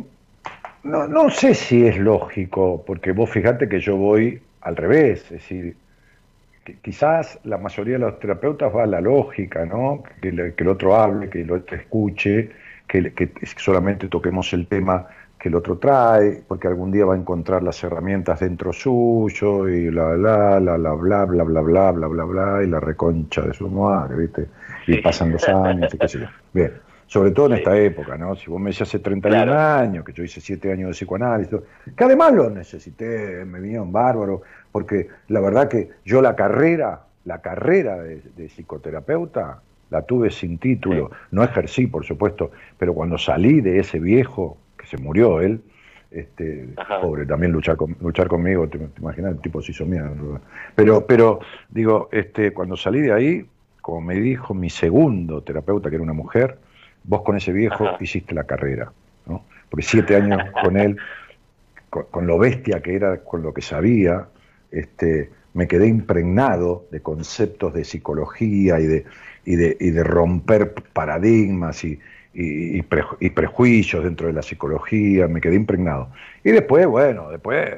[0.83, 5.31] no, no sé si es lógico, porque vos fijate que yo voy al revés, es
[5.31, 5.77] decir,
[6.65, 10.03] que quizás la mayoría de los terapeutas va a la lógica, ¿no?
[10.21, 12.51] Que, le- que el otro hable, que el otro escuche,
[12.89, 15.07] que solamente toquemos el tema
[15.39, 19.89] que el otro trae, porque algún día va a encontrar las herramientas dentro suyo y
[19.89, 23.55] bla bla bla bla bla bla bla bla bla bla bla y la reconcha de
[23.55, 24.49] su madre, ¿viste?
[24.87, 26.27] Y pasan los años y qué sé yo.
[26.53, 26.73] Bien,
[27.11, 28.37] sobre todo en esta época, ¿no?
[28.37, 31.59] Si vos me decís hace 31 años, que yo hice 7 años de psicoanálisis,
[31.97, 37.41] que además lo necesité, me vinieron bárbaro, porque la verdad que yo la carrera, la
[37.41, 39.61] carrera de, de psicoterapeuta
[39.91, 44.87] la tuve sin título, no ejercí, por supuesto, pero cuando salí de ese viejo, que
[44.87, 45.61] se murió él,
[46.13, 46.69] este,
[47.03, 50.13] pobre, también luchar, con- luchar conmigo, te, te imaginas, el tipo se hizo mierda.
[50.77, 53.47] Pero, pero, digo, este, cuando salí de ahí,
[53.81, 56.57] como me dijo mi segundo terapeuta, que era una mujer,
[57.05, 58.93] vos con ese viejo hiciste la carrera,
[59.27, 59.45] ¿no?
[59.69, 60.97] Porque siete años con él,
[61.89, 64.27] con, con lo bestia que era, con lo que sabía,
[64.71, 69.05] este, me quedé impregnado de conceptos de psicología y de,
[69.45, 71.99] y de, y de romper paradigmas y,
[72.35, 76.11] y, y preju- y prejuicios dentro de la psicología, me quedé impregnado.
[76.45, 77.69] Y después, bueno, después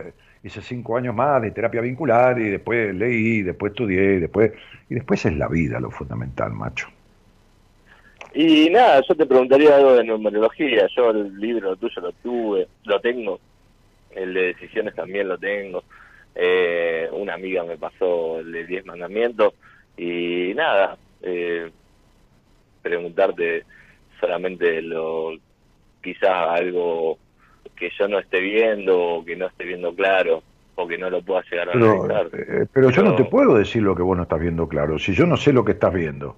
[0.43, 4.53] hice cinco años más de terapia vincular y después leí, después estudié, y después,
[4.91, 6.89] y después es la vida lo fundamental, macho.
[8.35, 10.87] Y nada, yo te preguntaría algo de numerología.
[10.97, 13.39] Yo el libro tuyo lo tuve, lo tengo.
[14.11, 15.85] El de decisiones también lo tengo.
[16.35, 19.55] Eh, una amiga me pasó el de 10 mandamientos.
[19.97, 21.71] Y nada, eh,
[22.83, 23.65] preguntarte
[24.21, 25.33] solamente lo
[26.03, 26.31] quizás
[26.61, 27.19] algo
[27.77, 30.43] que yo no esté viendo o que no esté viendo claro
[30.75, 32.41] o que no lo pueda llegar a Pero, analizar.
[32.41, 35.13] eh, pero yo no te puedo decir lo que vos no estás viendo claro, si
[35.13, 36.37] yo no sé lo que estás viendo.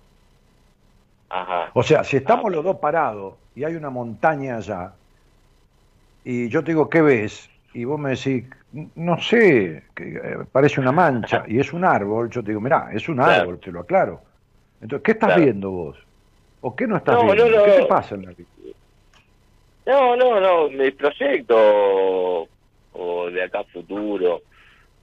[1.34, 1.70] Ajá.
[1.74, 4.94] O sea, si estamos los dos parados y hay una montaña allá,
[6.22, 7.50] y yo te digo, ¿qué ves?
[7.72, 11.84] Y vos me decís, "N- no sé, que, eh, parece una mancha, y es un
[11.84, 13.42] árbol, yo te digo, mirá, es un Claro.
[13.42, 14.22] árbol, te lo aclaro.
[14.80, 15.42] Entonces, ¿qué estás Claro.
[15.42, 15.98] viendo vos?
[16.60, 17.50] ¿O qué no estás No, viendo?
[17.50, 17.62] no, no.
[17.64, 18.48] ¿Qué te pasa en la vida?
[19.86, 22.48] No, no, no, mi proyecto
[22.92, 24.42] o de acá futuro.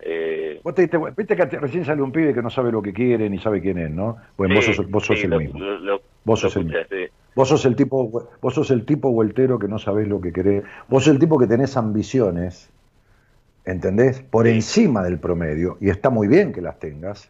[0.03, 2.93] Eh, Vos te diste, viste que recién sale un pibe que no sabe lo que
[2.93, 4.17] quiere ni sabe quién es, ¿no?
[4.37, 5.59] Bueno, sí, vos sos, vos sos sí, el lo- mismo.
[5.59, 6.79] lo- lo- Vos sos el mismo.
[6.89, 7.07] sí.
[7.35, 10.63] Vos sos el tipo, vos sos el tipo vueltero que no sabés lo que querés.
[10.89, 12.69] Vos sos el tipo que tenés ambiciones,
[13.65, 14.21] ¿entendés?
[14.21, 17.29] Por encima del promedio, y está muy bien que las tengas,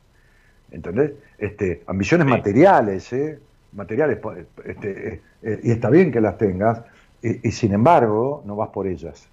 [0.72, 1.14] ¿entendés?
[1.38, 3.40] Este, ambiciones materiales, ¿eh?
[3.74, 4.20] Materiales,
[4.66, 6.84] este, eh, y está bien que las tengas,
[7.22, 9.28] y, y sin embargo, no vas por ellas,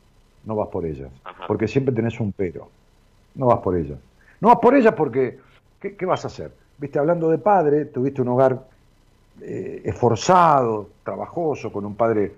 [0.44, 1.10] no vas por ellas,
[1.46, 2.70] porque siempre tenés un pero,
[3.38, 3.98] no vas por ellas.
[4.40, 5.38] No vas por ellas porque,
[5.80, 6.52] ¿qué, vas a hacer?
[6.76, 8.66] Viste, hablando de padre, tuviste un hogar
[9.40, 12.32] eh, esforzado, trabajoso, con un padre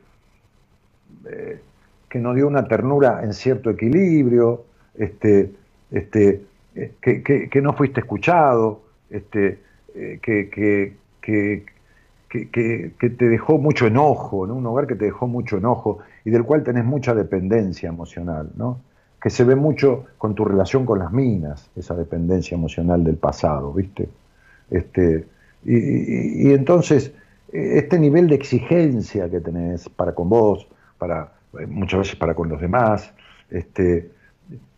[1.26, 1.60] eh,
[2.08, 4.64] que nos dio una ternura en cierto equilibrio,
[4.94, 5.52] este,
[5.90, 6.42] este,
[6.74, 9.58] eh, que, no fuiste escuchado, este,
[9.92, 10.50] que-
[12.28, 14.54] que te dejó mucho enojo, ¿no?
[14.54, 18.80] un hogar que te dejó mucho enojo y del cual tenés mucha dependencia emocional, ¿no?
[19.20, 23.72] Que se ve mucho con tu relación con las minas, esa dependencia emocional del pasado,
[23.72, 24.08] ¿viste?
[24.70, 25.26] Este,
[25.64, 27.12] y, entonces,
[27.52, 30.66] este nivel de exigencia que tenés para con vos,
[30.96, 33.12] para, eh, muchas veces para con los demás,
[33.50, 34.10] este,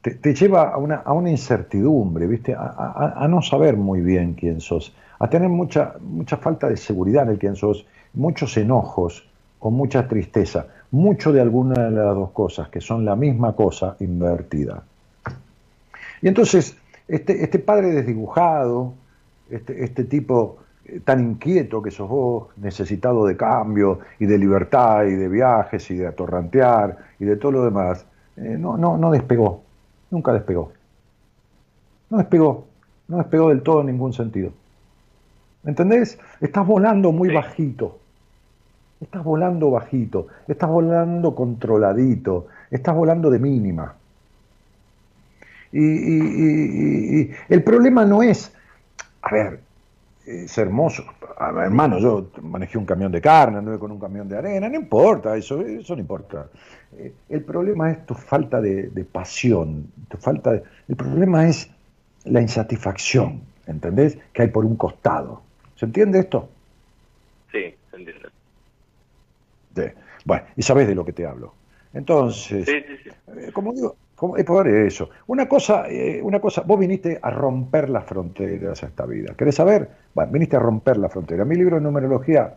[0.00, 2.56] te, lleva a una, a una incertidumbre, ¿viste?
[2.56, 7.30] A no saber muy bien quién sos, a tener mucha, mucha falta de seguridad en
[7.30, 9.24] el quién sos, muchos enojos
[9.60, 13.96] o mucha tristeza, mucho de alguna de las dos cosas, que son la misma cosa
[14.00, 14.82] invertida.
[16.20, 16.76] Y entonces,
[17.08, 18.94] este, este padre desdibujado,
[19.50, 25.04] este, este tipo eh, tan inquieto que sos vos, necesitado de cambio y de libertad
[25.04, 28.04] y de viajes y de atorrantear y de todo lo demás,
[28.36, 29.62] eh, no, no, no despegó,
[30.10, 30.72] nunca despegó.
[32.10, 32.66] No despegó,
[33.08, 34.52] no despegó del todo en ningún sentido.
[35.62, 36.18] ¿Me entendés?
[36.40, 37.98] Estás volando muy bajito.
[39.02, 43.94] Estás volando bajito, estás volando controladito, estás volando de mínima.
[45.72, 48.52] Y, y- y- y- el problema no es,
[49.22, 49.60] a ver,
[50.26, 51.04] es hermoso.
[51.38, 54.76] A hermano, yo manejé un camión de carne, anduve con un camión de arena, no
[54.76, 56.46] importa, eso, eso no importa.
[56.92, 61.68] Eh, El problema es tu falta de, de pasión, tu falta de- el problema es
[62.24, 64.16] la insatisfacción, ¿entendés?
[64.32, 65.42] Que hay por un costado.
[65.74, 66.48] ¿Se entiende esto?
[67.50, 68.31] Sí, se entiende.
[69.74, 69.82] Sí.
[70.24, 71.54] Bueno, y sabés de lo que te hablo.
[71.94, 73.10] Entonces, Sí, sí, sí.
[73.38, 75.10] eh, como digo, como- es por eso.
[75.26, 79.34] Una cosa, eh, una cosa, vos viniste a romper las fronteras a esta vida.
[79.36, 79.88] ¿Querés saber?
[80.14, 81.44] Bueno, viniste a romper la frontera.
[81.44, 82.54] Mi libro de numerología,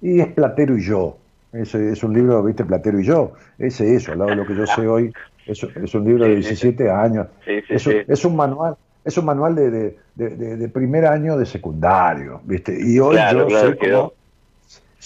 [0.00, 1.16] y es Platero y yo.
[1.52, 3.32] Ese es un libro, viste, Platero y yo.
[3.58, 5.12] Ese es eso, al lado de lo que yo sé hoy.
[5.46, 7.26] Es, es un libro de 17 años.
[7.46, 8.76] Es, es un manual.
[9.04, 12.76] Es un manual de, de- de- de- de primer año de secundario, ¿viste?
[12.78, 14.12] Y hoy Claro, yo claro, sé, quedó.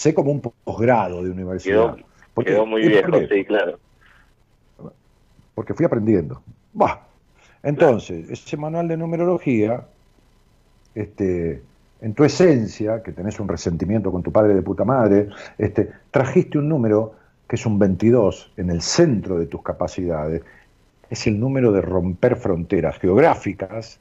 [0.02, 1.94] Sé como un posgrado de universidad.
[1.94, 3.78] Quedó, Porque- quedó muy ¿y por viejo, sí, claro.
[5.54, 6.42] porque fui aprendiendo.
[6.72, 7.02] Bah.
[7.62, 9.84] Entonces, ese manual de numerología,
[10.94, 11.62] este,
[12.00, 16.58] en tu esencia, que tenés un resentimiento con tu padre de puta madre, este, trajiste
[16.58, 17.14] un número
[17.48, 20.42] que es un 22 en el centro de tus capacidades.
[21.10, 24.00] Es el número de romper fronteras geográficas,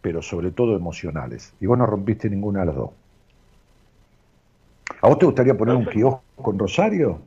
[0.00, 1.54] pero sobre todo emocionales.
[1.60, 2.90] Y vos no rompiste ninguna de las dos.
[5.00, 7.20] ¿A vos te gustaría poner un kiosco en Rosario?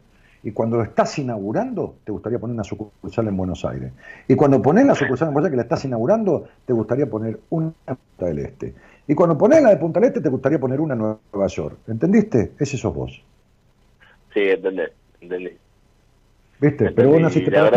[0.44, 3.92] Y cuando lo estás inaugurando, te gustaría poner una sucursal en Buenos Aires.
[4.28, 7.40] Y cuando pones la sucursal en Buenos Aires que la estás inaugurando, te gustaría poner
[7.52, 8.74] una en Punta del Este.
[9.08, 11.78] Y cuando pones la de Punta del Este, te gustaría poner una en Nueva York.
[11.88, 12.54] ¿Entendiste?
[12.58, 13.22] Ese sos vos.
[14.34, 14.84] Sí, entendí,
[15.20, 15.52] entendí.
[16.60, 16.92] ¿Viste?
[16.92, 17.70] Pero vos naciste la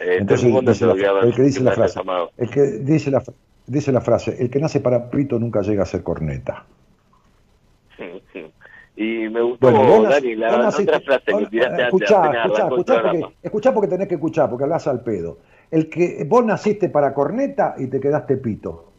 [0.00, 2.00] Eh, Entonces, el que dice la frase,
[2.38, 3.22] el que dice la,
[3.66, 6.64] dice la frase, el que nace para pito nunca llega a ser corneta.
[8.96, 13.88] Y me gustó, Bueno, Dani, la otra frase que tiraste escuchá, escuchá, porque, escuchá porque
[13.88, 15.38] tenés que escuchar, porque hablas al pedo.
[15.70, 18.92] El que vos naciste para corneta y te quedaste pito.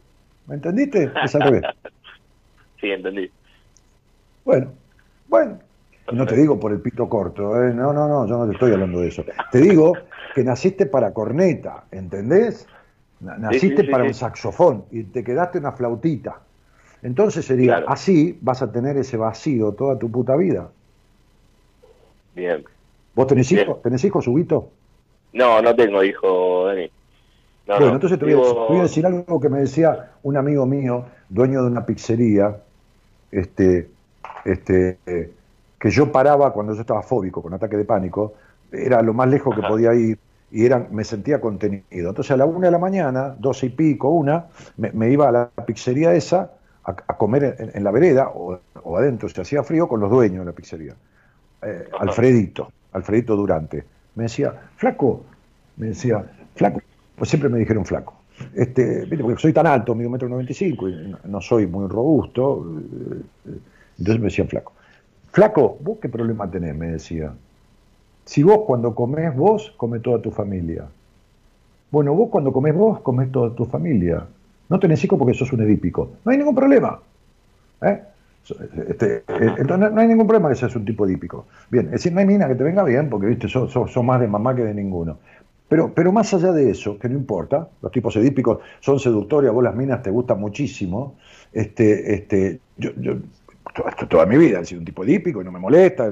[0.47, 1.11] ¿Me entendiste?
[1.23, 1.63] Es al revés.
[2.79, 3.29] Sí, entendí.
[4.43, 4.71] Bueno,
[5.27, 5.59] bueno.
[6.11, 7.71] No te digo por el pito corto, ¿eh?
[7.75, 9.23] no, no, no, yo no te estoy hablando de eso.
[9.51, 9.93] Te digo
[10.34, 12.68] que naciste para corneta, ¿entendés?
[13.19, 14.07] Naciste sí, sí, para sí.
[14.10, 16.39] un saxofón y te quedaste una flautita.
[17.03, 20.69] Entonces sería, así vas a tener ese vacío toda tu puta vida.
[22.35, 22.64] Bien.
[23.15, 23.81] ¿Vos tenés hijos?
[23.81, 24.69] ¿Tenés hijos, Huguito?
[25.34, 26.89] No, no tengo hijo, Dani.
[27.68, 27.93] No, bueno, no.
[27.93, 31.06] entonces te voy, decir- te voy a decir algo que me decía un amigo mío,
[31.30, 32.57] dueño de una pizzería,
[33.31, 33.89] este,
[34.45, 35.31] este, eh,
[35.80, 38.34] que yo paraba cuando yo estaba fóbico, con ataque de pánico,
[38.72, 40.18] era lo más lejos que podía ir
[40.52, 41.84] y era, me sentía contenido.
[41.91, 44.45] Entonces a la una de la mañana, doce y pico, una,
[44.77, 46.52] me, me iba a la pizzería esa
[46.84, 50.10] a, a comer en, en la vereda o, o adentro, si hacía frío, con los
[50.10, 50.93] dueños de la pizzería.
[51.61, 53.84] Eh, Alfredito, Alfredito Durante.
[54.15, 55.23] Me decía, flaco,
[55.77, 56.26] me decía,
[56.56, 56.81] flaco,
[57.15, 58.15] pues siempre me dijeron flaco.
[58.56, 61.88] Este, porque soy tan alto, mido metro noventa y cinco y no, no soy muy
[61.88, 63.60] robusto, eh, eh,
[63.99, 64.73] entonces me decían flaco.
[65.31, 66.76] Flaco, ¿vos qué problema tenés?
[66.76, 67.31] Me decía.
[68.26, 70.89] Si vos cuando comés vos, come toda tu familia.
[71.91, 74.26] Bueno, vos cuando comés vos, comés toda tu familia.
[74.69, 76.11] No tenés hijos porque sos un edípico.
[76.23, 76.99] No hay ningún problema.
[77.84, 78.02] ¿eh?
[78.89, 81.48] Este, eh, entonces no, hay ningún problema que seas un tipo edípico.
[81.69, 84.22] Bien, es decir, no hay mina que te venga bien porque viste, sos, sos- más
[84.22, 85.19] de mamá que de ninguno.
[85.69, 89.53] Pero, pero más allá de eso, que no importa, los tipos edípicos son seductores, a
[89.53, 91.18] vos las minas te gustan muchísimo.
[91.53, 93.15] Este, este, yo, yo
[93.76, 96.11] to- toda mi vida he sido un tipo edípico y no me molesta.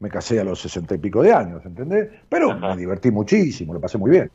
[0.00, 2.08] Me casé a los sesenta y pico de años, ¿entendés?
[2.28, 4.30] Pero me divertí muchísimo, lo pasé muy bien.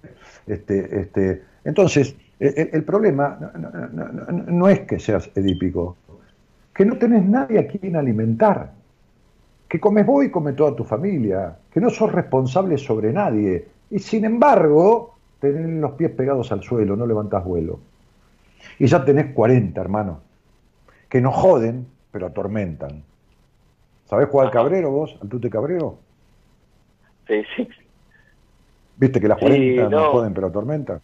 [0.45, 5.29] Este, este, entonces, el, el- el problema no, no- no- no- no es que seas
[5.35, 5.97] edípico,
[6.73, 8.71] que no tenés nadie a quien alimentar,
[9.67, 13.99] que comes vos y come toda tu familia, que no sos responsable sobre nadie, y
[13.99, 17.79] sin embargo tenés los pies pegados al suelo, no levantás vuelo.
[18.79, 20.21] Y ya tenés 40, hermano,
[21.09, 23.03] que no joden, pero atormentan.
[24.05, 26.05] ¿Sabés jugar al cabrero vos, al tute cabrero?
[27.27, 27.67] Sí, sí.
[28.95, 30.05] ¿Viste que las Sí, 40 no, no.
[30.05, 31.01] joden, pero atormentan?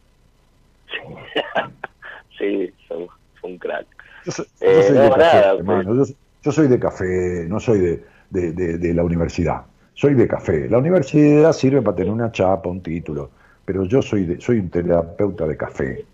[2.37, 3.07] sí, son,
[3.41, 3.87] son un crack.
[4.23, 5.95] Yo soy, Eh, yo soy no, de café, nada, hermano.
[5.95, 9.65] Yo, yo soy de café, no soy de, de- de- de la universidad.
[9.93, 10.69] Soy de café.
[10.69, 13.31] La universidad sirve para tener una chapa, un título.
[13.65, 16.05] Pero yo soy, de- soy un terapeuta de café,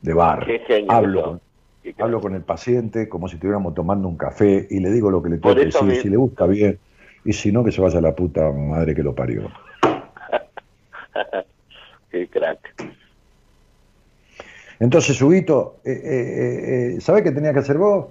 [0.00, 0.46] de bar.
[0.46, 1.40] Qué Hablo
[2.04, 5.30] hablo con el paciente como si estuviéramos tomando un café y le digo lo que
[5.30, 5.80] le tengo que decir.
[6.02, 6.78] Si le gusta bien.
[7.24, 9.50] Y si no, que se vaya a la puta madre que lo parió.
[12.10, 12.58] Qué crack.
[14.80, 18.06] Entonces, Huguito, eh, eh, eh, eh, ¿sabés qué tenía que hacer vos?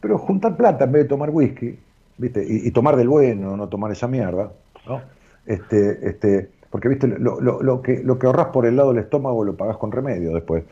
[0.00, 1.78] Pero juntar plata en vez de tomar whisky,
[2.18, 2.44] ¿viste?
[2.46, 4.52] Y, y tomar del bueno, no tomar esa mierda,
[4.86, 5.00] ¿no?
[5.46, 9.02] Este, este, porque viste, lo, lo- lo que, lo que ahorras por el lado del
[9.04, 10.64] estómago lo pagás con remedio después.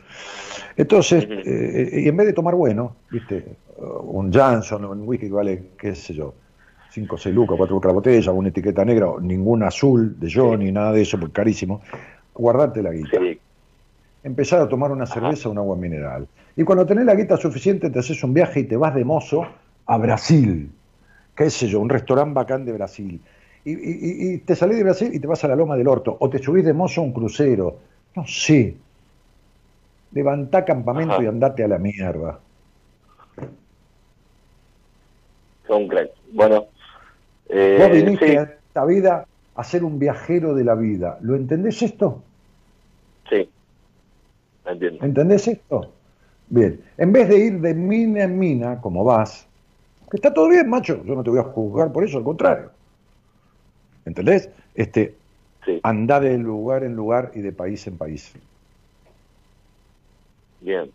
[0.75, 3.57] Entonces, eh, y en vez de tomar bueno, viste,
[4.03, 6.35] un Jansson, un whisky que vale, qué sé yo,
[6.87, 10.71] 5 o 6 lucas, 4 lucas la botella, una etiqueta negra, ningún azul de Johnny,
[10.71, 11.81] nada de eso, porque carísimo,
[12.33, 13.31] guardarte la guita.
[14.23, 16.27] Empezar a tomar una cerveza o un agua mineral.
[16.55, 19.57] Y cuando tenés la guita suficiente, te haces un viaje y te vas de mozo
[19.85, 20.71] a Brasil,
[21.35, 23.23] qué sé yo, un restaurante bacán de Brasil.
[23.63, 25.87] Y, y- y- y te salís de Brasil y te vas a la Loma del
[25.87, 27.79] Orto, o te subís de mozo a un crucero,
[28.15, 28.83] no sé.
[30.13, 31.23] Levantá campamento Ajá.
[31.23, 32.39] y andate a la mierda.
[35.67, 36.11] Son crack.
[36.33, 36.65] Bueno,
[37.49, 39.25] eh, Vos viniste sí, a esta vida
[39.55, 41.17] a ser un viajero de la vida.
[41.21, 42.23] ¿Lo entendés esto?
[43.29, 43.49] sí,
[44.65, 45.05] entiendo.
[45.05, 45.91] ¿Entendés esto?
[46.49, 49.47] Bien, en vez de ir de mina en mina, como vas,
[50.09, 52.71] que está todo bien, macho, yo no te voy a juzgar por eso, al contrario.
[54.05, 54.49] ¿Entendés?
[54.75, 55.15] Este,
[55.83, 58.33] Andá de lugar en lugar y de país en país.
[60.61, 60.89] Bien.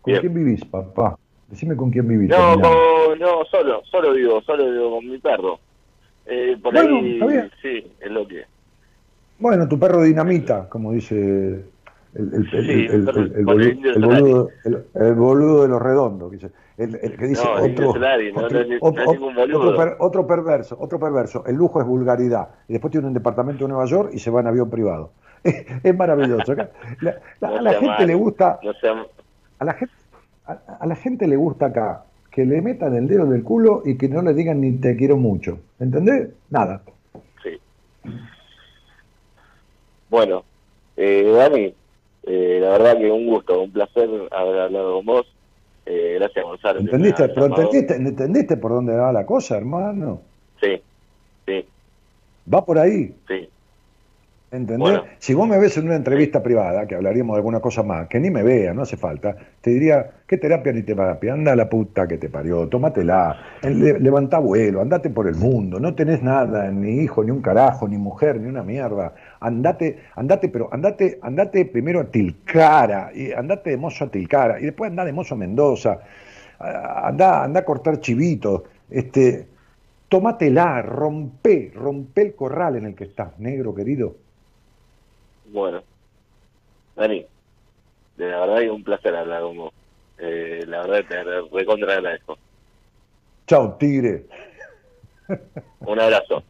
[0.00, 0.20] ¿Con Bien.
[0.20, 1.18] quién vivís, papá?
[1.48, 2.30] Decime con quién vivís.
[2.30, 5.58] No, con- no, solo, solo vivo, solo vivo con mi perro.
[6.26, 7.50] Eh, por Bueno, ahí, está bien.
[7.60, 8.44] sí, es lo que.
[9.38, 11.64] Bueno, tu perro dinamita, como dice
[12.14, 12.88] el, Sí,
[15.14, 17.42] boludo, de los redondos, que dice, el, el que dice
[19.98, 21.44] otro perverso, otro perverso.
[21.46, 22.48] El lujo es vulgaridad.
[22.68, 25.10] Y después tiene un departamento en Nueva York y se va en avión privado.
[25.82, 26.54] Es, maravilloso.
[26.54, 29.06] La- la- No a la gente le gusta, No sea,
[29.58, 29.94] a la gente,
[30.46, 33.82] a, a la gente le gusta acá que le metan el dedo en el culo
[33.84, 35.58] y que no le digan ni te quiero mucho.
[35.78, 36.30] ¿Entendés?
[36.50, 36.82] Nada.
[37.42, 37.60] sí.
[40.10, 40.44] Bueno,
[40.96, 41.74] eh, Dani,
[42.24, 45.26] eh, la verdad que un gusto, un placer haber hablado con vos.
[45.86, 46.80] Eh, gracias, Gonzalo.
[46.80, 47.28] ¿Entendiste?
[47.28, 50.22] Pero entendiste, ¿entendiste por dónde va la cosa, hermano?
[50.60, 50.82] Sí,
[51.46, 51.68] sí,
[52.52, 53.14] Va por ahí.
[53.28, 53.48] sí.
[54.54, 54.78] ¿Entendés?
[54.78, 55.04] Bueno.
[55.18, 58.20] Si vos me ves en una entrevista privada, que hablaríamos de alguna cosa más, que
[58.20, 61.32] ni me vea, no hace falta, te diría, ¿qué terapia ni terapia?
[61.32, 65.80] Anda a la puta que te parió, tómatela, le- levantá vuelo, andate por el mundo,
[65.80, 69.12] no tenés nada, ni hijo, ni un carajo, ni mujer, ni una mierda.
[69.40, 74.66] Andate, andate, pero andate, andate primero a Tilcara, y andate de mozo a Tilcara, y
[74.66, 75.98] después andá de mozo a Mendoza,
[76.60, 79.46] andá, andá a cortar chivitos, este,
[80.08, 84.22] tómatela, rompe, rompe el corral en el que estás, negro querido.
[85.54, 85.84] Bueno,
[86.96, 87.24] Dani,
[88.16, 89.72] de la verdad que un placer hablar con vos.
[90.18, 91.22] Eh, la verdad te
[91.56, 92.36] recontra agradezco.
[93.46, 94.26] Chao, tigre.
[95.78, 96.42] Un abrazo.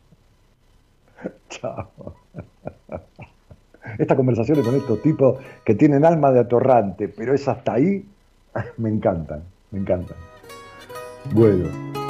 [1.50, 1.90] Chao.
[3.98, 8.02] Estas conversaciones con estos tipos que tienen alma de atorrante, pero es hasta ahí,
[8.78, 10.16] me encantan, me encantan.
[11.30, 12.03] Bueno.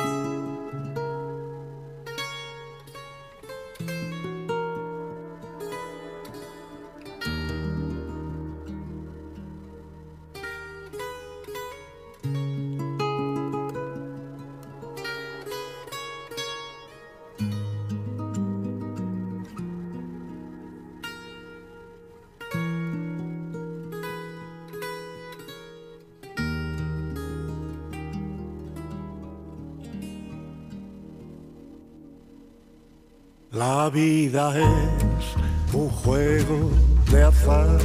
[34.52, 36.70] Es un juego
[37.10, 37.78] de azar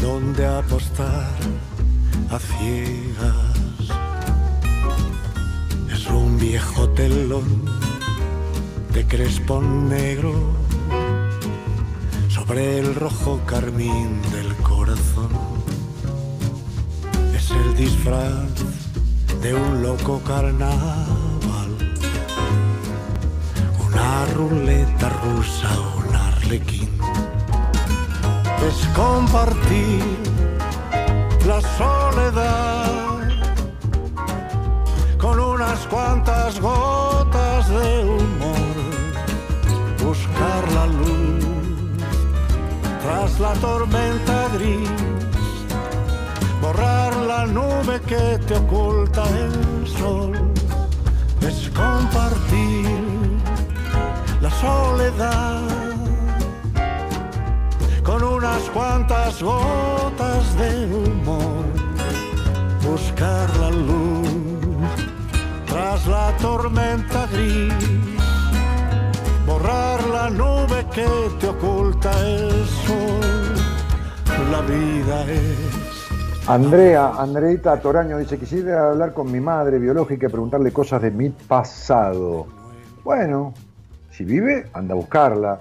[0.00, 1.34] donde apostar
[2.30, 3.34] a ciegas
[5.92, 7.64] es un viejo telón
[8.92, 10.32] de crespón negro
[12.28, 15.30] sobre el rojo carmín del corazón.
[17.34, 18.50] Es el disfraz
[19.42, 21.17] de un loco carnaval
[24.18, 26.88] una ruleta rusa, un arlequín.
[28.66, 30.02] Es compartir
[31.46, 33.18] la soledad
[35.18, 38.76] con unas cuantas gotas de humor.
[40.04, 41.44] Buscar la luz
[43.02, 44.90] tras la tormenta gris.
[46.60, 50.32] Borrar la nube que te oculta el sol.
[51.40, 53.07] Es compartir la
[54.60, 55.62] soledad
[58.02, 61.64] con unas cuantas gotas de humor,
[62.82, 64.28] buscar la luz
[65.66, 67.74] tras la tormenta gris,
[69.46, 71.06] borrar la nube que
[71.38, 73.20] te oculta el sol.
[74.50, 75.78] La vida es
[76.48, 81.28] Andrea, Andreita Toraño dice, quisiera hablar con mi madre biológica y preguntarle cosas de mi
[81.28, 82.46] pasado.
[83.04, 83.52] Bueno,
[84.18, 85.60] si vive, anda a buscarla.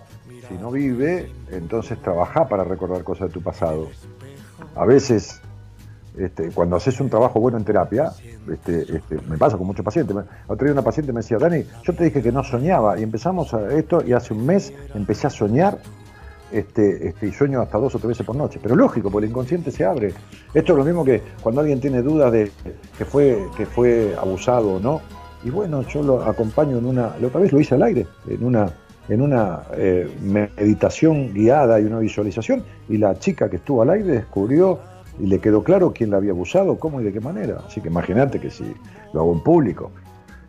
[0.49, 3.88] Si no vive, entonces trabaja para recordar cosas de tu pasado.
[4.75, 5.41] A veces,
[6.17, 8.11] este, cuando haces un trabajo bueno en terapia,
[8.51, 10.15] este, este, me pasa con muchos pacientes.
[10.47, 13.53] Otro día una paciente me decía, Dani, yo te dije que no soñaba y empezamos
[13.53, 15.77] a esto y hace un mes empecé a soñar
[16.51, 18.59] este, este, y sueño hasta dos o tres veces por noche.
[18.63, 20.13] Pero lógico, porque el inconsciente se abre.
[20.53, 22.51] Esto es lo mismo que cuando alguien tiene dudas de
[22.97, 25.01] que fue, que fue abusado o no.
[25.43, 28.43] Y bueno, yo lo acompaño en una, la otra vez lo hice al aire, en
[28.43, 28.72] una,
[29.07, 34.11] en una eh, meditación guiada y una visualización, y la chica que estuvo al aire
[34.11, 34.80] descubrió
[35.19, 37.61] y le quedó claro quién la había abusado, cómo y de qué manera.
[37.65, 38.65] Así que imagínate que si
[39.14, 39.91] lo hago en público,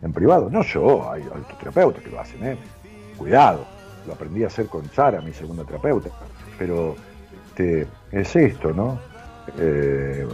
[0.01, 2.57] en privado, no yo, hay, hay terapeutas que lo hacen, ¿eh?
[3.17, 3.65] cuidado,
[4.07, 6.09] lo aprendí a hacer con Sara, mi segunda terapeuta,
[6.57, 6.95] pero
[7.59, 8.99] este, es esto, ¿no?
[9.57, 10.25] Eh,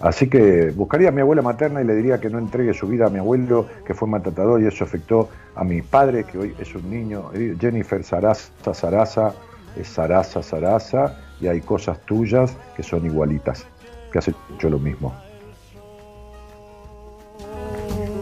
[0.00, 3.06] así que buscaría a mi abuela materna y le diría que no entregue su vida
[3.06, 6.74] a mi abuelo, que fue maltratador y eso afectó a mi padre, que hoy es
[6.74, 9.34] un niño, eh, Jennifer Sarasa, Sarasa,
[9.76, 13.66] es Sarasa, Sarasa, y hay cosas tuyas que son igualitas,
[14.12, 15.14] que has hecho lo mismo.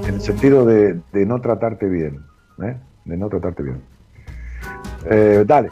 [0.07, 2.21] En el sentido de, no tratarte bien,
[2.63, 2.77] ¿eh?
[3.05, 3.83] de no tratarte bien.
[5.11, 5.71] Eh, dale.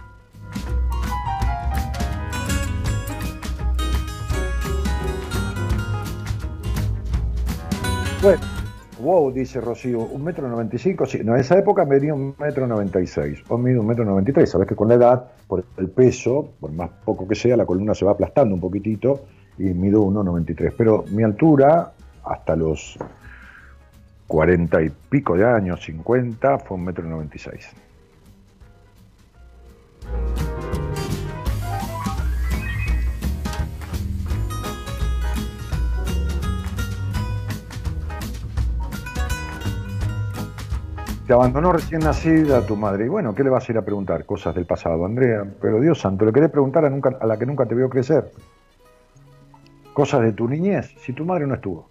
[9.01, 12.37] Wow, dice Rocío, un metro noventa y cinco, sí, no, en esa época medía un
[12.39, 14.95] metro noventa y seis, o mido un metro noventa y tres, sabes que con la
[14.95, 18.61] edad, por el peso, por más poco que sea, la columna se va aplastando un
[18.61, 19.25] poquitito
[19.59, 21.93] y mido 1,93, pero mi altura,
[22.25, 22.97] hasta los
[24.29, 27.71] cuarenta y pico de años, 50, fue un metro noventa y seis.
[41.27, 43.07] Te abandonó recién nacida tu madre.
[43.07, 44.25] Y bueno, ¿qué le vas a ir a preguntar?
[44.27, 45.45] Cosas del pasado, Andrea.
[45.61, 48.33] Pero Dios santo, le querés preguntar a, la que nunca te vio crecer.
[49.93, 51.89] Cosas de tu niñez, si tu madre no estuvo.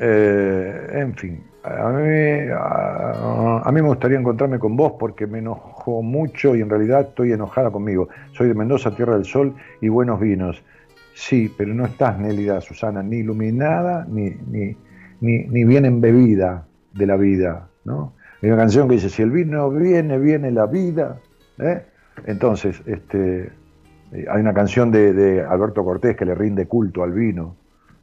[0.00, 6.02] Eh, en fin, a mí, a mí me gustaría encontrarme con vos porque me enojó
[6.02, 8.08] mucho y en realidad estoy enojada conmigo.
[8.32, 10.60] Soy de Mendoza, Tierra del Sol y buenos vinos.
[11.14, 14.76] Sí, pero no estás, Nélida Susana, ni iluminada ni, ni,
[15.20, 18.14] ni, ni bien embebida de la vida, ¿no?
[18.42, 21.18] Hay una canción que dice, si el vino viene, viene la vida,
[21.58, 21.84] ¿eh?
[22.26, 23.52] Entonces, este,
[24.12, 27.56] eh, hay una canción de, de Alberto Cortés que le rinde culto al vino,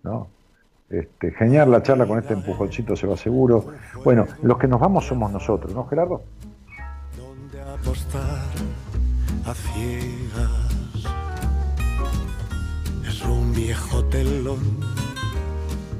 [0.03, 0.27] ¿no?
[0.89, 3.65] Este, genial la charla con este empujoncito, se va seguro.
[4.03, 6.21] Bueno, los que nos vamos somos nosotros, ¿no, Gerardo?
[7.17, 8.49] donde apostar
[9.45, 10.71] a ciegas.
[13.07, 14.59] Es un viejo telón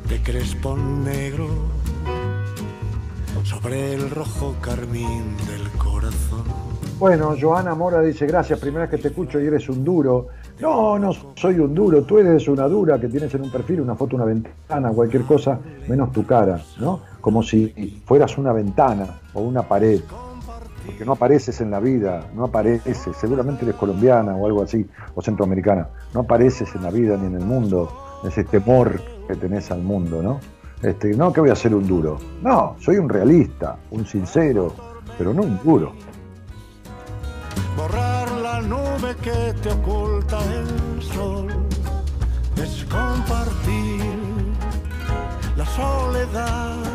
[0.10, 1.48] de crespón negro
[3.44, 6.44] sobre el rojo carmín del corazón.
[7.00, 10.28] Bueno, Joana Mora dice, gracias, primera vez que te escucho y eres un duro.
[10.60, 13.96] No, no soy un duro, tú eres una dura que tienes en un perfil una
[13.96, 17.02] foto, una ventana, cualquier cosa, menos tu cara, ¿no?
[17.20, 20.02] Como si fueras una ventana o una pared.
[20.86, 25.22] Porque no apareces en la vida, no apareces, seguramente eres colombiana o algo así, o
[25.22, 27.92] centroamericana, no apareces en la vida ni en el mundo,
[28.24, 30.40] ese temor que tenés al mundo, ¿no?
[30.82, 32.18] Este, no, que voy a ser un duro.
[32.42, 34.74] No, soy un realista, un sincero,
[35.18, 35.94] pero no un duro.
[37.78, 41.48] Borrar la nube que te oculta el sol
[42.58, 44.02] es compartir
[45.56, 46.91] la soledad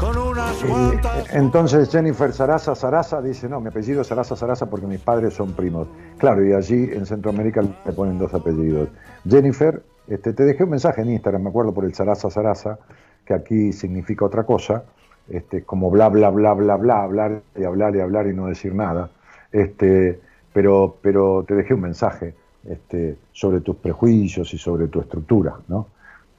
[0.00, 4.86] con unas Y, entonces Jennifer Sarasa Sarasa dice, no, mi apellido es Sarasa Sarasa porque
[4.86, 5.88] mis padres son primos.
[6.18, 8.88] Claro, y allí en Centroamérica le ponen dos apellidos.
[9.28, 12.78] Jennifer, este, te dejé un mensaje en Instagram, me acuerdo por el Sarasa Sarasa,
[13.26, 14.84] que aquí significa otra cosa,
[15.28, 18.74] este, como bla, bla, bla, bla, bla, hablar y hablar y hablar y no decir
[18.74, 19.10] nada.
[19.52, 20.18] Este,
[20.52, 25.88] pero, pero te dejé un mensaje este, sobre tus prejuicios y sobre tu estructura, ¿no?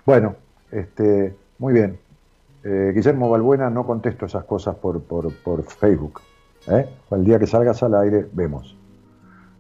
[0.05, 0.35] Bueno,
[0.71, 1.99] este, muy bien.
[2.63, 6.21] Eh, Guillermo Balbuena, no contesto esas cosas por, por, por Facebook.
[6.67, 6.88] ¿eh?
[7.11, 8.77] El día que salgas al aire, vemos.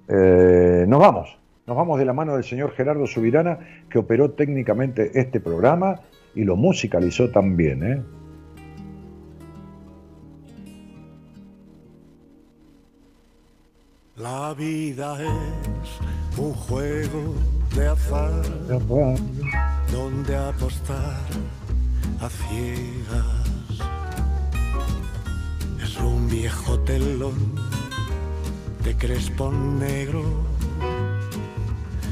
[0.07, 1.37] Eh, nos vamos.
[1.65, 3.59] Nos vamos de la mano del señor Gerardo Subirana,
[3.89, 6.01] que operó técnicamente este programa
[6.35, 7.83] y lo musicalizó también.
[7.83, 8.03] ¿eh?
[14.17, 17.35] La vida es un juego
[17.75, 18.43] de azar
[19.91, 21.15] donde apostar
[22.21, 23.25] a ciegas
[25.81, 27.33] es un viejo telón
[28.83, 30.21] de crespón negro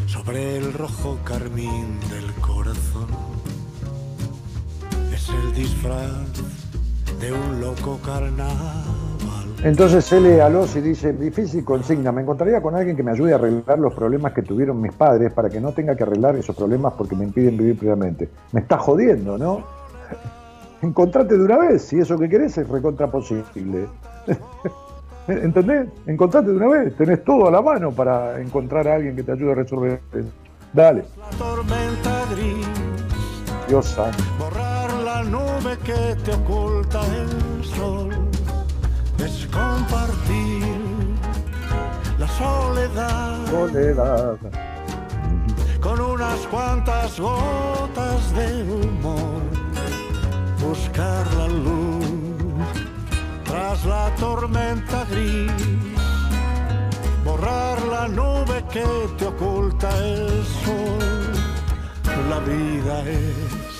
[0.07, 3.07] sobre el rojo carmín del corazón.
[5.13, 6.09] Es el disfraz
[7.21, 8.85] de un loco carnaval.
[9.63, 13.35] Entonces él Alos y dice, difícil consigna, me encontraría con alguien que me ayude a
[13.35, 16.93] arreglar los problemas que tuvieron mis padres para que no tenga que arreglar esos problemas
[16.93, 18.29] porque me impiden vivir plenamente.
[18.53, 19.78] Me está jodiendo, ¿no?
[20.81, 23.87] Encontrate de una vez, si eso que querés es recontra posible.
[25.27, 25.87] ¿Entendés?
[26.07, 29.33] Encontrate de una vez, tenés todo a la mano para encontrar a alguien que te
[29.33, 30.29] ayude a resolver eso.
[30.73, 31.03] Dale.
[31.17, 32.67] La tormenta gris,
[33.67, 34.23] Dios santo.
[34.39, 38.09] borrar la nube que te oculta el sol,
[39.19, 40.79] es compartir
[42.17, 44.37] la soledad Soledad.
[45.81, 49.41] con unas cuantas gotas de humor,
[50.59, 52.05] buscar la luz
[53.45, 55.51] tras la tormenta gris,
[57.23, 58.85] borrar la nube que
[59.17, 60.99] te oculta el sol.
[62.29, 63.79] La vida es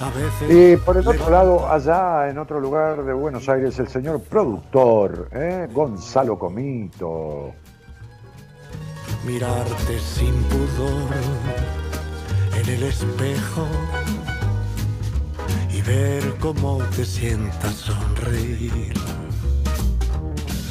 [0.00, 0.50] a veces.
[0.50, 5.28] Y por el otro lado, allá en otro lugar de Buenos Aires, el señor productor,
[5.32, 5.68] ¿eh?
[5.72, 7.52] Gonzalo Comito.
[9.24, 11.10] mirarte sin pudor
[12.60, 13.66] en el espejo
[15.72, 18.94] y ver cómo te sientas sonreír.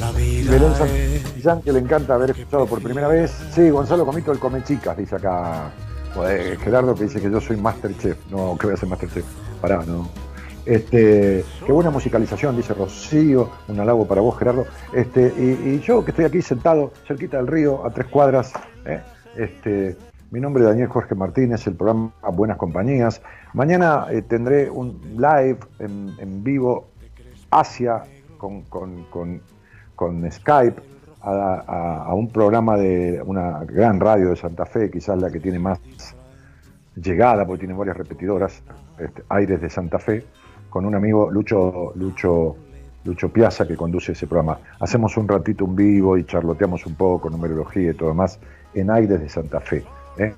[0.00, 3.32] La vida Belén Santillán, que le encanta haber escuchado por primera vez.
[3.52, 5.72] Sí, Gonzalo Comito, el Come Chicas, dice acá.
[6.14, 8.16] Joder, Gerardo que dice que yo soy Masterchef.
[8.30, 9.24] No, que voy a ser Masterchef.
[9.60, 10.08] Pará, no.
[10.64, 13.50] Este, qué buena musicalización, dice Rocío.
[13.68, 14.66] Un halago para vos, Gerardo.
[14.92, 18.52] Este, y, y yo que estoy aquí sentado cerquita del río, a tres cuadras.
[18.84, 19.00] ¿eh?
[19.36, 19.96] Este,
[20.30, 23.22] mi nombre es Daniel Jorge Martínez, el programa Buenas Compañías.
[23.54, 26.88] Mañana eh, tendré un live en, vivo
[27.50, 28.02] hacia
[28.36, 29.40] con, con- con-
[29.94, 30.80] con Skype
[31.22, 35.80] a, un programa de una gran radio de Santa Fe, quizás la que tiene más
[36.94, 38.62] llegada, porque tiene varias repetidoras,
[38.98, 40.24] este, Aires de Santa Fe,
[40.70, 42.56] con un amigo Lucho, Lucho,
[43.04, 44.58] Lucho Piazza que conduce ese programa.
[44.78, 48.38] Hacemos un ratito un vivo y charloteamos un poco, numerología y todo demás,
[48.74, 49.84] en Aires de Santa Fe,
[50.18, 50.34] ¿eh?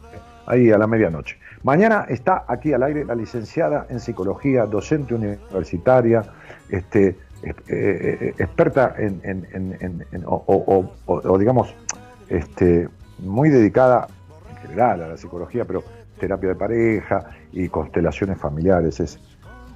[0.47, 1.37] ahí a la medianoche.
[1.63, 6.23] Mañana está aquí al aire la licenciada en psicología, docente universitaria,
[6.69, 11.75] este, eh, eh, experta en, o, digamos,
[12.29, 12.89] este,
[13.19, 14.09] muy dedicada
[14.51, 15.85] en general a la psicología, pero
[16.19, 19.01] terapia de pareja y constelaciones familiares.
[19.01, 19.21] Es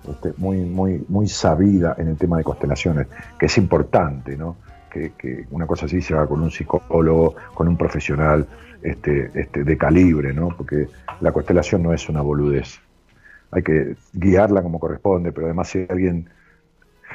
[0.09, 3.07] este, muy, muy, muy sabida en el tema de constelaciones,
[3.39, 4.57] que es importante, ¿no?
[4.91, 8.47] Que, que una cosa así se haga con un psicólogo, con un profesional
[8.85, 10.49] este, este, de calibre, ¿no?
[10.49, 10.89] Porque
[11.21, 12.81] la constelación no es una boludez.
[13.51, 16.29] Hay que guiarla como corresponde, pero además si alguien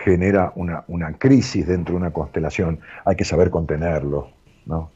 [0.03, 4.31] genera una, una crisis dentro de una constelación, hay que saber contenerlo,
[4.65, 4.89] ¿no?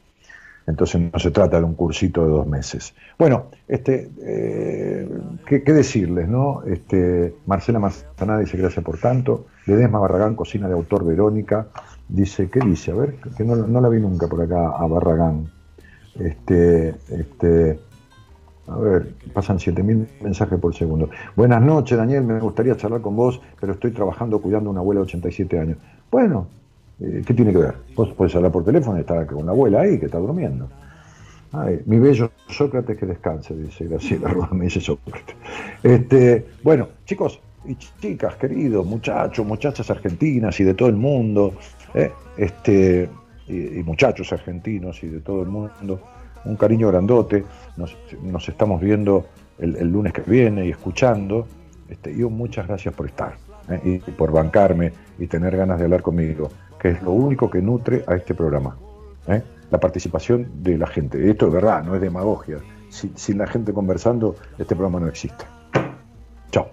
[0.66, 2.92] Entonces no se trata de un cursito de dos meses.
[3.18, 5.08] Bueno, este, eh,
[5.46, 6.64] ¿qué, decirles, no?
[6.64, 9.46] Este, Marcela Manzana dice gracias por tanto.
[9.66, 11.68] Ledesma Barragán, cocina de autor Verónica,
[12.08, 12.90] dice, ¿qué dice?
[12.90, 15.53] A ver, que no la vi nunca por acá a Barragán.
[16.18, 17.78] Este, este,
[18.68, 21.10] a ver, pasan 7.000 mensajes por segundo.
[21.36, 25.00] Buenas noches, Daniel, me gustaría charlar con vos, pero estoy trabajando cuidando a una abuela
[25.00, 25.78] de 87 años.
[26.10, 26.46] Bueno,
[27.00, 27.74] eh, ¿qué tiene que ver?
[27.96, 30.68] Vos podés hablar por teléfono y estar con la abuela ahí, que está durmiendo.
[31.86, 35.36] Mi bello Sócrates que descanse, dice Graciela me dice Sócrates.
[35.84, 41.54] Este, bueno, chicos y ch- chicas, queridos, muchachos, muchachas argentinas y de todo el mundo,
[41.94, 42.10] ¿eh?
[42.36, 43.08] este,
[43.46, 46.00] y, muchachos argentinos y de todo el mundo,
[46.44, 47.44] un cariño grandote,
[47.76, 49.26] nos, nos estamos viendo
[49.58, 51.46] el, lunes que viene y escuchando,
[51.88, 53.36] este, y muchas gracias por estar
[53.68, 54.00] ¿eh?
[54.06, 58.04] y por bancarme y tener ganas de hablar conmigo, que es lo único que nutre
[58.06, 58.76] a este programa.
[59.28, 59.42] ¿eh?
[59.70, 61.30] La participación de la gente.
[61.30, 62.58] Esto es verdad, no es demagogia.
[62.88, 65.44] Sin, sin la gente conversando, este programa no existe.
[66.50, 66.68] Chao.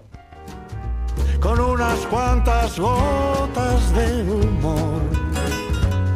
[1.40, 5.02] con unas cuantas gotas de humor,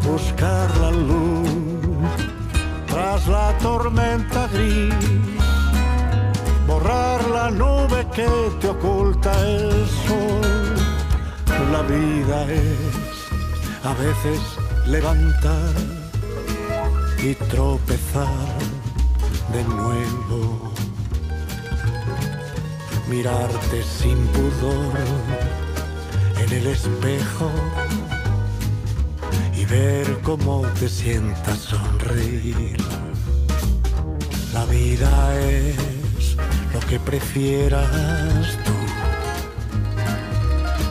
[0.07, 1.49] buscar la luz
[2.87, 4.95] tras la tormenta gris,
[6.67, 8.29] borrar la nube que
[8.61, 10.77] te oculta el sol.
[11.73, 13.17] La vida es
[13.85, 14.41] a veces
[14.87, 15.75] levantar
[17.23, 18.57] y tropezar
[19.53, 20.73] de nuevo
[23.09, 24.93] mirarte sin pudor
[26.43, 27.51] en el espejo
[29.57, 32.77] y ver cómo te sientas sonreír.
[34.53, 36.37] La vida es
[36.73, 38.73] lo que prefieras tú,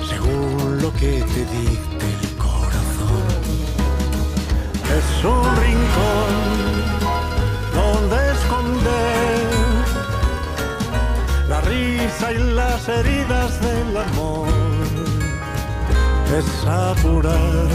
[0.10, 3.26] según lo que te dicte el corazón.
[4.98, 6.34] Es un rincón
[7.74, 9.56] donde esconder
[11.49, 14.65] la risa y las heridas del amor
[16.34, 17.69] es apurar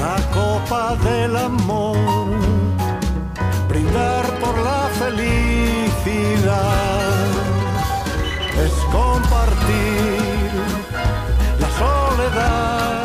[0.00, 1.96] la copa del amor,
[3.68, 6.46] brindar por la felicidad,
[8.64, 10.50] es compartir
[11.60, 12.97] la soledad.